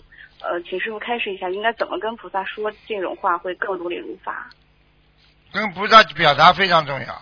[0.42, 4.48] 呃，请师傅开示一下，应该怎么跟菩萨说这种话会更如理如法？
[5.52, 7.12] 跟菩萨表达非常重要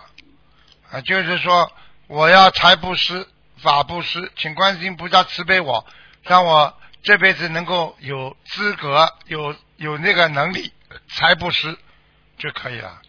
[0.91, 1.71] 啊，就是说
[2.05, 3.25] 我要财布施、
[3.57, 5.83] 法布施，请观世音菩萨慈悲我，
[6.21, 6.71] 让我
[7.01, 10.71] 这辈子能够有资格、有有那个能力
[11.07, 11.75] 财布施
[12.37, 13.01] 就可以了。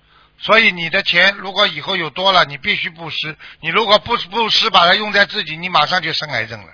[0.44, 3.34] 所以你的钱如果以后有多了，你必须布施。
[3.60, 6.72] 你如果不布施，把它用在自己，你马上就生癌症了。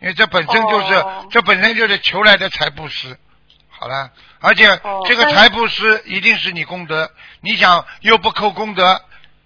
[0.00, 3.18] 因为这本身就是、哦这本身就是求来的财布施。
[3.68, 4.10] 好了，
[4.40, 7.10] 而且这个财布施一定是你功德，
[7.42, 9.02] 你想又不扣功德，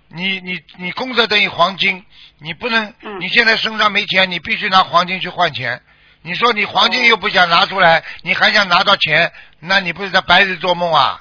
[0.06, 2.04] 你你你功德等于黄金，
[2.38, 5.82] 你不能，嗯你现在身上没钱，你必须拿黄金去换钱。
[6.22, 11.18] 你说你黄金又不想拿出来，你还想拿到钱，那你不是在白日做梦啊？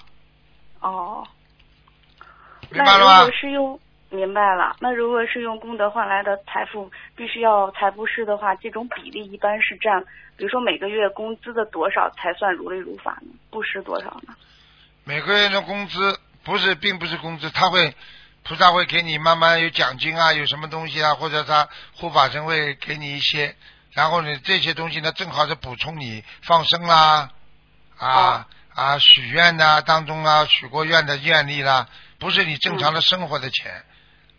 [0.81, 1.27] 哦，
[2.72, 3.31] 明白了吗那如果？
[3.38, 3.80] 是用
[4.10, 10.03] 明白了，那如果是用功德换来的财富，必须要财布施的话，这种比例一般是占，
[10.35, 13.31] 比如说每个月工资的多少才算如理如法呢？
[13.49, 14.35] 布施多少呢？
[15.06, 17.95] 每个月的工资不是，并不是工资，他会
[18.43, 23.56] 菩萨会给你慢慢有奖金啊，有什么东西啊，或者他护法神会给你一些，
[23.93, 27.30] 然后呢，这些东西呢，正好是补充你放生啦，
[27.98, 31.88] 啊、啊许愿呐、当中啊许过愿的愿力啦，
[32.22, 33.84] 不是你正常的生活的钱，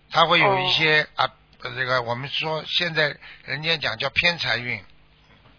[0.08, 1.28] 他会有一些、啊，
[1.62, 4.80] 呃这个我们说现在人家讲叫偏财运，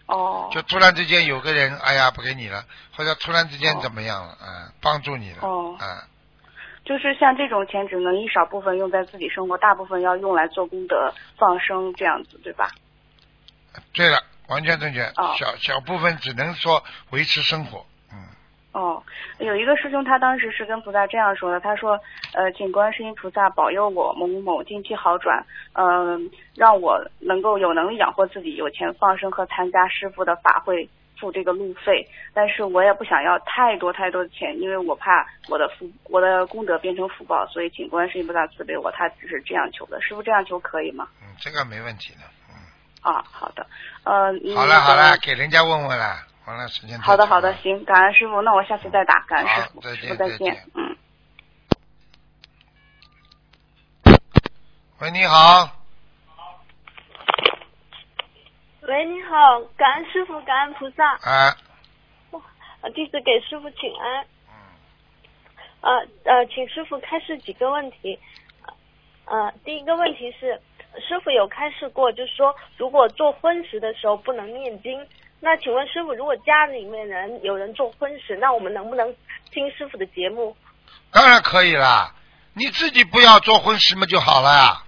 [0.06, 2.64] 哦，就突然之间有个人，哎呀不给你了，
[2.96, 6.08] 或者突然之间怎么样了，啊，帮助你了，哦啊。
[6.86, 12.70] 就是像这种钱只能一少部分用在自己生活，大部分要用来做功德、放生这样子，对吧？
[13.92, 15.02] 对了，完全正确。
[15.16, 17.84] 哦小小部分只能说维持生活。
[18.74, 19.00] 哦，
[19.38, 21.92] 有一个师兄，他当时是跟菩萨这样说的，他说，
[22.34, 30.88] 呃，请观世音菩萨保佑我某某某近期好转，嗯、让我能够有能力养活自己，有钱放生和参加师傅的法会，
[31.20, 32.04] 付这个路费。
[32.34, 38.90] 但是我也不想要太多太多的钱，因为我怕我的福我的功德变成福报，所以请观世音菩萨慈悲我。
[38.90, 41.06] 他只是这样求的，师傅这样求可以吗？
[41.22, 42.22] 嗯，这个没问题的。
[42.50, 42.58] 嗯
[43.02, 43.64] 啊，好的，
[44.02, 50.96] 呃，好了好了，给人家问问了，完了时间好的，好的，行，感恩师傅，那我下次再打，感恩师傅，再见师傅再再见嗯。
[55.00, 55.70] 喂，你好，
[58.82, 61.56] 喂，你好，感恩师傅，感恩菩萨，啊，
[62.82, 64.24] 呃弟子给师傅请安。
[64.24, 64.28] 嗯
[65.80, 65.92] 呃
[66.24, 68.18] 呃，请师傅开示几个问题。
[69.26, 70.60] 呃，第一个问题是，
[71.06, 75.06] 师傅有开示过，就是说，如果做荤食的时候不能念经，
[75.44, 79.14] 那请问师傅，如果家里面人有人做婚事，那我们能不能
[79.50, 80.56] 听师傅的节目？
[81.12, 82.14] 当然可以啦，
[82.54, 84.82] 你自己不要做婚事嘛就好了呀，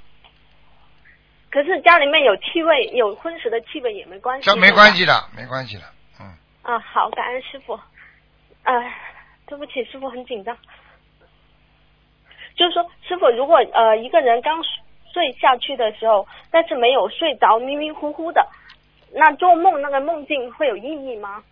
[1.51, 4.47] 可是家里面有气味，有婚食的气味也没关系。
[4.49, 5.83] 这没关系的，没关系的。
[6.20, 6.27] 嗯
[6.62, 7.78] 啊，好，感恩师傅。
[8.62, 8.99] 哎，
[9.47, 10.57] 对不起，师傅很紧张。
[12.57, 14.57] 就是说，师傅，如果呃一个人刚
[15.12, 18.49] 睡下去的时候，但是没有睡着，迷迷糊糊的，
[19.18, 21.43] 那做梦那个梦境会有意义吗？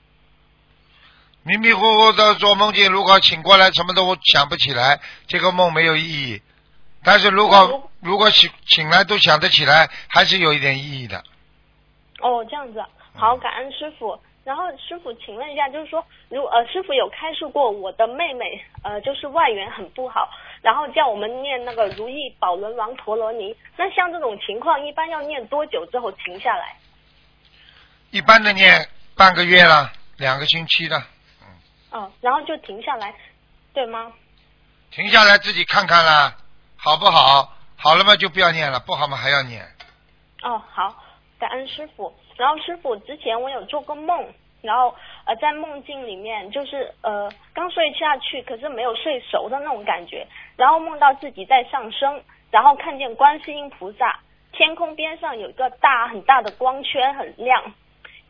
[1.45, 6.43] 迷迷糊糊的做梦境，如果醒过来什么都想不起来，这个梦没有意义。
[7.03, 11.25] 但是如果如果醒醒来都想得起来，还是有一点意义的。
[12.21, 12.85] 哦，这样子，
[13.15, 14.19] 好，感恩师傅。
[14.45, 20.29] 然后师傅，请问一下，就是说，如呃，师傅有开示过我的妹妹，呃，就是外缘很不好，
[20.61, 23.57] 然后叫我们念那个如意宝轮王陀罗尼。
[23.79, 26.77] 那像这种情况，一般要念多久之后停下来？
[28.15, 28.87] 一般的念
[29.17, 31.05] 半个月了，两个星期了，
[31.91, 33.13] 哦，然后就停下来，
[33.73, 34.13] 对吗？
[34.93, 36.37] 停下来自己看看啦，
[36.77, 37.53] 好不好？
[37.77, 39.67] 好了嘛就不要念了，不好嘛还要念。
[40.45, 40.95] 哦，好，
[41.41, 42.15] 感恩师傅。
[42.37, 44.33] 然后师傅之前我有做过梦，
[44.63, 50.25] 然后呃在梦境里面就是呃刚睡下去，可是没有睡熟的那种感觉，
[50.55, 52.23] 然后梦到自己在上升，
[52.53, 54.21] 然后看见观世音菩萨，
[54.53, 57.75] 天空边上有一个大很大的光圈，很亮，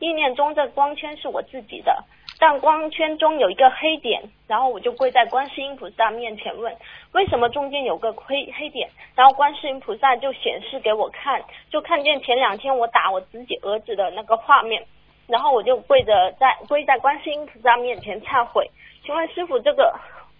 [0.05, 2.05] 意念中这光圈是我自己的，
[2.39, 6.77] 但光圈中有一个黑点，然后我就跪在观世音菩萨面前问，
[7.13, 8.91] 为什么中间有个黑黑点？
[9.15, 14.85] 然后观世音菩萨就显示给我看，就看见前两天我打我自己儿子的那个画面，
[15.27, 18.71] 然后我就跪着在跪在观世音菩萨面前忏悔。
[19.07, 19.95] 请问师傅，这个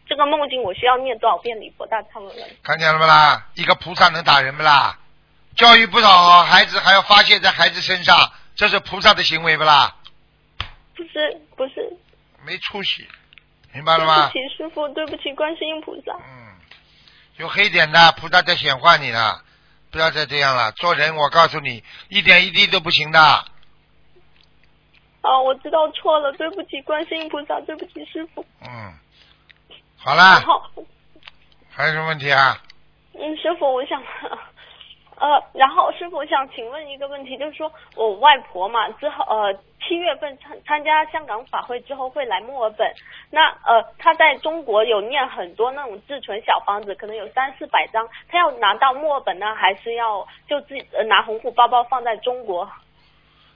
[0.07, 2.51] 这个梦境我需要念多少遍礼佛大忏悔文？
[2.63, 3.47] 看见了不啦？
[3.55, 4.99] 一个菩萨能打人不啦？
[5.57, 6.09] 教育不少
[6.43, 8.17] 孩子还要发泄在孩子身上，
[8.57, 9.97] 这是菩萨的行为不啦？
[10.95, 11.97] 不是不是，
[12.47, 13.07] 没出息，
[13.73, 14.31] 明白了吗？
[14.31, 16.13] 对不起师傅，对不起观世音菩萨。
[16.15, 16.45] 嗯
[17.37, 19.43] 有黑点的菩萨在显化你了，
[19.91, 20.71] 不要再这样了。
[20.71, 23.21] 做人，我告诉你，一点一滴都不行的。
[23.21, 23.45] 啊，
[25.45, 28.47] 我知道错了，对不起观世音菩萨，对不起师傅。
[28.61, 28.95] 嗯，
[29.97, 30.71] 好了好，
[31.71, 32.63] 还有什么问题啊？
[33.15, 34.01] 嗯，师傅，我想，
[35.17, 39.55] 呃，然后师傅，我想请问一个问题，就是说我外婆嘛，之后呃
[39.87, 42.93] 七月份参参加香港法会之后会来墨尔本，
[43.31, 52.69] 那呃她在中国有念很多那种自存小房子，可能有三四百张，她要拿到墨尔本呢，还是要就自己、呃、拿红布包包放在中国？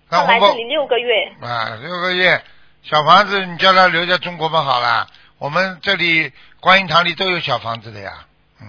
[0.08, 2.40] 她来这里六个月，啊，六个月
[2.82, 5.06] 小房子，你叫她留在中国不好啦？
[5.38, 8.24] 我们这里观音堂里都有小房子的呀。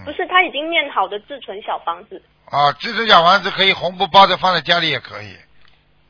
[0.06, 5.36] 不是她已经念好的自存小房子，啊，这种小房子可以红布包着放在家里也可以，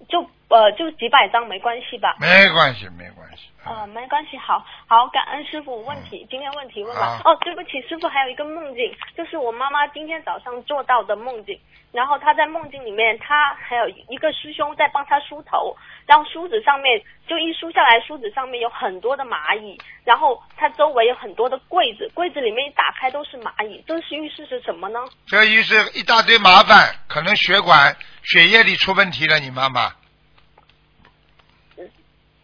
[0.08, 2.16] 就呃就几百张没关系吧？
[2.20, 3.44] 没关系，没关系。
[3.66, 5.84] 呃，没关系，好好感恩师傅。
[5.84, 7.20] 问题、今天问题问完。
[7.20, 11.60] 哦，对不起，师傅还有一个梦境，就是我妈妈今天早上做到的梦境。
[11.92, 15.76] 然后他在梦境里面，他还有一个师兄在帮他梳头，
[16.06, 25.00] 然后梳子上面就一梳下来，梳子上面有很多的蚂蚁，然后他周围有很多的柜子，柜子里面一打开都是蚂蚁，这是预示是什么呢？
[25.26, 29.40] 这预示一大堆麻烦，可能血管、血液里出问题了。
[29.40, 29.90] 你妈妈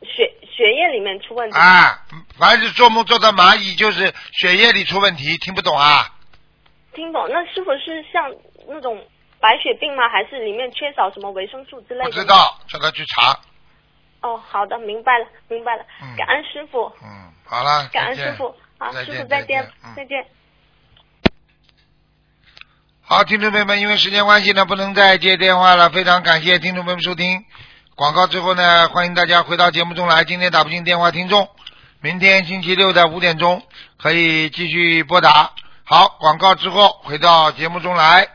[0.02, 1.58] 血血液里面出问题。
[1.58, 2.00] 啊，
[2.40, 6.12] 凡是做梦做到蚂蚁，就是血液里出问题，听不懂啊？
[6.94, 7.28] 听懂？
[7.30, 8.34] 那是不是像
[8.68, 9.04] 那种
[9.40, 10.10] 白血病吗？
[10.10, 12.06] 还是里面缺少什么维生素之类的？
[12.06, 12.26] 不知。
[12.26, 13.40] 道，叫他去查。
[14.22, 15.86] 哦，好的，明白了，明白了。
[16.18, 18.56] 感恩师傅，嗯，好了，感恩师傅。
[18.80, 20.26] 好，师傅再见再见嗯，再见。
[23.02, 25.92] 好，听众朋友们，因为时间关系呢，不能再接电话了。
[25.92, 27.46] 非常感谢听众朋友们收听
[27.96, 30.24] 广告之后呢，欢迎大家回到节目中来。
[30.24, 31.48] 今天打不进电话，听众，
[32.02, 33.62] 明天星期六的五点钟
[33.98, 35.52] 可以继续拨打。
[35.84, 38.35] 好，广告之后回到节目中来。